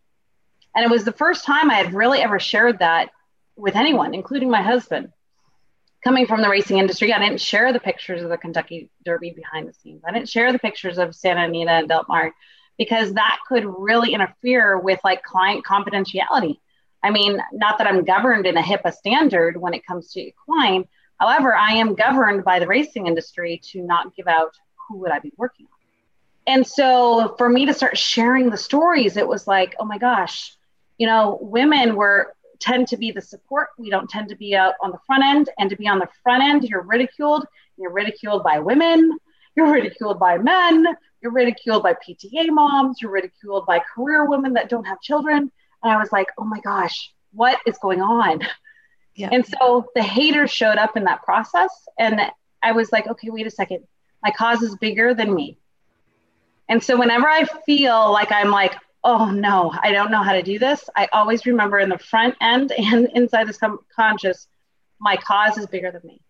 And 0.74 0.84
it 0.84 0.90
was 0.90 1.04
the 1.04 1.12
first 1.12 1.44
time 1.44 1.70
I 1.70 1.74
had 1.74 1.94
really 1.94 2.20
ever 2.20 2.38
shared 2.38 2.80
that 2.80 3.10
with 3.56 3.76
anyone, 3.76 4.14
including 4.14 4.50
my 4.50 4.62
husband. 4.62 5.12
Coming 6.02 6.26
from 6.26 6.42
the 6.42 6.50
racing 6.50 6.78
industry, 6.78 7.12
I 7.12 7.18
didn't 7.18 7.40
share 7.40 7.72
the 7.72 7.80
pictures 7.80 8.22
of 8.22 8.28
the 8.28 8.36
Kentucky 8.36 8.90
Derby 9.04 9.30
behind 9.30 9.68
the 9.68 9.72
scenes. 9.72 10.02
I 10.06 10.12
didn't 10.12 10.28
share 10.28 10.52
the 10.52 10.58
pictures 10.58 10.98
of 10.98 11.14
Santa 11.14 11.44
Anita 11.44 11.70
and 11.70 11.88
Del 11.88 12.04
Mar 12.08 12.32
because 12.76 13.14
that 13.14 13.38
could 13.48 13.64
really 13.64 14.12
interfere 14.12 14.78
with 14.78 15.00
like 15.04 15.22
client 15.22 15.64
confidentiality. 15.64 16.58
I 17.02 17.10
mean, 17.10 17.40
not 17.52 17.78
that 17.78 17.86
I'm 17.86 18.04
governed 18.04 18.46
in 18.46 18.56
a 18.56 18.62
HIPAA 18.62 18.92
standard 18.92 19.56
when 19.56 19.74
it 19.74 19.86
comes 19.86 20.12
to 20.12 20.20
equine. 20.20 20.86
However, 21.20 21.54
I 21.54 21.72
am 21.72 21.94
governed 21.94 22.44
by 22.44 22.58
the 22.58 22.66
racing 22.66 23.06
industry 23.06 23.60
to 23.70 23.82
not 23.82 24.16
give 24.16 24.26
out 24.26 24.56
who 24.88 24.98
would 24.98 25.10
I 25.10 25.18
be 25.18 25.32
working 25.36 25.66
on. 25.66 25.70
And 26.46 26.66
so 26.66 27.34
for 27.38 27.48
me 27.48 27.66
to 27.66 27.74
start 27.74 27.96
sharing 27.96 28.50
the 28.50 28.56
stories, 28.56 29.16
it 29.16 29.26
was 29.26 29.46
like, 29.46 29.74
oh 29.78 29.84
my 29.84 29.98
gosh, 29.98 30.56
you 30.98 31.06
know, 31.06 31.38
women 31.40 31.96
were 31.96 32.34
tend 32.60 32.88
to 32.88 32.96
be 32.96 33.10
the 33.10 33.20
support. 33.20 33.68
We 33.78 33.90
don't 33.90 34.08
tend 34.08 34.28
to 34.28 34.36
be 34.36 34.54
out 34.54 34.74
on 34.80 34.90
the 34.90 34.98
front 35.06 35.24
end. 35.24 35.50
And 35.58 35.68
to 35.70 35.76
be 35.76 35.88
on 35.88 35.98
the 35.98 36.08
front 36.22 36.42
end, 36.42 36.64
you're 36.64 36.82
ridiculed. 36.82 37.46
You're 37.76 37.92
ridiculed 37.92 38.42
by 38.42 38.58
women. 38.58 39.18
You're 39.56 39.70
ridiculed 39.72 40.18
by 40.18 40.38
men. 40.38 40.86
You're 41.20 41.32
ridiculed 41.32 41.82
by 41.82 41.94
PTA 41.94 42.48
moms. 42.50 43.00
You're 43.00 43.10
ridiculed 43.10 43.66
by 43.66 43.80
career 43.94 44.26
women 44.26 44.54
that 44.54 44.68
don't 44.68 44.84
have 44.84 45.00
children. 45.00 45.50
And 45.82 45.92
I 45.92 45.98
was 45.98 46.12
like, 46.12 46.28
oh 46.38 46.44
my 46.44 46.60
gosh, 46.60 47.12
what 47.32 47.58
is 47.66 47.76
going 47.78 48.00
on? 48.00 48.40
Yeah. 49.14 49.28
And 49.30 49.46
so 49.46 49.86
the 49.94 50.02
haters 50.02 50.50
showed 50.50 50.76
up 50.76 50.96
in 50.96 51.04
that 51.04 51.22
process. 51.22 51.70
And 51.98 52.20
I 52.62 52.72
was 52.72 52.90
like, 52.90 53.06
okay, 53.06 53.30
wait 53.30 53.46
a 53.46 53.50
second. 53.50 53.84
My 54.24 54.30
cause 54.30 54.62
is 54.62 54.74
bigger 54.76 55.14
than 55.14 55.34
me. 55.34 55.58
And 56.68 56.82
so 56.82 56.98
whenever 56.98 57.28
I 57.28 57.44
feel 57.66 58.10
like 58.10 58.32
I'm 58.32 58.50
like, 58.50 58.74
oh 59.04 59.30
no, 59.30 59.72
I 59.82 59.92
don't 59.92 60.10
know 60.10 60.22
how 60.22 60.32
to 60.32 60.42
do 60.42 60.58
this, 60.58 60.88
I 60.96 61.08
always 61.12 61.44
remember 61.44 61.78
in 61.78 61.90
the 61.90 61.98
front 61.98 62.34
end 62.40 62.72
and 62.78 63.08
inside 63.14 63.46
the 63.46 63.78
conscious, 63.94 64.48
my 64.98 65.16
cause 65.16 65.58
is 65.58 65.66
bigger 65.66 65.90
than 65.90 66.00
me. 66.04 66.20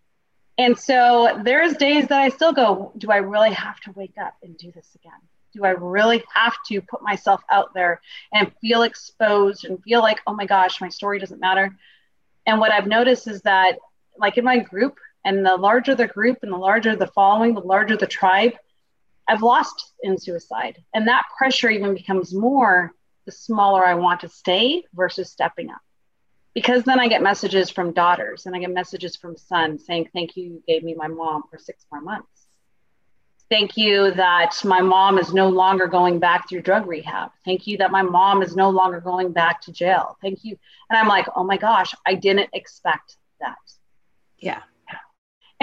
And 0.58 0.78
so 0.78 1.40
there's 1.44 1.76
days 1.76 2.08
that 2.08 2.20
I 2.20 2.28
still 2.28 2.52
go, 2.52 2.92
do 2.98 3.10
I 3.10 3.16
really 3.16 3.52
have 3.52 3.80
to 3.80 3.92
wake 3.92 4.14
up 4.20 4.34
and 4.42 4.56
do 4.56 4.70
this 4.72 4.88
again? 4.94 5.12
Do 5.52 5.64
I 5.64 5.70
really 5.70 6.24
have 6.32 6.54
to 6.66 6.80
put 6.80 7.02
myself 7.02 7.42
out 7.50 7.74
there 7.74 8.00
and 8.32 8.52
feel 8.60 8.82
exposed 8.82 9.64
and 9.64 9.82
feel 9.82 10.00
like, 10.00 10.20
oh 10.26 10.34
my 10.34 10.46
gosh, 10.46 10.80
my 10.80 10.88
story 10.88 11.18
doesn't 11.18 11.40
matter? 11.40 11.76
And 12.46 12.60
what 12.60 12.72
I've 12.72 12.86
noticed 12.86 13.28
is 13.28 13.42
that, 13.42 13.78
like 14.16 14.38
in 14.38 14.44
my 14.44 14.58
group, 14.58 14.98
and 15.24 15.44
the 15.44 15.56
larger 15.56 15.94
the 15.94 16.06
group 16.06 16.38
and 16.42 16.52
the 16.52 16.56
larger 16.56 16.96
the 16.96 17.06
following, 17.06 17.54
the 17.54 17.60
larger 17.60 17.96
the 17.96 18.06
tribe, 18.06 18.52
I've 19.26 19.42
lost 19.42 19.92
in 20.02 20.18
suicide. 20.18 20.82
And 20.92 21.08
that 21.08 21.24
pressure 21.36 21.70
even 21.70 21.94
becomes 21.94 22.34
more 22.34 22.92
the 23.24 23.32
smaller 23.32 23.84
I 23.84 23.94
want 23.94 24.20
to 24.20 24.28
stay 24.28 24.84
versus 24.92 25.30
stepping 25.30 25.70
up. 25.70 25.80
Because 26.54 26.84
then 26.84 27.00
I 27.00 27.08
get 27.08 27.22
messages 27.22 27.70
from 27.70 27.92
daughters 27.92 28.46
and 28.46 28.54
I 28.54 28.60
get 28.60 28.70
messages 28.70 29.16
from 29.16 29.36
sons 29.36 29.86
saying, 29.86 30.10
Thank 30.12 30.36
you, 30.36 30.44
you 30.44 30.62
gave 30.68 30.84
me 30.84 30.94
my 30.94 31.08
mom 31.08 31.44
for 31.50 31.58
six 31.58 31.84
more 31.90 32.00
months. 32.00 32.28
Thank 33.50 33.76
you 33.76 34.12
that 34.12 34.54
my 34.64 34.80
mom 34.80 35.18
is 35.18 35.34
no 35.34 35.48
longer 35.48 35.86
going 35.86 36.18
back 36.18 36.48
through 36.48 36.62
drug 36.62 36.86
rehab. 36.86 37.30
Thank 37.44 37.66
you 37.66 37.76
that 37.78 37.90
my 37.90 38.02
mom 38.02 38.42
is 38.42 38.56
no 38.56 38.70
longer 38.70 39.00
going 39.00 39.32
back 39.32 39.60
to 39.62 39.72
jail. 39.72 40.16
Thank 40.22 40.44
you. 40.44 40.56
And 40.88 40.98
I'm 40.98 41.08
like, 41.08 41.26
oh 41.36 41.44
my 41.44 41.56
gosh, 41.56 41.94
I 42.06 42.14
didn't 42.14 42.50
expect 42.52 43.16
that. 43.40 43.56
Yeah. 44.38 44.62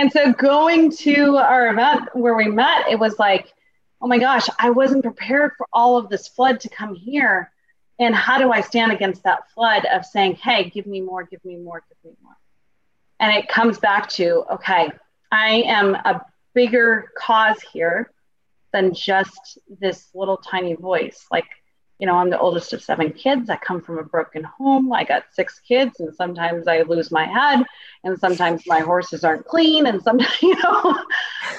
And 0.01 0.11
so 0.11 0.33
going 0.33 0.89
to 0.97 1.37
our 1.37 1.69
event 1.69 2.09
where 2.15 2.33
we 2.33 2.47
met, 2.47 2.89
it 2.89 2.97
was 2.97 3.19
like, 3.19 3.53
oh 4.01 4.07
my 4.07 4.17
gosh, 4.17 4.49
I 4.57 4.71
wasn't 4.71 5.03
prepared 5.03 5.51
for 5.55 5.67
all 5.71 5.95
of 5.95 6.09
this 6.09 6.27
flood 6.27 6.59
to 6.61 6.69
come 6.69 6.95
here. 6.95 7.51
And 7.99 8.15
how 8.15 8.39
do 8.39 8.51
I 8.51 8.61
stand 8.61 8.91
against 8.91 9.21
that 9.25 9.51
flood 9.51 9.85
of 9.85 10.03
saying, 10.03 10.37
hey, 10.37 10.71
give 10.71 10.87
me 10.87 11.01
more, 11.01 11.23
give 11.23 11.45
me 11.45 11.55
more, 11.57 11.83
give 11.87 11.97
me 12.03 12.17
more? 12.23 12.35
And 13.19 13.31
it 13.37 13.47
comes 13.47 13.77
back 13.77 14.09
to, 14.13 14.43
okay, 14.51 14.89
I 15.31 15.61
am 15.67 15.93
a 15.93 16.25
bigger 16.55 17.11
cause 17.15 17.61
here 17.71 18.11
than 18.73 18.95
just 18.95 19.59
this 19.79 20.09
little 20.15 20.37
tiny 20.37 20.73
voice. 20.73 21.27
Like 21.29 21.45
you 22.01 22.07
know, 22.07 22.15
I'm 22.17 22.31
the 22.31 22.39
oldest 22.39 22.73
of 22.73 22.81
seven 22.81 23.11
kids. 23.11 23.47
I 23.51 23.57
come 23.57 23.79
from 23.79 23.99
a 23.99 24.03
broken 24.03 24.43
home. 24.43 24.91
I 24.91 25.03
got 25.03 25.25
six 25.33 25.59
kids, 25.59 25.99
and 25.99 26.13
sometimes 26.15 26.67
I 26.67 26.81
lose 26.81 27.11
my 27.11 27.25
head, 27.25 27.63
and 28.03 28.19
sometimes 28.19 28.65
my 28.65 28.79
horses 28.79 29.23
aren't 29.23 29.45
clean, 29.45 29.85
and 29.85 30.01
sometimes, 30.01 30.33
you 30.41 30.55
know, 30.63 30.99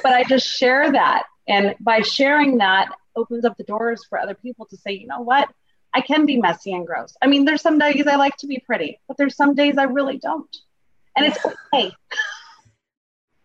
but 0.03 0.13
I 0.13 0.25
just 0.25 0.49
share 0.49 0.91
that. 0.91 1.23
And 1.47 1.77
by 1.79 2.01
sharing 2.01 2.59
that, 2.59 2.93
opens 3.15 3.45
up 3.45 3.57
the 3.57 3.63
doors 3.63 4.05
for 4.05 4.19
other 4.19 4.35
people 4.35 4.67
to 4.67 4.77
say, 4.77 4.91
you 4.91 5.07
know 5.07 5.21
what? 5.21 5.49
I 5.95 6.01
can 6.01 6.27
be 6.27 6.39
messy 6.39 6.73
and 6.73 6.85
gross. 6.85 7.15
I 7.23 7.29
mean, 7.29 7.45
there's 7.45 7.63
some 7.63 7.79
days 7.79 8.05
I 8.09 8.17
like 8.17 8.37
to 8.39 8.49
be 8.49 8.59
pretty, 8.67 8.99
but 9.07 9.17
there's 9.17 9.37
some 9.37 9.55
days 9.55 9.79
I 9.79 9.85
really 9.85 10.19
don't. 10.19 10.57
And 11.17 11.27
it's 11.27 11.39
okay. 11.47 11.93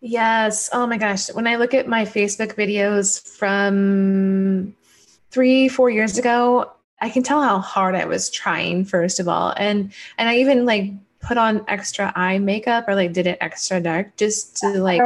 Yes. 0.00 0.70
Oh 0.72 0.86
my 0.86 0.96
gosh. 0.96 1.26
When 1.32 1.48
I 1.48 1.56
look 1.56 1.74
at 1.74 1.88
my 1.88 2.04
Facebook 2.04 2.54
videos 2.54 3.20
from 3.36 4.76
three, 5.32 5.68
four 5.68 5.90
years 5.90 6.18
ago, 6.18 6.70
I 7.00 7.10
can 7.10 7.22
tell 7.22 7.42
how 7.42 7.58
hard 7.58 7.94
I 7.94 8.04
was 8.04 8.30
trying 8.30 8.84
first 8.84 9.20
of 9.20 9.28
all. 9.28 9.54
And 9.56 9.92
and 10.16 10.28
I 10.28 10.36
even 10.36 10.64
like 10.64 10.92
put 11.20 11.36
on 11.36 11.64
extra 11.68 12.12
eye 12.14 12.38
makeup 12.38 12.86
or 12.88 12.94
like 12.94 13.12
did 13.12 13.26
it 13.26 13.38
extra 13.40 13.80
dark 13.80 14.16
just 14.16 14.56
to 14.58 14.68
like 14.82 15.00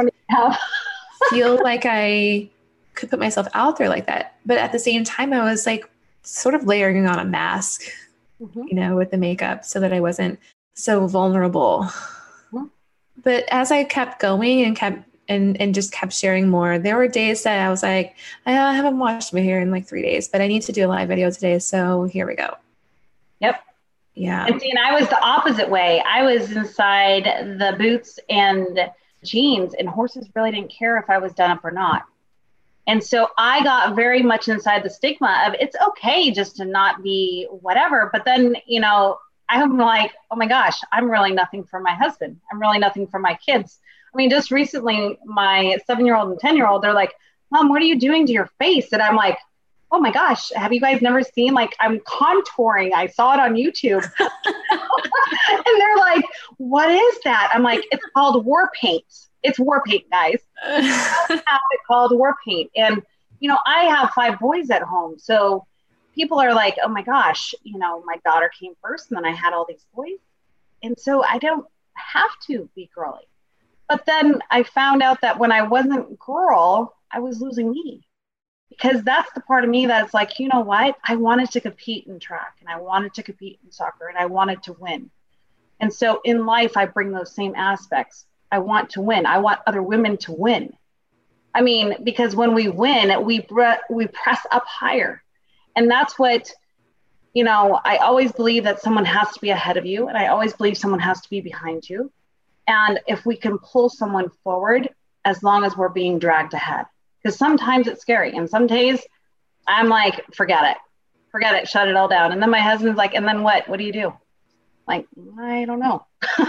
feel 1.29 1.55
like 1.63 1.85
I 1.85 2.49
could 2.95 3.09
put 3.09 3.19
myself 3.19 3.47
out 3.53 3.77
there 3.77 3.89
like 3.89 4.07
that. 4.07 4.35
But 4.45 4.57
at 4.57 4.71
the 4.71 4.79
same 4.79 5.03
time 5.03 5.33
I 5.33 5.43
was 5.43 5.65
like 5.65 5.89
sort 6.23 6.55
of 6.55 6.65
layering 6.65 7.05
on 7.05 7.19
a 7.19 7.25
mask, 7.25 7.83
mm-hmm. 8.41 8.63
you 8.67 8.75
know, 8.75 8.95
with 8.95 9.11
the 9.11 9.17
makeup 9.17 9.65
so 9.65 9.79
that 9.79 9.93
I 9.93 9.99
wasn't 9.99 10.39
so 10.73 11.07
vulnerable. 11.07 11.83
Mm-hmm. 12.51 12.65
But 13.23 13.45
as 13.49 13.71
I 13.71 13.83
kept 13.83 14.19
going 14.19 14.61
and 14.61 14.75
kept 14.75 15.07
and 15.27 15.59
and 15.59 15.73
just 15.73 15.91
kept 15.91 16.13
sharing 16.13 16.49
more. 16.49 16.79
There 16.79 16.97
were 16.97 17.07
days 17.07 17.43
that 17.43 17.59
I 17.59 17.69
was 17.69 17.83
like, 17.83 18.15
I 18.45 18.55
uh, 18.55 18.73
haven't 18.73 18.99
washed 18.99 19.33
my 19.33 19.41
hair 19.41 19.59
in 19.59 19.71
like 19.71 19.87
three 19.87 20.01
days, 20.01 20.27
but 20.27 20.41
I 20.41 20.47
need 20.47 20.63
to 20.63 20.71
do 20.71 20.85
a 20.85 20.89
live 20.89 21.07
video 21.07 21.31
today, 21.31 21.59
so 21.59 22.03
here 22.03 22.27
we 22.27 22.35
go. 22.35 22.55
Yep. 23.39 23.63
Yeah. 24.15 24.45
And 24.45 24.61
see, 24.61 24.69
and 24.69 24.79
I 24.79 24.99
was 24.99 25.09
the 25.09 25.21
opposite 25.21 25.69
way. 25.69 26.03
I 26.07 26.23
was 26.23 26.51
inside 26.51 27.23
the 27.59 27.75
boots 27.77 28.19
and 28.29 28.91
jeans, 29.23 29.73
and 29.73 29.87
horses 29.87 30.27
really 30.35 30.51
didn't 30.51 30.71
care 30.71 30.97
if 30.97 31.09
I 31.09 31.17
was 31.17 31.33
done 31.33 31.51
up 31.51 31.63
or 31.63 31.71
not. 31.71 32.03
And 32.85 33.01
so 33.01 33.29
I 33.37 33.63
got 33.63 33.95
very 33.95 34.21
much 34.21 34.49
inside 34.49 34.83
the 34.83 34.89
stigma 34.89 35.45
of 35.47 35.55
it's 35.59 35.75
okay 35.89 36.31
just 36.31 36.57
to 36.57 36.65
not 36.65 37.01
be 37.01 37.47
whatever. 37.49 38.09
But 38.11 38.25
then, 38.25 38.57
you 38.65 38.81
know, 38.81 39.19
I'm 39.49 39.77
like, 39.77 40.11
oh 40.31 40.35
my 40.35 40.47
gosh, 40.47 40.79
I'm 40.91 41.09
really 41.09 41.31
nothing 41.31 41.63
for 41.63 41.79
my 41.79 41.93
husband. 41.93 42.39
I'm 42.51 42.59
really 42.59 42.79
nothing 42.79 43.07
for 43.07 43.19
my 43.19 43.37
kids. 43.45 43.79
I 44.13 44.17
mean, 44.17 44.29
just 44.29 44.51
recently, 44.51 45.17
my 45.25 45.77
seven 45.87 46.05
year 46.05 46.15
old 46.15 46.29
and 46.29 46.39
10 46.39 46.55
year 46.55 46.67
old, 46.67 46.83
they're 46.83 46.93
like, 46.93 47.13
Mom, 47.51 47.69
what 47.69 47.81
are 47.81 47.85
you 47.85 47.99
doing 47.99 48.25
to 48.27 48.31
your 48.31 48.49
face? 48.59 48.93
And 48.93 49.01
I'm 49.01 49.15
like, 49.15 49.37
oh 49.91 49.99
my 49.99 50.11
gosh, 50.11 50.51
have 50.55 50.73
you 50.73 50.81
guys 50.81 51.01
never 51.03 51.21
seen 51.21 51.53
like 51.53 51.75
I'm 51.79 51.99
contouring? 51.99 52.93
I 52.93 53.07
saw 53.07 53.35
it 53.35 53.39
on 53.39 53.53
YouTube. 53.53 54.03
and 54.19 55.79
they're 55.79 55.97
like, 55.97 56.25
what 56.57 56.89
is 56.89 57.19
that? 57.23 57.51
I'm 57.53 57.61
like, 57.61 57.85
it's 57.91 58.03
called 58.15 58.43
war 58.43 58.71
paint. 58.73 59.05
It's 59.43 59.59
war 59.59 59.83
paint, 59.85 60.09
guys. 60.09 60.39
it's 60.65 61.43
called 61.85 62.17
war 62.17 62.35
paint. 62.43 62.71
And, 62.75 63.03
you 63.39 63.49
know, 63.49 63.59
I 63.67 63.83
have 63.83 64.09
five 64.11 64.39
boys 64.39 64.71
at 64.71 64.81
home. 64.81 65.19
So 65.19 65.67
people 66.15 66.39
are 66.39 66.55
like, 66.55 66.75
oh 66.83 66.87
my 66.87 67.03
gosh, 67.03 67.53
you 67.61 67.77
know, 67.77 68.03
my 68.03 68.17
daughter 68.25 68.49
came 68.59 68.73
first 68.81 69.11
and 69.11 69.17
then 69.17 69.25
I 69.25 69.35
had 69.35 69.53
all 69.53 69.65
these 69.67 69.85
boys. 69.93 70.17
And 70.81 70.97
so 70.99 71.23
I 71.23 71.37
don't 71.37 71.67
have 71.93 72.31
to 72.47 72.67
be 72.75 72.89
girly. 72.95 73.27
But 73.89 74.05
then 74.05 74.41
I 74.49 74.63
found 74.63 75.03
out 75.03 75.21
that 75.21 75.39
when 75.39 75.51
I 75.51 75.63
wasn't 75.63 76.17
girl, 76.19 76.95
I 77.11 77.19
was 77.19 77.41
losing 77.41 77.71
me 77.71 78.07
because 78.69 79.03
that's 79.03 79.31
the 79.33 79.41
part 79.41 79.63
of 79.63 79.69
me 79.69 79.85
that's 79.85 80.13
like, 80.13 80.39
you 80.39 80.47
know 80.47 80.61
what? 80.61 80.97
I 81.03 81.15
wanted 81.15 81.51
to 81.51 81.61
compete 81.61 82.07
in 82.07 82.19
track 82.19 82.55
and 82.59 82.69
I 82.69 82.79
wanted 82.79 83.13
to 83.15 83.23
compete 83.23 83.59
in 83.63 83.71
soccer 83.71 84.07
and 84.07 84.17
I 84.17 84.25
wanted 84.25 84.63
to 84.63 84.73
win. 84.73 85.11
And 85.79 85.93
so 85.93 86.21
in 86.23 86.45
life, 86.45 86.77
I 86.77 86.85
bring 86.85 87.11
those 87.11 87.35
same 87.35 87.55
aspects. 87.55 88.25
I 88.51 88.59
want 88.59 88.91
to 88.91 89.01
win. 89.01 89.25
I 89.25 89.39
want 89.39 89.59
other 89.67 89.83
women 89.83 90.17
to 90.17 90.31
win. 90.31 90.73
I 91.53 91.61
mean, 91.61 92.03
because 92.03 92.35
when 92.35 92.53
we 92.53 92.67
win, 92.67 93.23
we 93.25 93.45
we 93.89 94.07
press 94.07 94.45
up 94.51 94.65
higher, 94.65 95.21
and 95.75 95.89
that's 95.89 96.17
what 96.17 96.51
you 97.33 97.43
know. 97.43 97.79
I 97.83 97.97
always 97.97 98.31
believe 98.31 98.63
that 98.63 98.81
someone 98.81 99.05
has 99.05 99.31
to 99.33 99.39
be 99.39 99.49
ahead 99.49 99.77
of 99.77 99.85
you, 99.85 100.07
and 100.07 100.17
I 100.17 100.27
always 100.27 100.53
believe 100.53 100.77
someone 100.77 100.99
has 100.99 101.21
to 101.21 101.29
be 101.29 101.41
behind 101.41 101.87
you. 101.87 102.11
And 102.67 102.99
if 103.07 103.25
we 103.25 103.35
can 103.35 103.57
pull 103.59 103.89
someone 103.89 104.29
forward, 104.43 104.89
as 105.25 105.43
long 105.43 105.63
as 105.63 105.75
we're 105.75 105.89
being 105.89 106.19
dragged 106.19 106.53
ahead, 106.53 106.85
Because 107.21 107.37
sometimes 107.37 107.87
it's 107.87 108.01
scary. 108.01 108.35
And 108.35 108.49
some 108.49 108.67
days 108.67 109.01
I'm 109.67 109.87
like, 109.87 110.23
forget 110.33 110.63
it, 110.71 110.77
forget 111.31 111.55
it, 111.55 111.67
shut 111.67 111.87
it 111.87 111.95
all 111.95 112.07
down. 112.07 112.31
And 112.31 112.41
then 112.41 112.49
my 112.49 112.59
husband's 112.59 112.97
like, 112.97 113.15
and 113.15 113.27
then 113.27 113.43
what? 113.43 113.67
What 113.67 113.79
do 113.79 113.85
you 113.85 113.93
do? 113.93 114.13
Like, 114.87 115.07
I 115.39 115.65
don't 115.65 115.79
know. 115.79 116.05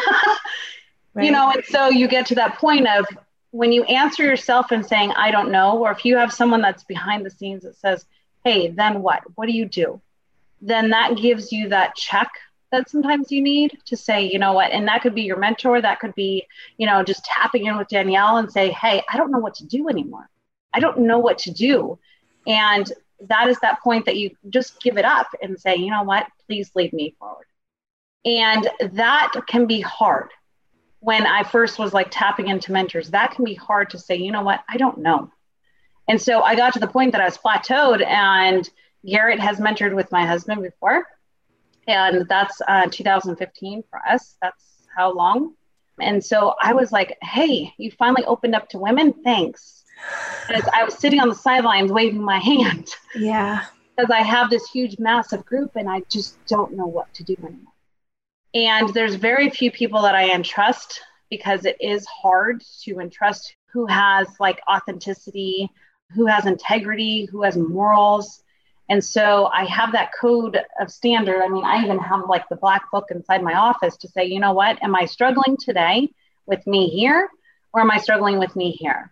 right. 1.15 1.25
You 1.25 1.31
know, 1.31 1.51
and 1.51 1.65
so 1.65 1.89
you 1.89 2.09
get 2.09 2.27
to 2.27 2.35
that 2.37 2.59
point 2.59 2.89
of 2.89 3.07
when 3.53 3.71
you 3.71 3.85
answer 3.85 4.25
yourself 4.25 4.73
and 4.73 4.85
saying, 4.85 5.13
I 5.13 5.31
don't 5.31 5.53
know, 5.53 5.79
or 5.79 5.93
if 5.93 6.05
you 6.05 6.17
have 6.17 6.33
someone 6.33 6.61
that's 6.61 6.83
behind 6.83 7.25
the 7.25 7.31
scenes 7.31 7.63
that 7.63 7.77
says, 7.77 8.05
hey, 8.45 8.69
then 8.69 9.03
what? 9.03 9.23
What 9.37 9.47
do 9.47 9.53
you 9.53 9.67
do? 9.67 10.01
Then 10.61 10.91
that 10.91 11.17
gives 11.17 11.53
you 11.53 11.69
that 11.69 11.95
check 11.95 12.31
that 12.75 12.91
sometimes 12.91 13.31
you 13.31 13.41
need 13.41 13.79
to 13.87 13.97
say, 13.97 14.27
you 14.27 14.39
know 14.39 14.53
what, 14.53 14.73
and 14.73 14.89
that 14.89 15.03
could 15.03 15.15
be 15.15 15.23
your 15.23 15.39
mentor, 15.39 15.81
that 15.81 16.01
could 16.01 16.15
be, 16.15 16.47
you 16.77 16.87
know, 16.87 17.03
just 17.03 17.25
tapping 17.25 17.67
in 17.67 17.79
with 17.79 17.89
Danielle 17.89 18.39
and 18.39 18.51
say, 18.51 18.71
hey, 18.73 19.03
I 19.13 19.17
don't 19.17 19.31
know 19.31 19.39
what 19.39 19.55
to 19.57 19.65
do 19.65 19.89
anymore. 19.89 20.29
I 20.73 20.81
don't 20.81 21.01
know 21.01 21.19
what 21.19 21.39
to 21.39 21.53
do. 21.53 21.99
And 22.47 22.93
that 23.29 23.49
is 23.49 23.59
that 23.61 23.81
point 23.81 24.07
that 24.07 24.17
you 24.17 24.31
just 24.51 24.83
give 24.83 24.99
it 24.99 25.05
up 25.05 25.29
and 25.41 25.59
say, 25.59 25.77
you 25.77 25.91
know 25.91 26.03
what, 26.03 26.27
please 26.47 26.71
lead 26.75 26.93
me 26.93 27.15
forward. 27.19 27.47
And 28.25 28.69
that 28.93 29.33
can 29.47 29.67
be 29.67 29.81
hard. 29.81 30.31
When 30.99 31.27
I 31.27 31.45
first 31.45 31.79
was 31.79 31.93
like 31.93 32.09
tapping 32.11 32.49
into 32.49 32.73
mentors, 32.73 33.11
that 33.11 33.33
can 33.33 33.45
be 33.45 33.55
hard 33.55 33.91
to 33.91 33.99
say, 33.99 34.17
you 34.17 34.33
know 34.33 34.43
what, 34.43 34.65
I 34.69 34.79
don't 34.79 34.99
know. 34.99 35.31
And 36.09 36.21
so 36.21 36.43
I 36.43 36.57
got 36.57 36.73
to 36.75 36.81
the 36.81 36.87
point 36.87 37.13
that 37.13 37.21
I 37.21 37.27
was 37.27 37.39
plateaued, 37.39 38.05
and 38.05 38.69
Garrett 39.07 39.41
has 39.41 39.59
mentored 39.59 39.95
with 39.95 40.11
my 40.11 40.27
husband 40.27 40.63
before 40.63 41.07
and 41.87 42.27
that's 42.29 42.61
uh, 42.67 42.87
2015 42.91 43.83
for 43.91 44.01
us. 44.09 44.37
That's 44.41 44.87
how 44.97 45.13
long. 45.13 45.55
And 46.01 46.25
so 46.25 46.55
I 46.61 46.73
was 46.73 46.93
like, 46.93 47.17
hey, 47.23 47.73
you 47.79 47.91
finally 47.93 48.25
opened 48.25 48.55
up 48.55 48.69
to 48.71 48.79
women? 48.79 49.13
Thanks. 49.25 49.85
Because 50.49 50.69
I 50.75 50.85
was 50.85 50.95
sitting 50.95 51.21
on 51.21 51.29
the 51.29 51.35
sidelines 51.35 51.93
waving 51.93 52.23
my 52.23 52.39
hand. 52.41 52.91
Yeah. 53.15 53.65
Because 53.97 54.11
I 54.11 54.23
have 54.23 54.51
this 54.51 54.69
huge, 54.71 54.99
massive 54.99 55.45
group 55.45 55.77
and 55.77 55.89
I 55.89 56.03
just 56.11 56.45
don't 56.47 56.77
know 56.77 56.87
what 56.87 57.13
to 57.15 57.25
do 57.25 57.37
anymore. 57.39 57.73
And 58.55 58.89
there's 58.95 59.15
very 59.17 59.51
few 59.51 59.71
people 59.71 60.03
that 60.03 60.15
I 60.15 60.33
entrust 60.33 61.01
because 61.31 61.65
it 61.65 61.77
is 61.81 62.07
hard 62.07 62.63
to 62.83 63.01
entrust 63.01 63.57
who 63.73 63.87
has 63.87 64.29
like 64.39 64.61
authenticity, 64.71 65.69
who 66.11 66.27
has 66.27 66.47
integrity, 66.47 67.25
who 67.25 67.43
has 67.43 67.57
morals, 67.57 68.44
and 68.89 69.03
so 69.03 69.47
I 69.47 69.65
have 69.65 69.93
that 69.93 70.11
code 70.19 70.61
of 70.79 70.91
standard. 70.91 71.43
I 71.43 71.49
mean, 71.49 71.65
I 71.65 71.83
even 71.83 71.99
have 71.99 72.29
like 72.29 72.49
the 72.49 72.57
black 72.57 72.91
book 72.91 73.07
inside 73.11 73.43
my 73.43 73.55
office 73.55 73.97
to 73.99 74.09
say, 74.09 74.27
you 74.27 74.41
know 74.41 74.53
what, 74.53 74.83
am 74.83 74.95
I 74.95 75.07
struggling 75.07 75.57
today 75.57 76.11
with 76.47 76.67
me 76.67 76.89
here 76.89 77.31
or 77.73 77.81
am 77.81 77.91
I 77.91 77.99
struggling 77.99 78.39
with 78.39 78.55
me 78.55 78.73
here? 78.73 79.11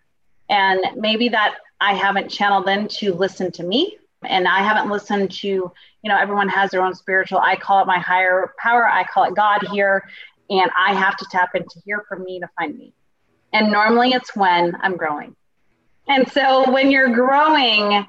And 0.49 0.79
maybe 0.95 1.29
that 1.29 1.55
I 1.81 1.95
haven't 1.95 2.29
channeled 2.29 2.67
in 2.67 2.87
to 2.99 3.13
listen 3.13 3.51
to 3.53 3.63
me 3.63 3.97
and 4.23 4.47
I 4.47 4.59
haven't 4.59 4.91
listened 4.91 5.31
to, 5.31 5.47
you 5.47 5.73
know, 6.03 6.17
everyone 6.17 6.49
has 6.49 6.71
their 6.71 6.83
own 6.83 6.93
spiritual, 6.93 7.39
I 7.39 7.55
call 7.55 7.81
it 7.81 7.87
my 7.87 7.99
higher 7.99 8.53
power, 8.59 8.87
I 8.87 9.03
call 9.05 9.23
it 9.23 9.35
God 9.35 9.61
here. 9.71 10.07
And 10.49 10.69
I 10.77 10.93
have 10.93 11.17
to 11.17 11.25
tap 11.31 11.55
into 11.55 11.81
here 11.83 12.03
for 12.07 12.17
me 12.17 12.39
to 12.41 12.49
find 12.59 12.77
me. 12.77 12.93
And 13.53 13.71
normally 13.71 14.11
it's 14.11 14.35
when 14.35 14.77
I'm 14.81 14.97
growing. 14.97 15.35
And 16.07 16.29
so 16.31 16.69
when 16.69 16.91
you're 16.91 17.13
growing, 17.13 18.05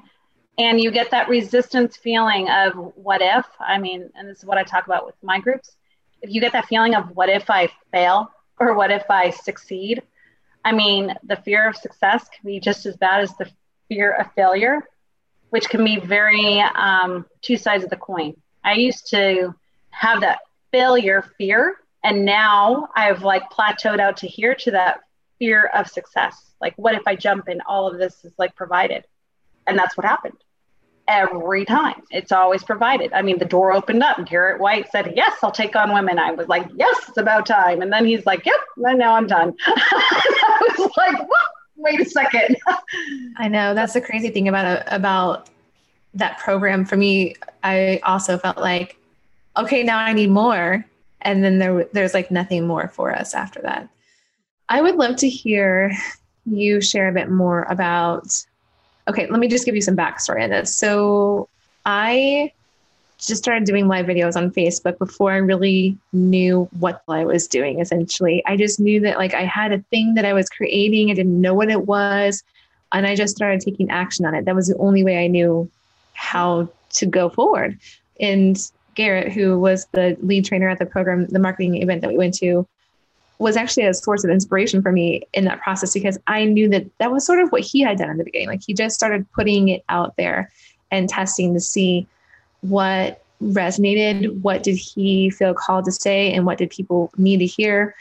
and 0.57 0.79
you 0.79 0.91
get 0.91 1.11
that 1.11 1.27
resistance 1.27 1.97
feeling 1.97 2.49
of 2.49 2.73
what 2.95 3.21
if 3.21 3.45
i 3.59 3.77
mean 3.77 4.09
and 4.15 4.27
this 4.27 4.39
is 4.39 4.45
what 4.45 4.57
i 4.57 4.63
talk 4.63 4.85
about 4.85 5.05
with 5.05 5.15
my 5.21 5.39
groups. 5.39 5.75
If 6.21 6.31
you 6.31 6.41
get 6.41 6.53
that 6.53 6.65
feeling 6.65 6.95
of 6.95 7.15
what 7.15 7.29
if 7.29 7.49
i 7.49 7.69
fail 7.91 8.31
or 8.59 8.73
what 8.73 8.91
if 8.91 9.03
i 9.09 9.29
succeed 9.29 10.01
i 10.63 10.71
mean 10.71 11.13
the 11.23 11.35
fear 11.35 11.67
of 11.67 11.75
success 11.75 12.27
can 12.29 12.45
be 12.45 12.59
just 12.59 12.85
as 12.85 12.95
bad 12.97 13.21
as 13.21 13.35
the 13.37 13.49
fear 13.89 14.13
of 14.13 14.31
failure 14.33 14.83
which 15.49 15.69
can 15.69 15.85
be 15.85 15.99
very 15.99 16.59
um, 16.59 17.25
two 17.41 17.55
sides 17.55 17.83
of 17.83 17.89
the 17.89 17.95
coin. 17.95 18.35
I 18.63 18.73
used 18.73 19.07
to 19.11 19.53
have 19.91 20.19
that 20.21 20.39
failure 20.71 21.23
fear 21.37 21.77
and 22.03 22.25
now 22.25 22.89
i've 22.95 23.23
like 23.23 23.49
plateaued 23.51 23.99
out 23.99 24.17
to 24.17 24.27
here 24.27 24.55
to 24.55 24.71
that 24.71 25.01
fear 25.37 25.67
of 25.67 25.87
success. 25.87 26.51
Like 26.59 26.73
what 26.77 26.95
if 26.95 27.03
i 27.05 27.15
jump 27.15 27.47
and 27.47 27.61
all 27.67 27.87
of 27.87 27.97
this 27.97 28.25
is 28.25 28.33
like 28.37 28.55
provided? 28.55 29.05
And 29.67 29.77
that's 29.77 29.95
what 29.97 30.05
happened 30.05 30.37
every 31.07 31.65
time. 31.65 32.01
It's 32.11 32.31
always 32.31 32.63
provided. 32.63 33.13
I 33.13 33.21
mean, 33.21 33.37
the 33.37 33.45
door 33.45 33.73
opened 33.73 34.03
up. 34.03 34.25
Garrett 34.25 34.59
White 34.59 34.91
said, 34.91 35.13
Yes, 35.15 35.33
I'll 35.43 35.51
take 35.51 35.75
on 35.75 35.93
women. 35.93 36.19
I 36.19 36.31
was 36.31 36.47
like, 36.47 36.67
Yes, 36.75 36.95
it's 37.07 37.17
about 37.17 37.45
time. 37.45 37.81
And 37.81 37.91
then 37.91 38.05
he's 38.05 38.25
like, 38.25 38.45
Yep, 38.45 38.55
and 38.77 38.99
now 38.99 39.15
I'm 39.15 39.27
done. 39.27 39.55
I 39.67 40.75
was 40.77 40.91
like, 40.97 41.19
what? 41.19 41.47
Wait 41.77 41.99
a 41.99 42.05
second. 42.05 42.57
I 43.37 43.47
know 43.47 43.73
that's 43.73 43.93
the 43.93 44.01
crazy 44.01 44.29
thing 44.29 44.47
about 44.47 44.83
about 44.87 45.49
that 46.13 46.39
program. 46.39 46.85
For 46.85 46.95
me, 46.95 47.35
I 47.63 47.99
also 48.03 48.37
felt 48.37 48.57
like, 48.57 48.97
okay, 49.57 49.83
now 49.83 49.99
I 49.99 50.13
need 50.13 50.29
more. 50.29 50.85
And 51.21 51.43
then 51.43 51.59
there 51.59 51.85
there's 51.91 52.13
like 52.13 52.31
nothing 52.31 52.65
more 52.65 52.87
for 52.87 53.13
us 53.13 53.33
after 53.33 53.61
that. 53.63 53.89
I 54.69 54.81
would 54.81 54.95
love 54.95 55.17
to 55.17 55.29
hear 55.29 55.91
you 56.45 56.81
share 56.81 57.09
a 57.09 57.13
bit 57.13 57.29
more 57.29 57.63
about 57.63 58.27
Okay, 59.07 59.27
let 59.27 59.39
me 59.39 59.47
just 59.47 59.65
give 59.65 59.75
you 59.75 59.81
some 59.81 59.95
backstory 59.95 60.43
on 60.43 60.49
this. 60.49 60.73
So 60.73 61.47
I 61.85 62.51
just 63.17 63.43
started 63.43 63.65
doing 63.65 63.87
live 63.87 64.05
videos 64.05 64.35
on 64.35 64.51
Facebook 64.51 64.97
before 64.97 65.31
I 65.31 65.37
really 65.37 65.97
knew 66.11 66.67
what 66.79 67.01
I 67.07 67.23
was 67.23 67.47
doing 67.47 67.79
essentially. 67.79 68.43
I 68.45 68.57
just 68.57 68.79
knew 68.79 68.99
that 69.01 69.17
like 69.17 69.33
I 69.33 69.45
had 69.45 69.71
a 69.71 69.79
thing 69.89 70.15
that 70.15 70.25
I 70.25 70.33
was 70.33 70.49
creating, 70.49 71.11
I 71.11 71.13
didn't 71.13 71.39
know 71.39 71.53
what 71.53 71.69
it 71.69 71.85
was, 71.85 72.43
and 72.91 73.07
I 73.07 73.15
just 73.15 73.35
started 73.35 73.61
taking 73.61 73.89
action 73.89 74.25
on 74.25 74.35
it. 74.35 74.45
That 74.45 74.55
was 74.55 74.67
the 74.67 74.77
only 74.77 75.03
way 75.03 75.23
I 75.23 75.27
knew 75.27 75.69
how 76.13 76.67
to 76.91 77.05
go 77.05 77.29
forward. 77.29 77.77
And 78.19 78.59
Garrett, 78.95 79.31
who 79.31 79.59
was 79.59 79.85
the 79.91 80.17
lead 80.21 80.45
trainer 80.45 80.69
at 80.69 80.79
the 80.79 80.85
program, 80.85 81.27
the 81.27 81.39
marketing 81.39 81.81
event 81.81 82.01
that 82.01 82.09
we 82.09 82.17
went 82.17 82.33
to, 82.35 82.67
was 83.37 83.57
actually 83.57 83.85
a 83.85 83.93
source 83.93 84.23
of 84.23 84.29
inspiration 84.29 84.81
for 84.81 84.91
me 84.91 85.21
in 85.33 85.45
that 85.45 85.61
process 85.61 85.93
because 85.93 86.17
I 86.27 86.45
knew 86.45 86.69
that 86.69 86.85
that 86.99 87.11
was 87.11 87.25
sort 87.25 87.39
of 87.39 87.51
what 87.51 87.61
he 87.61 87.81
had 87.81 87.97
done 87.97 88.09
in 88.09 88.17
the 88.17 88.23
beginning. 88.23 88.47
Like 88.47 88.63
he 88.65 88.73
just 88.73 88.95
started 88.95 89.29
putting 89.33 89.69
it 89.69 89.83
out 89.89 90.15
there 90.15 90.51
and 90.91 91.09
testing 91.09 91.53
to 91.53 91.59
see 91.59 92.07
what 92.61 93.23
resonated, 93.41 94.41
what 94.41 94.63
did 94.63 94.75
he 94.77 95.29
feel 95.29 95.53
called 95.53 95.85
to 95.85 95.91
say, 95.91 96.31
and 96.31 96.45
what 96.45 96.57
did 96.57 96.69
people 96.69 97.11
need 97.17 97.37
to 97.37 97.45
hear. 97.45 97.95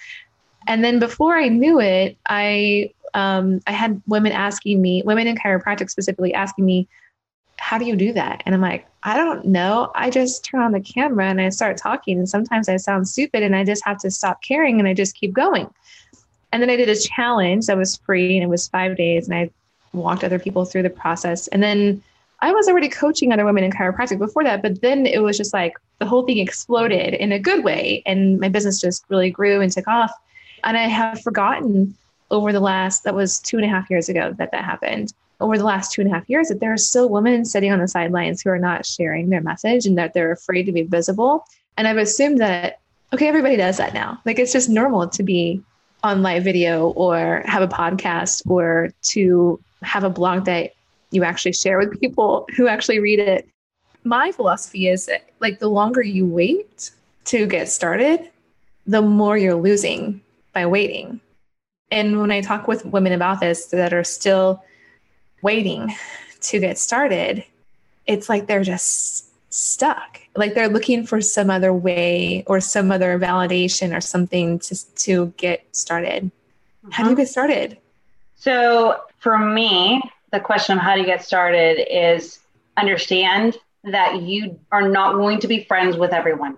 And 0.66 0.84
then 0.84 0.98
before 0.98 1.36
I 1.36 1.48
knew 1.48 1.80
it, 1.80 2.16
I 2.28 2.92
um, 3.14 3.60
I 3.66 3.72
had 3.72 4.02
women 4.06 4.32
asking 4.32 4.82
me, 4.82 5.02
women 5.04 5.26
in 5.26 5.36
chiropractic 5.36 5.88
specifically, 5.88 6.34
asking 6.34 6.64
me, 6.64 6.88
how 7.58 7.78
do 7.78 7.84
you 7.84 7.96
do 7.96 8.12
that? 8.12 8.42
And 8.44 8.54
I'm 8.54 8.60
like, 8.60 8.86
I 9.02 9.16
don't 9.16 9.46
know. 9.46 9.90
I 9.94 10.10
just 10.10 10.44
turn 10.44 10.60
on 10.60 10.72
the 10.72 10.80
camera 10.80 11.26
and 11.26 11.40
I 11.40 11.48
start 11.50 11.76
talking. 11.76 12.18
And 12.18 12.28
sometimes 12.28 12.68
I 12.68 12.76
sound 12.76 13.08
stupid 13.08 13.42
and 13.42 13.54
I 13.54 13.64
just 13.64 13.84
have 13.84 13.98
to 13.98 14.10
stop 14.10 14.42
caring 14.42 14.78
and 14.78 14.88
I 14.88 14.94
just 14.94 15.14
keep 15.14 15.32
going. 15.32 15.68
And 16.52 16.62
then 16.62 16.70
I 16.70 16.76
did 16.76 16.88
a 16.88 16.96
challenge 16.96 17.66
that 17.66 17.76
was 17.76 17.96
free 17.96 18.36
and 18.36 18.44
it 18.44 18.48
was 18.48 18.68
five 18.68 18.96
days. 18.96 19.28
And 19.28 19.36
I 19.36 19.50
walked 19.92 20.24
other 20.24 20.38
people 20.38 20.64
through 20.64 20.82
the 20.84 20.90
process. 20.90 21.48
And 21.48 21.62
then 21.62 22.02
I 22.40 22.52
was 22.52 22.68
already 22.68 22.88
coaching 22.88 23.32
other 23.32 23.44
women 23.44 23.64
in 23.64 23.72
chiropractic 23.72 24.18
before 24.18 24.44
that. 24.44 24.62
But 24.62 24.80
then 24.80 25.06
it 25.06 25.22
was 25.22 25.36
just 25.36 25.52
like 25.52 25.74
the 25.98 26.06
whole 26.06 26.24
thing 26.24 26.38
exploded 26.38 27.14
in 27.14 27.32
a 27.32 27.38
good 27.38 27.64
way. 27.64 28.02
And 28.06 28.40
my 28.40 28.48
business 28.48 28.80
just 28.80 29.04
really 29.08 29.30
grew 29.30 29.60
and 29.60 29.70
took 29.70 29.88
off. 29.88 30.12
And 30.64 30.76
I 30.76 30.84
have 30.84 31.22
forgotten 31.22 31.94
over 32.30 32.52
the 32.52 32.60
last, 32.60 33.04
that 33.04 33.14
was 33.14 33.38
two 33.38 33.56
and 33.56 33.66
a 33.66 33.68
half 33.68 33.90
years 33.90 34.08
ago 34.08 34.34
that 34.38 34.50
that 34.50 34.64
happened 34.64 35.12
over 35.44 35.58
the 35.58 35.64
last 35.64 35.92
two 35.92 36.00
and 36.00 36.10
a 36.10 36.14
half 36.14 36.28
years 36.28 36.48
that 36.48 36.60
there 36.60 36.72
are 36.72 36.78
still 36.78 37.10
women 37.10 37.44
sitting 37.44 37.70
on 37.70 37.78
the 37.78 37.86
sidelines 37.86 38.40
who 38.40 38.48
are 38.48 38.58
not 38.58 38.86
sharing 38.86 39.28
their 39.28 39.42
message 39.42 39.84
and 39.84 39.98
that 39.98 40.14
they're 40.14 40.32
afraid 40.32 40.64
to 40.64 40.72
be 40.72 40.82
visible. 40.82 41.44
And 41.76 41.86
I've 41.86 41.98
assumed 41.98 42.40
that, 42.40 42.80
okay, 43.12 43.28
everybody 43.28 43.56
does 43.56 43.76
that 43.76 43.92
now. 43.92 44.20
Like 44.24 44.38
it's 44.38 44.52
just 44.52 44.70
normal 44.70 45.06
to 45.08 45.22
be 45.22 45.62
on 46.02 46.22
live 46.22 46.44
video 46.44 46.88
or 46.90 47.42
have 47.44 47.62
a 47.62 47.68
podcast 47.68 48.42
or 48.48 48.90
to 49.02 49.60
have 49.82 50.02
a 50.02 50.10
blog 50.10 50.46
that 50.46 50.72
you 51.10 51.24
actually 51.24 51.52
share 51.52 51.78
with 51.78 52.00
people 52.00 52.46
who 52.56 52.66
actually 52.66 52.98
read 52.98 53.18
it. 53.18 53.46
My 54.02 54.32
philosophy 54.32 54.88
is 54.88 55.06
that, 55.06 55.30
like 55.40 55.58
the 55.58 55.68
longer 55.68 56.02
you 56.02 56.26
wait 56.26 56.90
to 57.26 57.46
get 57.46 57.68
started, 57.68 58.30
the 58.86 59.02
more 59.02 59.36
you're 59.36 59.54
losing 59.54 60.20
by 60.52 60.66
waiting. 60.66 61.20
And 61.90 62.20
when 62.20 62.30
I 62.30 62.40
talk 62.40 62.66
with 62.66 62.84
women 62.86 63.12
about 63.12 63.40
this 63.40 63.66
that 63.66 63.92
are 63.92 64.04
still 64.04 64.62
waiting 65.44 65.94
to 66.40 66.58
get 66.58 66.78
started, 66.78 67.44
it's 68.06 68.28
like 68.28 68.48
they're 68.48 68.64
just 68.64 69.26
stuck. 69.52 70.20
Like 70.34 70.54
they're 70.54 70.68
looking 70.68 71.06
for 71.06 71.20
some 71.20 71.48
other 71.48 71.72
way 71.72 72.42
or 72.48 72.60
some 72.60 72.90
other 72.90 73.18
validation 73.18 73.96
or 73.96 74.00
something 74.00 74.58
to, 74.60 74.94
to 74.96 75.32
get 75.36 75.64
started. 75.70 76.24
Mm-hmm. 76.24 76.90
How 76.90 77.04
do 77.04 77.10
you 77.10 77.16
get 77.16 77.28
started? 77.28 77.78
So, 78.36 79.00
for 79.18 79.38
me, 79.38 80.02
the 80.32 80.40
question 80.40 80.76
of 80.76 80.82
how 80.82 80.94
do 80.94 81.00
you 81.00 81.06
get 81.06 81.24
started 81.24 81.78
is 81.88 82.40
understand 82.76 83.56
that 83.84 84.22
you 84.22 84.58
are 84.72 84.88
not 84.88 85.14
going 85.14 85.38
to 85.40 85.46
be 85.46 85.64
friends 85.64 85.96
with 85.96 86.12
everyone. 86.12 86.56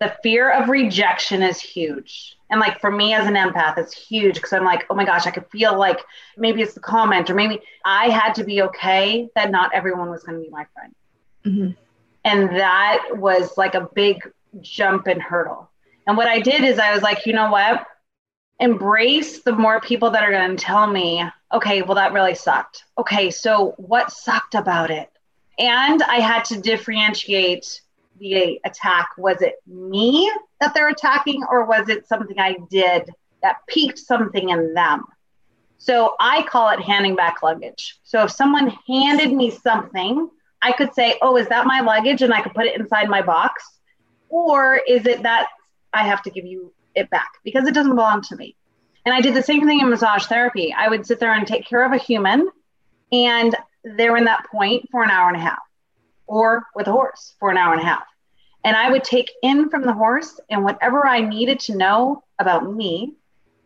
The 0.00 0.16
fear 0.22 0.50
of 0.50 0.68
rejection 0.68 1.42
is 1.42 1.60
huge. 1.60 2.36
And 2.50 2.58
like 2.58 2.80
for 2.80 2.90
me 2.90 3.14
as 3.14 3.26
an 3.26 3.34
empath, 3.34 3.78
it's 3.78 3.94
huge 3.94 4.34
because 4.34 4.52
I'm 4.52 4.64
like, 4.64 4.86
oh 4.90 4.94
my 4.94 5.04
gosh, 5.04 5.26
I 5.26 5.30
could 5.30 5.46
feel 5.50 5.78
like 5.78 6.00
maybe 6.36 6.62
it's 6.62 6.74
the 6.74 6.80
comment 6.80 7.30
or 7.30 7.34
maybe 7.34 7.60
I 7.84 8.08
had 8.08 8.34
to 8.36 8.44
be 8.44 8.62
okay 8.62 9.28
that 9.36 9.50
not 9.50 9.72
everyone 9.72 10.10
was 10.10 10.24
going 10.24 10.38
to 10.38 10.44
be 10.44 10.50
my 10.50 10.66
friend. 10.74 10.94
Mm-hmm. 11.44 11.70
And 12.24 12.56
that 12.56 13.04
was 13.12 13.56
like 13.56 13.74
a 13.74 13.88
big 13.94 14.18
jump 14.60 15.06
and 15.06 15.22
hurdle. 15.22 15.70
And 16.06 16.16
what 16.16 16.26
I 16.26 16.40
did 16.40 16.64
is 16.64 16.78
I 16.78 16.92
was 16.92 17.02
like, 17.02 17.26
you 17.26 17.32
know 17.32 17.50
what? 17.50 17.86
Embrace 18.58 19.42
the 19.42 19.52
more 19.52 19.80
people 19.80 20.10
that 20.10 20.24
are 20.24 20.30
going 20.30 20.56
to 20.56 20.62
tell 20.62 20.86
me, 20.86 21.24
okay, 21.52 21.82
well, 21.82 21.94
that 21.94 22.12
really 22.12 22.34
sucked. 22.34 22.84
Okay, 22.98 23.30
so 23.30 23.74
what 23.76 24.10
sucked 24.10 24.54
about 24.54 24.90
it? 24.90 25.10
And 25.58 26.02
I 26.02 26.16
had 26.16 26.44
to 26.46 26.60
differentiate 26.60 27.80
the 28.20 28.60
attack. 28.64 29.08
Was 29.18 29.42
it 29.42 29.56
me 29.66 30.30
that 30.60 30.74
they're 30.74 30.88
attacking, 30.88 31.42
or 31.50 31.64
was 31.64 31.88
it 31.88 32.06
something 32.06 32.38
I 32.38 32.58
did 32.70 33.10
that 33.42 33.56
piqued 33.68 33.98
something 33.98 34.50
in 34.50 34.74
them? 34.74 35.04
So 35.78 36.14
I 36.20 36.42
call 36.42 36.68
it 36.68 36.80
handing 36.80 37.16
back 37.16 37.42
luggage. 37.42 37.98
So 38.02 38.24
if 38.24 38.30
someone 38.30 38.68
handed 38.86 39.32
me 39.32 39.50
something, 39.50 40.28
I 40.60 40.72
could 40.72 40.92
say, 40.94 41.16
Oh, 41.22 41.36
is 41.36 41.48
that 41.48 41.66
my 41.66 41.80
luggage? 41.80 42.22
And 42.22 42.34
I 42.34 42.42
could 42.42 42.54
put 42.54 42.66
it 42.66 42.78
inside 42.78 43.08
my 43.08 43.22
box. 43.22 43.64
Or 44.28 44.80
is 44.86 45.06
it 45.06 45.22
that 45.22 45.48
I 45.92 46.04
have 46.04 46.22
to 46.24 46.30
give 46.30 46.44
you 46.44 46.72
it 46.94 47.08
back 47.10 47.32
because 47.44 47.66
it 47.66 47.74
doesn't 47.74 47.94
belong 47.94 48.20
to 48.22 48.36
me? 48.36 48.56
And 49.04 49.14
I 49.14 49.20
did 49.20 49.34
the 49.34 49.42
same 49.42 49.66
thing 49.66 49.80
in 49.80 49.88
massage 49.88 50.26
therapy. 50.26 50.74
I 50.76 50.88
would 50.88 51.06
sit 51.06 51.18
there 51.18 51.32
and 51.32 51.46
take 51.46 51.66
care 51.66 51.84
of 51.84 51.92
a 51.92 51.96
human, 51.96 52.48
and 53.10 53.56
they're 53.82 54.16
in 54.16 54.24
that 54.24 54.46
point 54.50 54.88
for 54.90 55.02
an 55.02 55.10
hour 55.10 55.28
and 55.28 55.36
a 55.36 55.40
half, 55.40 55.58
or 56.30 56.64
with 56.76 56.86
a 56.86 56.92
horse 56.92 57.34
for 57.40 57.50
an 57.50 57.56
hour 57.56 57.72
and 57.72 57.82
a 57.82 57.84
half. 57.84 58.04
And 58.62 58.76
I 58.76 58.88
would 58.90 59.02
take 59.02 59.32
in 59.42 59.68
from 59.68 59.82
the 59.82 59.92
horse, 59.92 60.38
and 60.48 60.62
whatever 60.62 61.06
I 61.06 61.20
needed 61.20 61.58
to 61.60 61.76
know 61.76 62.22
about 62.38 62.72
me, 62.72 63.14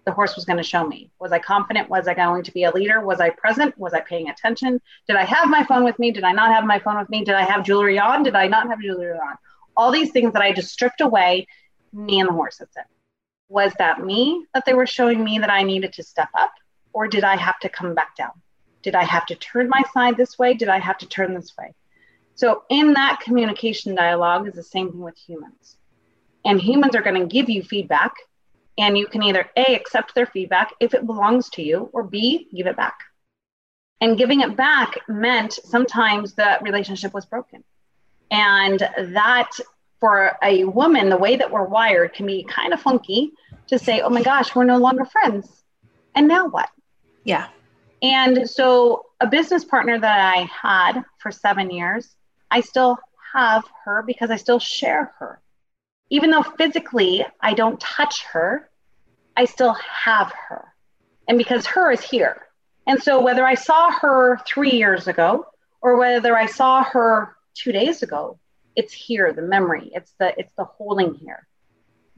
the 0.07 0.12
horse 0.12 0.35
was 0.35 0.46
going 0.46 0.57
to 0.57 0.62
show 0.62 0.87
me. 0.87 1.11
Was 1.20 1.31
I 1.31 1.40
confident? 1.40 1.90
Was 1.90 2.09
I 2.09 2.14
going 2.14 2.42
to 2.42 2.53
be 2.53 2.64
a 2.64 2.70
leader? 2.70 3.00
Was 3.05 3.20
I 3.20 3.31
present? 3.31 3.77
Was 3.79 3.92
I 3.92 4.00
paying 4.00 4.31
attention? 4.31 4.81
Did 5.07 5.16
I 5.16 5.24
have 5.24 5.48
my 5.48 5.64
phone 5.64 5.85
with 5.85 5.98
me? 5.98 6.11
Did 6.11 6.24
I 6.24 6.33
not 6.33 6.53
have 6.53 6.64
my 6.64 6.79
phone 6.79 6.98
with 6.98 7.11
me? 7.11 7.22
Did 7.22 7.35
I 7.35 7.42
have 7.42 7.64
jewelry 7.66 7.98
on? 7.98 8.22
Did 8.22 8.35
I 8.35 8.46
not 8.46 8.68
have 8.68 8.81
jewelry 8.81 9.12
on? 9.12 9.37
All 9.77 9.90
these 9.90 10.11
things 10.11 10.33
that 10.33 10.42
I 10.42 10.53
just 10.53 10.72
stripped 10.72 11.03
away, 11.03 11.46
me 11.92 12.20
and 12.20 12.29
the 12.29 12.33
horse, 12.33 12.59
that's 12.59 12.77
it. 12.77 12.85
Was 13.48 13.72
that 13.79 14.03
me 14.03 14.46
that 14.55 14.64
they 14.64 14.74
were 14.74 14.87
showing 14.87 15.22
me 15.22 15.38
that 15.38 15.50
I 15.50 15.64
needed 15.64 15.92
to 15.94 16.03
step 16.03 16.31
up? 16.38 16.53
Or 16.94 17.09
did 17.09 17.24
I 17.24 17.37
have 17.37 17.59
to 17.61 17.68
come 17.68 17.94
back 17.94 18.16
down? 18.16 18.33
Did 18.83 18.94
I 18.94 19.05
have 19.05 19.27
to 19.27 19.35
turn 19.35 19.68
my 19.68 19.83
side 19.92 20.16
this 20.16 20.38
way? 20.38 20.55
Did 20.55 20.68
I 20.68 20.79
have 20.79 20.98
to 20.98 21.07
turn 21.07 21.35
this 21.35 21.53
way? 21.59 21.74
So, 22.37 22.64
in 22.68 22.94
that 22.94 23.20
communication 23.20 23.94
dialogue 23.94 24.49
is 24.49 24.55
the 24.55 24.62
same 24.62 24.90
thing 24.90 25.01
with 25.01 25.16
humans. 25.16 25.77
And 26.44 26.61
humans 26.61 26.94
are 26.94 27.03
going 27.03 27.20
to 27.20 27.27
give 27.27 27.49
you 27.49 27.62
feedback, 27.62 28.14
and 28.77 28.99
you 28.99 29.07
can 29.07 29.23
either 29.23 29.49
A, 29.57 29.75
accept 29.75 30.14
their 30.14 30.27
feedback 30.27 30.73
if 30.81 30.94
it 30.94 31.07
belongs 31.07 31.49
to 31.51 31.62
you, 31.62 31.90
or 31.92 32.03
B, 32.03 32.49
give 32.55 32.66
it 32.66 32.77
back. 32.77 32.99
And 34.01 34.18
giving 34.18 34.40
it 34.40 34.57
back 34.57 34.99
meant 35.09 35.53
sometimes 35.53 36.35
the 36.35 36.59
relationship 36.61 37.14
was 37.14 37.25
broken. 37.25 37.62
And 38.31 38.79
that, 38.79 39.51
for 40.01 40.37
a 40.42 40.64
woman, 40.64 41.09
the 41.09 41.16
way 41.16 41.37
that 41.37 41.51
we're 41.51 41.64
wired 41.64 42.14
can 42.14 42.27
be 42.27 42.44
kind 42.44 42.73
of 42.73 42.81
funky 42.81 43.33
to 43.68 43.79
say, 43.79 44.01
oh 44.01 44.11
my 44.11 44.23
gosh, 44.23 44.55
we're 44.55 44.64
no 44.64 44.79
longer 44.79 45.05
friends. 45.05 45.62
And 46.14 46.29
now 46.29 46.49
what? 46.49 46.68
Yeah. 47.23 47.49
And 48.03 48.51
so, 48.51 49.07
a 49.20 49.27
business 49.27 49.64
partner 49.64 49.99
that 49.99 50.35
I 50.35 50.49
had 50.62 51.03
for 51.18 51.31
seven 51.31 51.70
years, 51.70 52.14
I 52.50 52.61
still 52.61 52.98
have 53.35 53.64
her 53.85 54.02
because 54.02 54.30
I 54.30 54.37
still 54.37 54.59
share 54.59 55.12
her. 55.18 55.40
Even 56.11 56.30
though 56.30 56.42
physically 56.42 57.24
I 57.40 57.54
don't 57.54 57.80
touch 57.80 58.24
her, 58.24 58.70
I 59.37 59.46
still 59.46 59.76
have 60.04 60.33
her. 60.48 60.74
And 61.26 61.38
because 61.38 61.66
her 61.66 61.90
is 61.90 62.02
here. 62.02 62.42
And 62.87 63.02
so 63.02 63.22
whether 63.22 63.44
I 63.46 63.54
saw 63.54 63.90
her 63.90 64.38
three 64.46 64.72
years 64.72 65.09
ago 65.09 65.46
or 65.80 65.96
whether 65.96 66.37
I 66.37 66.46
saw 66.46 66.85
her 66.85 67.35
two 67.54 67.72
days 67.72 68.02
ago, 68.02 68.38
it's 68.76 68.92
here, 68.92 69.33
the 69.33 69.42
memory. 69.42 69.90
It's 69.94 70.12
the 70.18 70.38
it's 70.38 70.52
the 70.57 70.64
holding 70.64 71.14
here. 71.14 71.46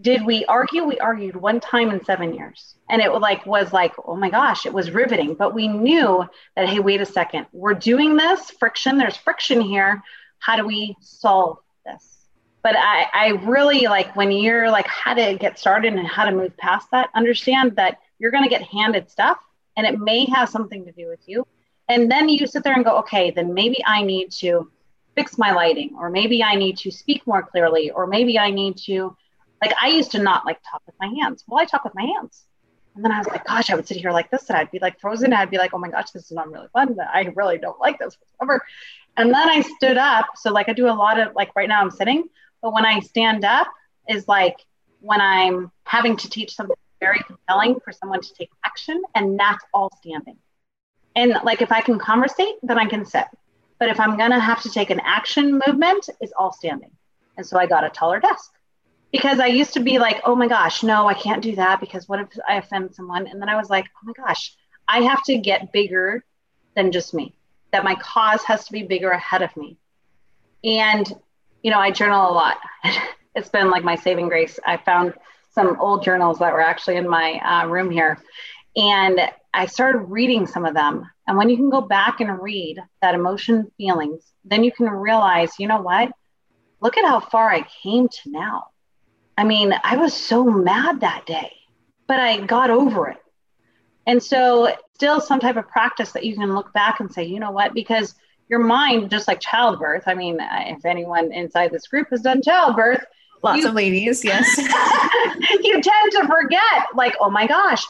Did 0.00 0.26
we 0.26 0.44
argue? 0.44 0.84
We 0.84 0.98
argued 0.98 1.36
one 1.36 1.60
time 1.60 1.90
in 1.90 2.04
seven 2.04 2.34
years. 2.34 2.74
And 2.90 3.00
it 3.00 3.10
like 3.12 3.46
was 3.46 3.72
like, 3.72 3.94
oh 4.04 4.16
my 4.16 4.30
gosh, 4.30 4.66
it 4.66 4.72
was 4.72 4.90
riveting. 4.90 5.34
But 5.34 5.54
we 5.54 5.68
knew 5.68 6.24
that, 6.54 6.68
hey, 6.68 6.80
wait 6.80 7.00
a 7.00 7.06
second, 7.06 7.46
we're 7.52 7.74
doing 7.74 8.16
this 8.16 8.50
friction, 8.50 8.98
there's 8.98 9.16
friction 9.16 9.60
here 9.60 10.02
how 10.38 10.56
do 10.56 10.66
we 10.66 10.96
solve 11.00 11.58
this? 11.84 12.28
But 12.62 12.76
I, 12.76 13.06
I 13.12 13.28
really 13.44 13.86
like 13.86 14.14
when 14.16 14.30
you're 14.30 14.70
like 14.70 14.86
how 14.86 15.14
to 15.14 15.36
get 15.36 15.58
started 15.58 15.94
and 15.94 16.06
how 16.06 16.24
to 16.24 16.32
move 16.32 16.56
past 16.56 16.88
that, 16.92 17.10
understand 17.14 17.76
that 17.76 17.98
you're 18.18 18.30
going 18.30 18.44
to 18.44 18.50
get 18.50 18.62
handed 18.62 19.10
stuff 19.10 19.38
and 19.76 19.86
it 19.86 20.00
may 20.00 20.24
have 20.26 20.48
something 20.48 20.84
to 20.84 20.92
do 20.92 21.08
with 21.08 21.20
you. 21.26 21.46
And 21.88 22.10
then 22.10 22.28
you 22.28 22.46
sit 22.46 22.64
there 22.64 22.74
and 22.74 22.84
go, 22.84 22.98
okay, 22.98 23.30
then 23.30 23.54
maybe 23.54 23.82
I 23.86 24.02
need 24.02 24.32
to 24.32 24.70
fix 25.14 25.38
my 25.38 25.52
lighting, 25.52 25.94
or 25.98 26.10
maybe 26.10 26.42
I 26.42 26.56
need 26.56 26.76
to 26.78 26.90
speak 26.90 27.26
more 27.26 27.42
clearly, 27.42 27.90
or 27.90 28.06
maybe 28.06 28.38
I 28.38 28.50
need 28.50 28.76
to, 28.84 29.16
like, 29.62 29.74
I 29.80 29.88
used 29.88 30.10
to 30.12 30.22
not 30.22 30.44
like 30.44 30.58
talk 30.70 30.82
with 30.86 30.94
my 31.00 31.06
hands. 31.06 31.44
Well, 31.46 31.60
I 31.60 31.64
talk 31.64 31.84
with 31.84 31.94
my 31.94 32.04
hands. 32.04 32.44
And 32.94 33.04
then 33.04 33.12
I 33.12 33.18
was 33.18 33.26
like, 33.26 33.44
gosh, 33.44 33.68
I 33.70 33.74
would 33.74 33.86
sit 33.86 33.98
here 33.98 34.10
like 34.10 34.30
this, 34.30 34.48
and 34.48 34.56
I'd 34.56 34.70
be 34.70 34.78
like 34.78 34.98
frozen. 35.00 35.34
I'd 35.34 35.50
be 35.50 35.58
like, 35.58 35.74
oh 35.74 35.78
my 35.78 35.90
gosh, 35.90 36.10
this 36.12 36.24
is 36.24 36.32
not 36.32 36.50
really 36.50 36.68
fun. 36.72 36.96
I 37.00 37.30
really 37.34 37.58
don't 37.58 37.78
like 37.78 37.98
this 37.98 38.16
whatsoever. 38.18 38.64
And 39.18 39.32
then 39.32 39.48
I 39.48 39.60
stood 39.60 39.98
up. 39.98 40.26
So, 40.36 40.50
like, 40.50 40.68
I 40.70 40.72
do 40.72 40.88
a 40.88 40.92
lot 40.92 41.20
of, 41.20 41.34
like, 41.34 41.54
right 41.54 41.68
now 41.68 41.82
I'm 41.82 41.90
sitting, 41.90 42.24
but 42.62 42.72
when 42.72 42.86
I 42.86 43.00
stand 43.00 43.44
up 43.44 43.66
is 44.08 44.26
like 44.28 44.56
when 45.00 45.20
I'm 45.20 45.70
having 45.84 46.16
to 46.16 46.30
teach 46.30 46.54
something 46.54 46.76
very 47.00 47.20
compelling 47.20 47.78
for 47.80 47.92
someone 47.92 48.22
to 48.22 48.34
take 48.34 48.50
action, 48.64 49.02
and 49.14 49.38
that's 49.38 49.64
all 49.74 49.90
standing. 49.98 50.38
And, 51.14 51.34
like, 51.44 51.60
if 51.60 51.72
I 51.72 51.82
can 51.82 51.98
conversate, 51.98 52.56
then 52.62 52.78
I 52.78 52.86
can 52.86 53.04
sit. 53.04 53.26
But 53.78 53.90
if 53.90 54.00
I'm 54.00 54.16
to 54.16 54.40
have 54.40 54.62
to 54.62 54.70
take 54.70 54.88
an 54.88 55.00
action 55.04 55.60
movement, 55.66 56.08
it's 56.20 56.32
all 56.38 56.52
standing. 56.52 56.90
And 57.36 57.44
so 57.44 57.58
I 57.58 57.66
got 57.66 57.84
a 57.84 57.90
taller 57.90 58.20
desk 58.20 58.52
because 59.12 59.40
I 59.40 59.46
used 59.46 59.74
to 59.74 59.80
be 59.80 59.98
like, 59.98 60.20
oh 60.24 60.34
my 60.34 60.48
gosh, 60.48 60.82
no, 60.82 61.08
I 61.08 61.14
can't 61.14 61.42
do 61.42 61.54
that 61.56 61.80
because 61.80 62.08
what 62.08 62.20
if 62.20 62.28
I 62.48 62.56
offend 62.56 62.94
someone? 62.94 63.26
And 63.26 63.40
then 63.40 63.48
I 63.48 63.56
was 63.56 63.70
like, 63.70 63.86
oh 63.96 64.06
my 64.06 64.12
gosh, 64.12 64.54
I 64.88 65.00
have 65.00 65.22
to 65.24 65.38
get 65.38 65.72
bigger 65.72 66.24
than 66.74 66.92
just 66.92 67.14
me 67.14 67.34
that 67.72 67.84
my 67.84 67.94
cause 67.96 68.42
has 68.44 68.64
to 68.66 68.72
be 68.72 68.82
bigger 68.82 69.10
ahead 69.10 69.42
of 69.42 69.56
me. 69.56 69.78
And, 70.64 71.10
you 71.62 71.70
know, 71.70 71.78
I 71.78 71.90
journal 71.90 72.30
a 72.30 72.32
lot. 72.32 72.56
it's 73.34 73.48
been 73.48 73.70
like 73.70 73.84
my 73.84 73.96
saving 73.96 74.28
grace. 74.28 74.58
I 74.66 74.76
found 74.78 75.14
some 75.52 75.78
old 75.80 76.02
journals 76.02 76.38
that 76.38 76.52
were 76.52 76.60
actually 76.60 76.96
in 76.96 77.08
my 77.08 77.34
uh, 77.34 77.66
room 77.66 77.90
here. 77.90 78.18
And 78.76 79.20
I 79.52 79.66
started 79.66 79.98
reading 79.98 80.46
some 80.46 80.64
of 80.64 80.74
them. 80.74 81.08
And 81.26 81.36
when 81.36 81.48
you 81.48 81.56
can 81.56 81.70
go 81.70 81.80
back 81.80 82.20
and 82.20 82.40
read 82.40 82.78
that 83.02 83.14
emotion 83.14 83.70
feelings, 83.76 84.22
then 84.44 84.62
you 84.62 84.70
can 84.70 84.88
realize, 84.88 85.58
you 85.58 85.66
know 85.66 85.80
what? 85.80 86.12
Look 86.80 86.96
at 86.98 87.04
how 87.04 87.20
far 87.20 87.50
I 87.50 87.66
came 87.82 88.08
to 88.08 88.30
now. 88.30 88.66
I 89.36 89.44
mean, 89.44 89.74
I 89.84 89.96
was 89.96 90.14
so 90.14 90.44
mad 90.44 91.00
that 91.00 91.26
day, 91.26 91.52
but 92.06 92.20
I 92.20 92.40
got 92.40 92.70
over 92.70 93.08
it. 93.08 93.18
And 94.06 94.22
so, 94.22 94.72
still 94.94 95.20
some 95.20 95.40
type 95.40 95.56
of 95.56 95.68
practice 95.68 96.12
that 96.12 96.24
you 96.24 96.36
can 96.36 96.54
look 96.54 96.72
back 96.72 97.00
and 97.00 97.12
say, 97.12 97.24
you 97.24 97.38
know 97.40 97.50
what, 97.50 97.74
because 97.74 98.14
your 98.48 98.60
mind, 98.60 99.10
just 99.10 99.28
like 99.28 99.40
childbirth, 99.40 100.04
I 100.06 100.14
mean, 100.14 100.40
uh, 100.40 100.64
if 100.66 100.84
anyone 100.84 101.32
inside 101.32 101.72
this 101.72 101.88
group 101.88 102.08
has 102.10 102.22
done 102.22 102.40
childbirth, 102.40 103.04
lots 103.42 103.62
you, 103.62 103.68
of 103.68 103.74
ladies, 103.74 104.24
yes, 104.24 104.56
you 105.62 105.82
tend 105.82 106.12
to 106.12 106.26
forget, 106.26 106.86
like, 106.94 107.14
oh 107.20 107.30
my 107.30 107.46
gosh, 107.46 107.84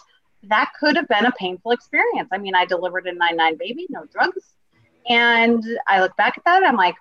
that 0.45 0.73
could 0.81 0.97
have 0.97 1.07
been 1.09 1.27
a 1.27 1.33
painful 1.33 1.73
experience. 1.73 2.29
I 2.33 2.39
mean, 2.39 2.55
I 2.55 2.65
delivered 2.65 3.07
a 3.07 3.13
9 3.13 3.37
9 3.37 3.57
baby, 3.57 3.87
no 3.91 4.05
drugs. 4.07 4.45
And 5.09 5.63
I 5.87 6.01
look 6.01 6.17
back 6.17 6.39
at 6.39 6.45
that, 6.45 6.65
I'm 6.65 6.77
like, 6.77 6.97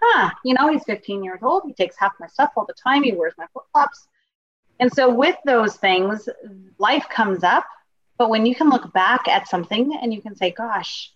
huh, 0.00 0.30
you 0.44 0.54
know, 0.54 0.70
he's 0.70 0.84
15 0.84 1.24
years 1.24 1.40
old. 1.42 1.62
He 1.66 1.72
takes 1.72 1.96
half 1.96 2.12
my 2.20 2.26
stuff 2.26 2.52
all 2.56 2.66
the 2.66 2.74
time. 2.74 3.02
He 3.02 3.12
wears 3.12 3.34
my 3.38 3.46
flip 3.52 3.64
flops. 3.72 4.08
And 4.80 4.92
so, 4.92 5.12
with 5.12 5.36
those 5.44 5.76
things, 5.76 6.28
life 6.78 7.08
comes 7.08 7.42
up 7.42 7.64
but 8.18 8.30
when 8.30 8.44
you 8.44 8.54
can 8.54 8.68
look 8.68 8.92
back 8.92 9.28
at 9.28 9.48
something 9.48 9.96
and 10.02 10.12
you 10.12 10.20
can 10.20 10.34
say, 10.34 10.50
gosh, 10.50 11.12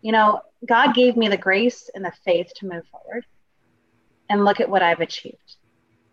you 0.00 0.12
know, 0.12 0.40
God 0.64 0.94
gave 0.94 1.16
me 1.16 1.28
the 1.28 1.36
grace 1.36 1.90
and 1.92 2.04
the 2.04 2.12
faith 2.24 2.52
to 2.56 2.68
move 2.68 2.84
forward 2.86 3.26
and 4.30 4.44
look 4.44 4.60
at 4.60 4.70
what 4.70 4.82
I've 4.82 5.00
achieved. 5.00 5.56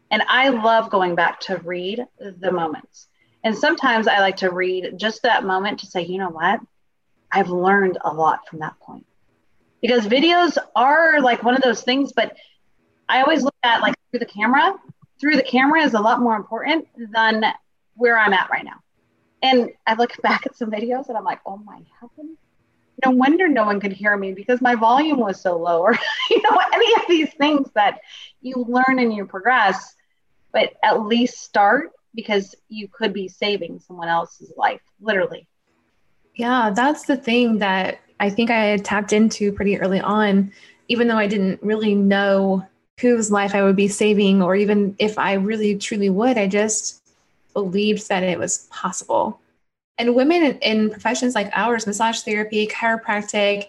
And 0.10 0.24
I 0.28 0.49
love 0.49 0.89
going 0.89 1.14
back 1.14 1.39
to 1.41 1.58
read 1.58 2.06
the 2.20 2.51
moments. 2.51 3.08
And 3.43 3.56
sometimes 3.56 4.08
I 4.08 4.20
like 4.20 4.38
to 4.38 4.51
read 4.51 4.93
just 4.97 5.22
that 5.22 5.43
moment 5.43 5.80
to 5.82 5.86
say, 5.86 6.03
you 6.03 6.18
know 6.18 6.30
what? 6.30 6.60
I've 7.32 7.49
learned 7.49 7.99
a 8.03 8.12
lot 8.12 8.47
from 8.47 8.60
that 8.60 8.80
point. 8.80 9.06
Because 9.86 10.07
videos 10.07 10.57
are 10.75 11.21
like 11.21 11.43
one 11.43 11.55
of 11.55 11.61
those 11.61 11.83
things, 11.83 12.11
but 12.11 12.36
I 13.07 13.21
always 13.21 13.43
look 13.43 13.53
at 13.61 13.81
like 13.81 13.93
through 14.09 14.17
the 14.17 14.25
camera. 14.25 14.73
Through 15.21 15.36
the 15.36 15.43
camera 15.43 15.83
is 15.83 15.93
a 15.93 15.99
lot 15.99 16.19
more 16.21 16.36
important 16.36 16.88
than 17.13 17.45
where 17.93 18.17
I'm 18.17 18.33
at 18.33 18.49
right 18.49 18.65
now. 18.65 18.79
And 19.43 19.69
I 19.86 19.93
look 19.93 20.11
back 20.23 20.47
at 20.47 20.55
some 20.55 20.71
videos 20.71 21.07
and 21.07 21.15
I'm 21.15 21.23
like, 21.23 21.39
oh 21.45 21.57
my 21.57 21.81
heaven. 21.99 22.36
No 23.05 23.11
wonder 23.11 23.47
no 23.47 23.63
one 23.63 23.79
could 23.79 23.93
hear 23.93 24.17
me 24.17 24.33
because 24.33 24.59
my 24.59 24.73
volume 24.73 25.19
was 25.19 25.39
so 25.39 25.55
low, 25.55 25.81
or 25.81 25.93
you 26.31 26.41
know, 26.41 26.59
any 26.73 26.95
of 26.95 27.01
these 27.07 27.31
things 27.36 27.69
that 27.75 27.99
you 28.41 28.65
learn 28.67 28.97
and 28.97 29.13
you 29.13 29.27
progress. 29.27 29.93
but 30.51 30.73
at 30.81 31.03
least 31.03 31.43
start 31.43 31.91
because 32.15 32.55
you 32.69 32.88
could 32.88 33.13
be 33.13 33.27
saving 33.27 33.79
someone 33.81 34.07
else's 34.07 34.51
life, 34.57 34.81
literally. 34.99 35.47
Yeah, 36.33 36.71
that's 36.73 37.03
the 37.03 37.17
thing 37.17 37.59
that 37.59 37.99
I 38.20 38.30
think 38.30 38.49
I 38.49 38.66
had 38.66 38.86
tapped 38.86 39.13
into 39.13 39.51
pretty 39.51 39.80
early 39.80 39.99
on, 39.99 40.51
even 40.88 41.07
though 41.07 41.18
I 41.18 41.28
didn't 41.28 41.61
really 41.61 41.95
know 41.95 42.66
whose 42.99 43.32
life 43.32 43.53
I 43.53 43.63
would 43.63 43.76
be 43.76 43.88
saving, 43.88 44.41
or 44.41 44.55
even 44.55 44.95
if 44.99 45.20
I 45.20 45.34
really 45.34 45.78
truly 45.78 46.09
would, 46.09 46.38
I 46.38 46.47
just 46.47 47.01
believed 47.53 48.07
that 48.07 48.24
it 48.24 48.39
was 48.39 48.68
possible. 48.72 49.39
And 49.97 50.16
women 50.16 50.43
in, 50.43 50.59
in 50.59 50.89
professions 50.89 51.36
like 51.36 51.49
ours, 51.53 51.88
massage 51.88 52.22
therapy, 52.22 52.68
chiropractic, 52.68 53.68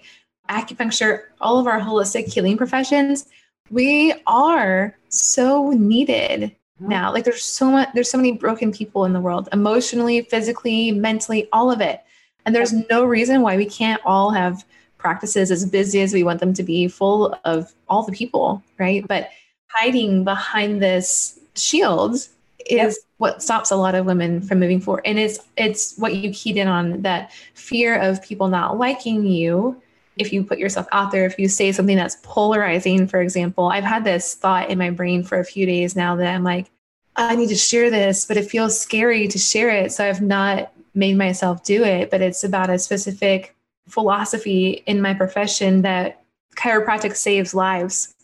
acupuncture, 0.49 1.25
all 1.41 1.59
of 1.59 1.67
our 1.67 1.81
holistic 1.81 2.33
healing 2.33 2.57
professions, 2.57 3.27
we 3.71 4.15
are 4.27 4.97
so 5.09 5.71
needed 5.71 6.43
mm-hmm. 6.81 6.89
now. 6.89 7.13
Like 7.13 7.25
there's 7.25 7.45
so 7.45 7.71
much, 7.71 7.89
there's 7.95 8.11
so 8.11 8.19
many 8.19 8.33
broken 8.33 8.73
people 8.73 9.05
in 9.05 9.13
the 9.13 9.21
world, 9.21 9.49
emotionally, 9.53 10.23
physically, 10.23 10.93
mentally, 10.93 11.49
all 11.53 11.71
of 11.71 11.81
it. 11.81 12.03
And 12.47 12.55
there's 12.55 12.73
no 12.89 13.05
reason 13.05 13.43
why 13.43 13.57
we 13.57 13.67
can't 13.67 14.01
all 14.05 14.31
have 14.31 14.65
practices 14.97 15.51
as 15.51 15.69
busy 15.69 16.01
as 16.01 16.15
we 16.15 16.23
want 16.23 16.41
them 16.41 16.55
to 16.55 16.63
be, 16.63 16.89
full 16.89 17.39
of 17.45 17.75
all 17.89 18.05
the 18.05 18.13
people, 18.13 18.63
right? 18.79 19.07
But 19.07 19.29
hiding 19.69 20.25
behind 20.25 20.81
this 20.81 21.39
shield 21.55 22.15
is 22.15 22.29
yep. 22.71 22.93
what 23.19 23.43
stops 23.43 23.71
a 23.71 23.77
lot 23.77 23.95
of 23.95 24.07
women 24.07 24.41
from 24.41 24.61
moving 24.61 24.81
forward. 24.81 25.03
And 25.05 25.19
it's 25.19 25.41
it's 25.57 25.97
what 25.99 26.15
you 26.15 26.31
keyed 26.33 26.57
in 26.57 26.69
on 26.69 27.03
that 27.03 27.33
fear 27.55 27.99
of 27.99 28.23
people 28.23 28.49
not 28.49 28.79
liking 28.79 29.27
you 29.27 29.81
if 30.17 30.33
you 30.33 30.43
put 30.43 30.59
yourself 30.59 30.87
out 30.93 31.11
there, 31.11 31.27
if 31.27 31.39
you 31.39 31.49
say 31.49 31.73
something 31.73 31.97
that's 31.97 32.17
polarizing, 32.23 33.07
for 33.07 33.21
example, 33.21 33.69
I've 33.69 33.85
had 33.85 34.05
this 34.05 34.35
thought 34.35 34.71
in 34.71 34.79
my 34.79 34.91
brain 34.91 35.23
for 35.23 35.39
a 35.39 35.45
few 35.45 35.67
days 35.67 35.95
now 35.95 36.17
that 36.17 36.27
I'm 36.27 36.43
like, 36.43 36.71
I 37.17 37.37
need 37.37 37.49
to 37.49 37.55
share 37.55 37.91
this, 37.91 38.25
but 38.25 38.37
it 38.37 38.51
feels 38.51 38.79
scary 38.79 39.29
to 39.29 39.39
share 39.39 39.71
it. 39.71 39.93
So 39.93 40.09
I've 40.09 40.23
not 40.23 40.73
made 40.97 41.17
myself 41.17 41.63
do 41.63 41.85
it. 41.85 42.11
But 42.11 42.23
it's 42.23 42.43
about 42.43 42.71
a 42.71 42.79
specific 42.79 43.55
philosophy 43.89 44.83
in 44.87 45.01
my 45.01 45.15
profession 45.15 45.83
that 45.83 46.25
chiropractic 46.57 47.15
saves 47.15 47.55
lives. 47.55 48.15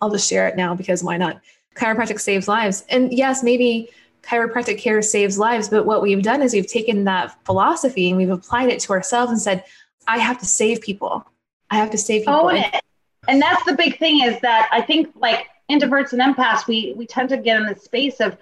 I'll 0.00 0.10
just 0.10 0.28
share 0.28 0.48
it 0.48 0.56
now 0.56 0.74
because 0.74 1.04
why 1.04 1.16
not? 1.16 1.40
Chiropractic 1.76 2.18
saves 2.18 2.48
lives. 2.48 2.84
And 2.88 3.12
yes, 3.12 3.42
maybe 3.42 3.90
chiropractic 4.22 4.78
care 4.78 5.02
saves 5.02 5.38
lives, 5.38 5.68
but 5.68 5.84
what 5.84 6.02
we've 6.02 6.22
done 6.22 6.42
is 6.42 6.52
we've 6.52 6.66
taken 6.66 7.04
that 7.04 7.36
philosophy 7.44 8.08
and 8.08 8.16
we've 8.16 8.30
applied 8.30 8.68
it 8.68 8.80
to 8.80 8.92
ourselves 8.92 9.30
and 9.30 9.40
said, 9.40 9.64
I 10.06 10.18
have 10.18 10.38
to 10.38 10.46
save 10.46 10.80
people. 10.80 11.26
I 11.70 11.76
have 11.76 11.90
to 11.90 11.98
save 11.98 12.22
people. 12.22 12.34
Own 12.34 12.56
it. 12.56 12.80
And 13.28 13.40
that's 13.40 13.64
the 13.64 13.74
big 13.74 13.98
thing 13.98 14.22
is 14.22 14.40
that 14.40 14.68
I 14.72 14.80
think 14.80 15.08
like 15.16 15.46
introverts 15.70 16.12
and 16.12 16.20
empaths, 16.20 16.66
we 16.66 16.94
we 16.96 17.06
tend 17.06 17.28
to 17.30 17.36
get 17.36 17.56
in 17.56 17.66
the 17.66 17.76
space 17.76 18.20
of, 18.20 18.36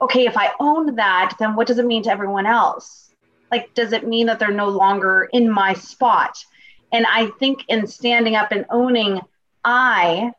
okay, 0.00 0.26
if 0.26 0.36
I 0.36 0.50
own 0.60 0.94
that, 0.96 1.34
then 1.38 1.56
what 1.56 1.66
does 1.66 1.78
it 1.78 1.86
mean 1.86 2.02
to 2.04 2.10
everyone 2.10 2.46
else? 2.46 3.11
Like, 3.52 3.74
does 3.74 3.92
it 3.92 4.08
mean 4.08 4.26
that 4.26 4.38
they're 4.38 4.50
no 4.50 4.68
longer 4.68 5.28
in 5.32 5.48
my 5.48 5.74
spot? 5.74 6.44
And 6.90 7.06
I 7.06 7.28
think 7.38 7.64
in 7.68 7.86
standing 7.86 8.34
up 8.34 8.50
and 8.50 8.66
owning, 8.70 9.20
I 9.64 10.32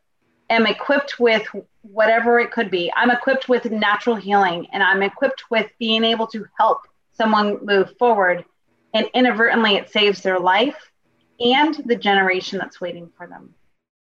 am 0.50 0.68
equipped 0.68 1.20
with 1.20 1.48
whatever 1.84 2.40
it 2.40 2.52
could 2.52 2.70
be. 2.70 2.92
I'm 2.96 3.12
equipped 3.12 3.48
with 3.48 3.72
natural 3.72 4.16
healing 4.16 4.68
and 4.74 4.84
I'm 4.84 5.04
equipped 5.04 5.44
with 5.50 5.70
being 5.80 6.04
able 6.04 6.28
to 6.28 6.46
help 6.60 6.82
someone 7.14 7.64
move 7.64 7.96
forward. 7.98 8.44
And 8.94 9.08
inadvertently, 9.14 9.76
it 9.76 9.90
saves 9.90 10.22
their 10.22 10.40
life 10.40 10.92
and 11.40 11.76
the 11.86 11.96
generation 11.96 12.60
that's 12.60 12.82
waiting 12.82 13.10
for 13.18 13.28
them. 13.28 13.54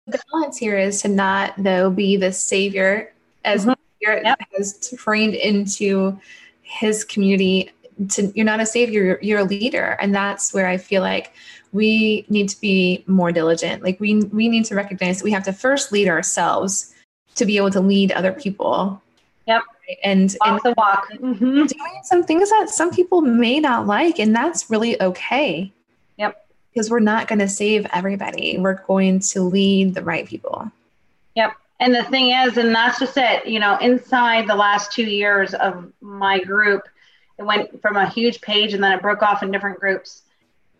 The 0.06 0.20
balance 0.32 0.56
here 0.56 0.78
is 0.78 1.02
to 1.02 1.08
not, 1.08 1.54
though, 1.56 1.90
be 1.90 2.16
the 2.16 2.32
savior 2.32 3.12
as 3.44 3.62
mm-hmm. 3.62 3.72
Spirit 3.96 4.22
yep. 4.24 4.40
has 4.56 4.94
trained 4.96 5.34
into 5.34 6.18
his 6.62 7.04
community. 7.04 7.70
To, 8.08 8.32
you're 8.34 8.46
not 8.46 8.60
a 8.60 8.66
savior, 8.66 9.04
you're, 9.04 9.18
you're 9.20 9.38
a 9.40 9.44
leader. 9.44 9.96
And 10.00 10.14
that's 10.14 10.54
where 10.54 10.66
I 10.66 10.78
feel 10.78 11.02
like 11.02 11.32
we 11.72 12.24
need 12.28 12.48
to 12.48 12.60
be 12.60 13.04
more 13.06 13.30
diligent. 13.30 13.82
Like 13.82 14.00
we 14.00 14.22
we 14.24 14.48
need 14.48 14.64
to 14.66 14.74
recognize 14.74 15.18
that 15.18 15.24
we 15.24 15.30
have 15.32 15.44
to 15.44 15.52
first 15.52 15.92
lead 15.92 16.08
ourselves 16.08 16.94
to 17.36 17.44
be 17.44 17.56
able 17.56 17.70
to 17.70 17.80
lead 17.80 18.12
other 18.12 18.32
people. 18.32 19.00
Yep. 19.46 19.62
And 20.04 20.36
walk 20.40 20.50
and 20.50 20.60
the 20.62 20.74
walk. 20.76 21.08
Mm-hmm. 21.12 21.66
Doing 21.66 22.00
some 22.04 22.22
things 22.22 22.50
that 22.50 22.70
some 22.70 22.90
people 22.90 23.20
may 23.20 23.60
not 23.60 23.86
like, 23.86 24.18
and 24.18 24.34
that's 24.34 24.70
really 24.70 25.00
okay 25.02 25.72
Yep. 26.16 26.46
because 26.72 26.90
we're 26.90 27.00
not 27.00 27.26
going 27.28 27.40
to 27.40 27.48
save 27.48 27.86
everybody. 27.92 28.56
We're 28.58 28.82
going 28.86 29.20
to 29.20 29.42
lead 29.42 29.94
the 29.94 30.02
right 30.02 30.26
people. 30.26 30.70
Yep. 31.34 31.52
And 31.80 31.94
the 31.94 32.04
thing 32.04 32.30
is, 32.30 32.58
and 32.58 32.74
that's 32.74 32.98
just 32.98 33.16
it, 33.16 33.46
you 33.46 33.58
know, 33.58 33.78
inside 33.78 34.46
the 34.46 34.54
last 34.54 34.92
two 34.92 35.04
years 35.04 35.54
of 35.54 35.90
my 36.00 36.38
group, 36.38 36.82
it 37.40 37.46
went 37.46 37.80
from 37.80 37.96
a 37.96 38.08
huge 38.08 38.40
page 38.40 38.74
and 38.74 38.84
then 38.84 38.92
it 38.92 39.02
broke 39.02 39.22
off 39.22 39.42
in 39.42 39.50
different 39.50 39.80
groups. 39.80 40.22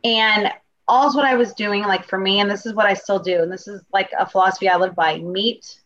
And 0.05 0.53
all's 0.87 1.17
what 1.17 1.25
I 1.25 1.35
was 1.35 1.55
doing, 1.55 1.83
like 1.83 2.07
for 2.07 2.19
me, 2.19 2.41
and 2.41 2.51
this 2.51 2.67
is 2.67 2.75
what 2.75 2.87
I 2.87 2.95
still 2.95 3.19
do, 3.19 3.43
and 3.43 3.51
this 3.51 3.67
is 3.67 3.83
like 3.93 4.11
a 4.19 4.29
philosophy 4.29 4.69
I 4.69 4.77
live 4.77 4.95
by 4.95 5.19
meet 5.19 5.81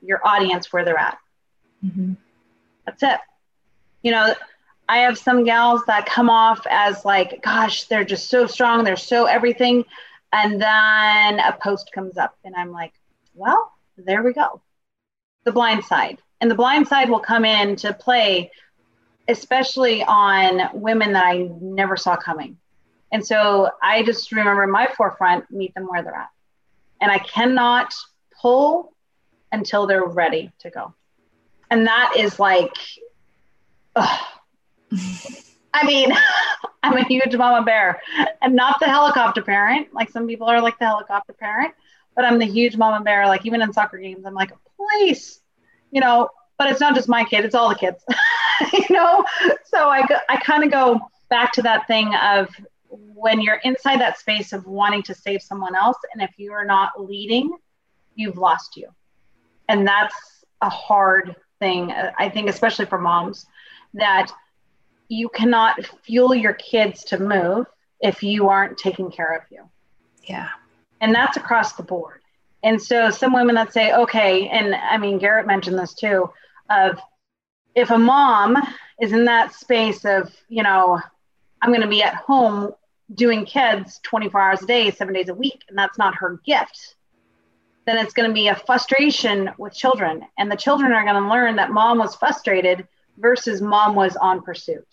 your 0.00 0.20
audience 0.26 0.72
where 0.72 0.84
they're 0.84 0.98
at. 0.98 1.18
Mm-hmm. 1.84 2.14
That's 2.86 3.02
it. 3.02 3.20
You 4.02 4.12
know, 4.12 4.34
I 4.88 4.98
have 4.98 5.18
some 5.18 5.44
gals 5.44 5.82
that 5.86 6.06
come 6.06 6.30
off 6.30 6.66
as 6.70 7.04
like, 7.04 7.42
gosh, 7.42 7.84
they're 7.84 8.04
just 8.04 8.30
so 8.30 8.46
strong, 8.46 8.84
they're 8.84 8.96
so 8.96 9.26
everything. 9.26 9.84
And 10.32 10.60
then 10.60 11.40
a 11.40 11.56
post 11.60 11.90
comes 11.92 12.16
up, 12.16 12.36
and 12.44 12.54
I'm 12.54 12.70
like, 12.70 12.94
well, 13.34 13.72
there 13.96 14.22
we 14.22 14.32
go. 14.32 14.62
The 15.44 15.52
blind 15.52 15.84
side. 15.84 16.18
And 16.40 16.50
the 16.50 16.54
blind 16.54 16.86
side 16.86 17.10
will 17.10 17.20
come 17.20 17.44
in 17.44 17.76
to 17.76 17.92
play, 17.92 18.50
especially 19.28 20.02
on 20.02 20.70
women 20.72 21.12
that 21.12 21.24
I 21.24 21.50
never 21.60 21.96
saw 21.96 22.16
coming. 22.16 22.56
And 23.12 23.24
so 23.24 23.70
I 23.82 24.02
just 24.02 24.32
remember 24.32 24.66
my 24.66 24.88
forefront, 24.96 25.50
meet 25.50 25.74
them 25.74 25.84
where 25.84 26.02
they're 26.02 26.14
at. 26.14 26.30
And 27.00 27.10
I 27.10 27.18
cannot 27.18 27.94
pull 28.40 28.92
until 29.52 29.86
they're 29.86 30.04
ready 30.04 30.50
to 30.60 30.70
go. 30.70 30.94
And 31.70 31.86
that 31.86 32.14
is 32.16 32.38
like, 32.38 32.74
I 33.96 35.84
mean, 35.84 36.12
I'm 36.82 36.96
a 36.96 37.04
huge 37.04 37.36
mama 37.36 37.64
bear 37.64 38.00
and 38.40 38.54
not 38.54 38.78
the 38.80 38.86
helicopter 38.86 39.42
parent. 39.42 39.92
Like 39.92 40.10
some 40.10 40.26
people 40.26 40.46
are 40.46 40.62
like 40.62 40.78
the 40.78 40.86
helicopter 40.86 41.32
parent, 41.32 41.74
but 42.14 42.24
I'm 42.24 42.38
the 42.38 42.46
huge 42.46 42.76
mama 42.76 43.04
bear. 43.04 43.26
Like 43.26 43.44
even 43.44 43.62
in 43.62 43.72
soccer 43.72 43.98
games, 43.98 44.24
I'm 44.24 44.34
like, 44.34 44.52
please, 44.76 45.40
you 45.90 46.00
know, 46.00 46.30
but 46.58 46.70
it's 46.70 46.80
not 46.80 46.94
just 46.94 47.08
my 47.08 47.24
kid, 47.24 47.44
it's 47.44 47.54
all 47.54 47.68
the 47.68 47.74
kids, 47.74 48.04
you 48.72 48.86
know? 48.90 49.24
So 49.64 49.88
I, 49.88 50.04
I 50.28 50.36
kind 50.36 50.64
of 50.64 50.70
go 50.70 51.00
back 51.30 51.52
to 51.52 51.62
that 51.62 51.86
thing 51.86 52.14
of 52.14 52.48
when 52.90 53.40
you're 53.40 53.60
inside 53.64 54.00
that 54.00 54.18
space 54.18 54.52
of 54.52 54.66
wanting 54.66 55.02
to 55.04 55.14
save 55.14 55.42
someone 55.42 55.74
else. 55.74 55.96
And 56.12 56.22
if 56.22 56.30
you 56.36 56.52
are 56.52 56.64
not 56.64 57.00
leading, 57.02 57.56
you've 58.14 58.36
lost 58.36 58.76
you. 58.76 58.88
And 59.68 59.86
that's 59.86 60.14
a 60.60 60.68
hard 60.68 61.36
thing, 61.60 61.92
I 61.92 62.28
think, 62.28 62.48
especially 62.48 62.86
for 62.86 62.98
moms 62.98 63.46
that 63.94 64.30
you 65.08 65.28
cannot 65.28 65.84
fuel 66.02 66.34
your 66.34 66.54
kids 66.54 67.04
to 67.04 67.18
move 67.18 67.66
if 68.00 68.22
you 68.22 68.48
aren't 68.48 68.78
taking 68.78 69.10
care 69.10 69.34
of 69.34 69.42
you. 69.50 69.68
Yeah. 70.24 70.48
And 71.00 71.14
that's 71.14 71.36
across 71.36 71.74
the 71.74 71.82
board. 71.82 72.20
And 72.62 72.80
so 72.80 73.10
some 73.10 73.32
women 73.32 73.54
that 73.54 73.72
say, 73.72 73.92
okay, 73.92 74.48
and 74.48 74.74
I 74.74 74.98
mean, 74.98 75.18
Garret 75.18 75.46
mentioned 75.46 75.78
this 75.78 75.94
too, 75.94 76.30
of 76.70 76.98
if 77.74 77.90
a 77.90 77.98
mom 77.98 78.56
is 79.00 79.12
in 79.12 79.24
that 79.26 79.54
space 79.54 80.04
of, 80.04 80.34
you 80.48 80.62
know, 80.62 81.00
I'm 81.62 81.70
going 81.70 81.82
to 81.82 81.88
be 81.88 82.02
at 82.02 82.14
home 82.14 82.72
doing 83.14 83.44
kids 83.44 84.00
24 84.02 84.40
hours 84.40 84.62
a 84.62 84.66
day, 84.66 84.90
seven 84.90 85.14
days 85.14 85.28
a 85.28 85.34
week, 85.34 85.62
and 85.68 85.78
that's 85.78 85.98
not 85.98 86.14
her 86.16 86.40
gift, 86.44 86.96
then 87.86 87.96
it's 87.96 88.12
going 88.12 88.28
to 88.28 88.34
be 88.34 88.48
a 88.48 88.54
frustration 88.54 89.50
with 89.58 89.74
children. 89.74 90.22
And 90.38 90.50
the 90.50 90.56
children 90.56 90.92
are 90.92 91.04
going 91.04 91.22
to 91.22 91.28
learn 91.28 91.56
that 91.56 91.70
mom 91.70 91.98
was 91.98 92.14
frustrated 92.14 92.86
versus 93.16 93.62
mom 93.62 93.94
was 93.94 94.16
on 94.16 94.42
pursuit. 94.42 94.86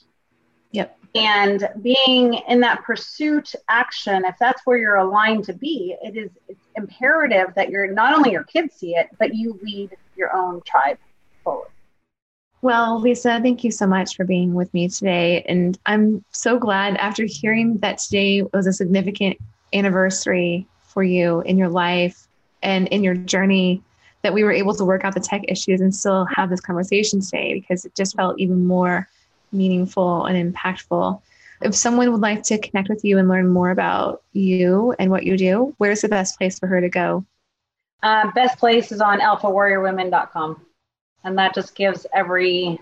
Yep. 0.71 0.97
And 1.15 1.69
being 1.81 2.35
in 2.47 2.59
that 2.61 2.83
pursuit 2.83 3.53
action, 3.69 4.23
if 4.25 4.35
that's 4.39 4.61
where 4.65 4.77
you're 4.77 4.95
aligned 4.95 5.45
to 5.45 5.53
be, 5.53 5.95
it 6.01 6.17
is 6.17 6.31
it's 6.49 6.67
imperative 6.75 7.53
that 7.55 7.69
you're 7.69 7.91
not 7.91 8.13
only 8.13 8.31
your 8.31 8.43
kids 8.43 8.75
see 8.75 8.95
it, 8.95 9.09
but 9.17 9.33
you 9.33 9.59
lead 9.63 9.95
your 10.17 10.35
own 10.35 10.61
tribe 10.65 10.97
forward. 11.45 11.69
Well, 12.61 12.99
Lisa, 12.99 13.39
thank 13.41 13.63
you 13.63 13.71
so 13.71 13.85
much 13.85 14.15
for 14.15 14.25
being 14.25 14.55
with 14.55 14.73
me 14.73 14.89
today. 14.89 15.45
And 15.47 15.77
I'm 15.85 16.25
so 16.31 16.57
glad 16.57 16.97
after 16.97 17.23
hearing 17.25 17.77
that 17.77 17.99
today 17.99 18.41
was 18.41 18.65
a 18.65 18.73
significant 18.73 19.37
anniversary 19.71 20.67
for 20.81 21.03
you 21.03 21.41
in 21.41 21.57
your 21.57 21.69
life 21.69 22.27
and 22.63 22.87
in 22.87 23.03
your 23.03 23.13
journey 23.13 23.83
that 24.23 24.33
we 24.33 24.43
were 24.43 24.51
able 24.51 24.73
to 24.73 24.83
work 24.83 25.05
out 25.05 25.13
the 25.13 25.19
tech 25.19 25.43
issues 25.47 25.79
and 25.79 25.93
still 25.93 26.25
have 26.25 26.49
this 26.49 26.59
conversation 26.59 27.21
today 27.21 27.53
because 27.53 27.85
it 27.85 27.93
just 27.93 28.15
felt 28.15 28.39
even 28.39 28.65
more 28.65 29.07
meaningful 29.51 30.25
and 30.25 30.55
impactful. 30.55 31.21
If 31.61 31.75
someone 31.75 32.11
would 32.11 32.21
like 32.21 32.41
to 32.43 32.57
connect 32.57 32.89
with 32.89 33.05
you 33.05 33.19
and 33.19 33.29
learn 33.29 33.47
more 33.47 33.69
about 33.69 34.23
you 34.33 34.95
and 34.97 35.11
what 35.11 35.23
you 35.23 35.37
do, 35.37 35.75
where's 35.77 36.01
the 36.01 36.09
best 36.09 36.37
place 36.39 36.57
for 36.57 36.65
her 36.65 36.81
to 36.81 36.89
go? 36.89 37.25
Uh, 38.01 38.31
best 38.31 38.57
place 38.57 38.91
is 38.91 39.01
on 39.01 39.19
alphawarriorwomen.com. 39.19 40.65
And 41.25 41.37
that 41.39 41.53
just 41.55 41.75
gives 41.75 42.05
everything, 42.13 42.79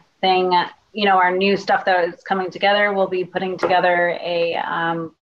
you 0.91 1.05
know, 1.05 1.17
our 1.17 1.35
new 1.35 1.57
stuff 1.57 1.85
that 1.85 2.07
is 2.09 2.21
coming 2.23 2.51
together. 2.51 2.93
We'll 2.93 3.07
be 3.07 3.23
putting 3.23 3.57
together 3.57 4.17
a 4.21 4.55
um, 4.55 5.15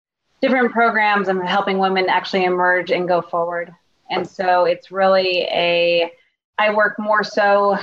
different 0.42 0.72
programs 0.72 1.28
and 1.28 1.46
helping 1.48 1.80
women 1.80 2.08
actually 2.10 2.46
emerge 2.46 2.92
and 2.92 3.08
go 3.08 3.22
forward. 3.22 3.74
And 4.10 4.28
so 4.28 4.64
it's 4.64 4.90
really 4.90 5.42
a, 5.52 6.12
I 6.58 6.74
work 6.74 6.98
more 6.98 7.24
so 7.24 7.78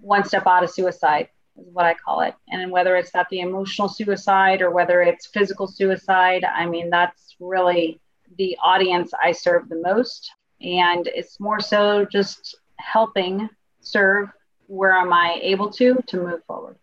one 0.00 0.24
step 0.24 0.46
out 0.46 0.62
of 0.62 0.70
suicide 0.70 1.28
is 1.58 1.66
what 1.72 1.84
I 1.84 1.94
call 1.94 2.20
it. 2.20 2.34
And 2.48 2.70
whether 2.70 2.96
it's 2.96 3.10
that 3.10 3.26
the 3.28 3.40
emotional 3.40 3.88
suicide 3.88 4.62
or 4.62 4.70
whether 4.70 5.02
it's 5.02 5.26
physical 5.26 5.66
suicide, 5.66 6.44
I 6.44 6.64
mean, 6.64 6.90
that's 6.90 7.34
really 7.40 8.00
the 8.38 8.56
audience 8.62 9.12
I 9.22 9.32
serve 9.32 9.68
the 9.68 9.82
most. 9.82 10.30
And 10.60 11.08
it's 11.08 11.40
more 11.40 11.60
so 11.60 12.04
just 12.04 12.56
helping 12.78 13.48
serve 13.80 14.30
where 14.68 14.94
am 14.94 15.12
I 15.12 15.38
able 15.42 15.70
to 15.72 16.02
to 16.06 16.16
move 16.16 16.44
forward. 16.46 16.76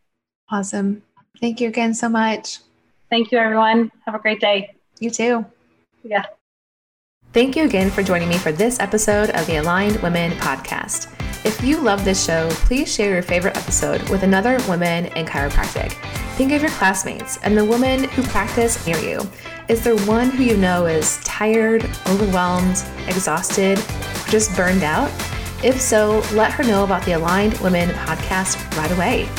Awesome. 0.50 1.04
Thank 1.40 1.62
you 1.62 1.68
again 1.68 1.94
so 1.94 2.10
much. 2.10 2.60
Thank 3.10 3.32
you, 3.32 3.38
everyone. 3.38 3.92
Have 4.06 4.16
a 4.16 4.20
great 4.20 4.40
day. 4.40 4.74
You 5.00 5.10
too. 5.10 5.46
Yeah. 6.04 6.26
Thank 7.32 7.56
you 7.56 7.64
again 7.64 7.90
for 7.90 8.04
joining 8.04 8.30
me 8.30 8.38
for 8.38 8.52
this 8.52 8.80
episode 8.80 9.32
of 9.32 9.48
the 9.48 9.58
Aligned 9.58 9.98
Women 10.04 10.32
podcast. 10.34 11.12
If 11.46 11.64
you 11.64 11.78
love 11.78 12.06
this 12.06 12.24
show, 12.24 12.50
please 12.52 12.94
share 12.94 13.12
your 13.12 13.24
favorite 13.24 13.58
episode 13.58 14.08
with 14.10 14.24
another 14.24 14.60
woman 14.68 15.08
in 15.08 15.26
chiropractic. 15.26 15.92
Think 16.36 16.52
of 16.52 16.62
your 16.62 16.72
classmates 16.72 17.38
and 17.38 17.58
the 17.58 17.66
women 17.66 18.06
who 18.06 18.24
practice 18.24 18.86
near 18.86 18.98
you. 18.98 19.22
Is 19.68 19.84
there 19.84 19.96
one 20.06 20.30
who 20.30 20.44
you 20.44 20.58
know 20.58 20.86
is 20.86 21.18
tired, 21.24 21.84
overwhelmed, 22.08 22.84
exhausted, 23.08 23.80
or 23.80 24.30
just 24.30 24.56
burned 24.56 24.84
out? 24.84 25.12
If 25.64 25.80
so, 25.80 26.22
let 26.34 26.52
her 26.52 26.64
know 26.64 26.84
about 26.84 27.06
the 27.06 27.14
Aligned 27.14 27.58
Women 27.60 27.88
podcast 27.92 28.60
right 28.78 28.92
away. 28.92 29.30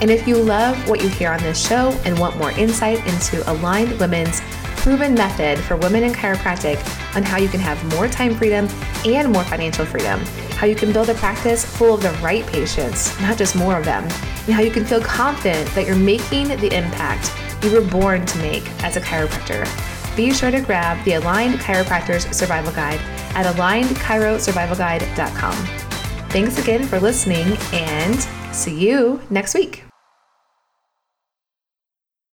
And 0.00 0.12
if 0.12 0.28
you 0.28 0.36
love 0.36 0.88
what 0.88 1.02
you 1.02 1.08
hear 1.08 1.32
on 1.32 1.40
this 1.40 1.60
show 1.60 1.90
and 2.04 2.16
want 2.16 2.36
more 2.36 2.52
insight 2.52 3.04
into 3.04 3.42
Aligned 3.50 3.98
Women's 3.98 4.40
proven 4.76 5.12
method 5.14 5.58
for 5.58 5.76
women 5.76 6.04
in 6.04 6.12
chiropractic 6.12 6.76
on 7.16 7.24
how 7.24 7.36
you 7.36 7.48
can 7.48 7.58
have 7.58 7.84
more 7.96 8.06
time 8.06 8.36
freedom 8.36 8.68
and 9.04 9.32
more 9.32 9.42
financial 9.42 9.84
freedom, 9.84 10.20
how 10.54 10.68
you 10.68 10.76
can 10.76 10.92
build 10.92 11.08
a 11.08 11.14
practice 11.14 11.64
full 11.64 11.94
of 11.94 12.02
the 12.02 12.12
right 12.22 12.46
patients, 12.46 13.20
not 13.20 13.36
just 13.36 13.56
more 13.56 13.76
of 13.76 13.84
them, 13.84 14.04
and 14.04 14.54
how 14.54 14.62
you 14.62 14.70
can 14.70 14.84
feel 14.84 15.00
confident 15.00 15.68
that 15.74 15.84
you're 15.84 15.96
making 15.96 16.46
the 16.46 16.72
impact 16.76 17.32
you 17.64 17.72
were 17.72 17.84
born 17.90 18.24
to 18.24 18.38
make 18.38 18.62
as 18.84 18.96
a 18.96 19.00
chiropractor. 19.00 19.91
Be 20.16 20.32
sure 20.32 20.50
to 20.50 20.60
grab 20.60 21.02
the 21.04 21.12
Aligned 21.14 21.60
Chiropractors 21.60 22.34
Survival 22.34 22.72
Guide 22.72 23.00
at 23.34 23.46
alignedchirosurvivalguide.com. 23.54 25.54
Thanks 26.28 26.58
again 26.58 26.84
for 26.84 27.00
listening 27.00 27.56
and 27.72 28.20
see 28.54 28.78
you 28.78 29.22
next 29.30 29.54
week. 29.54 29.81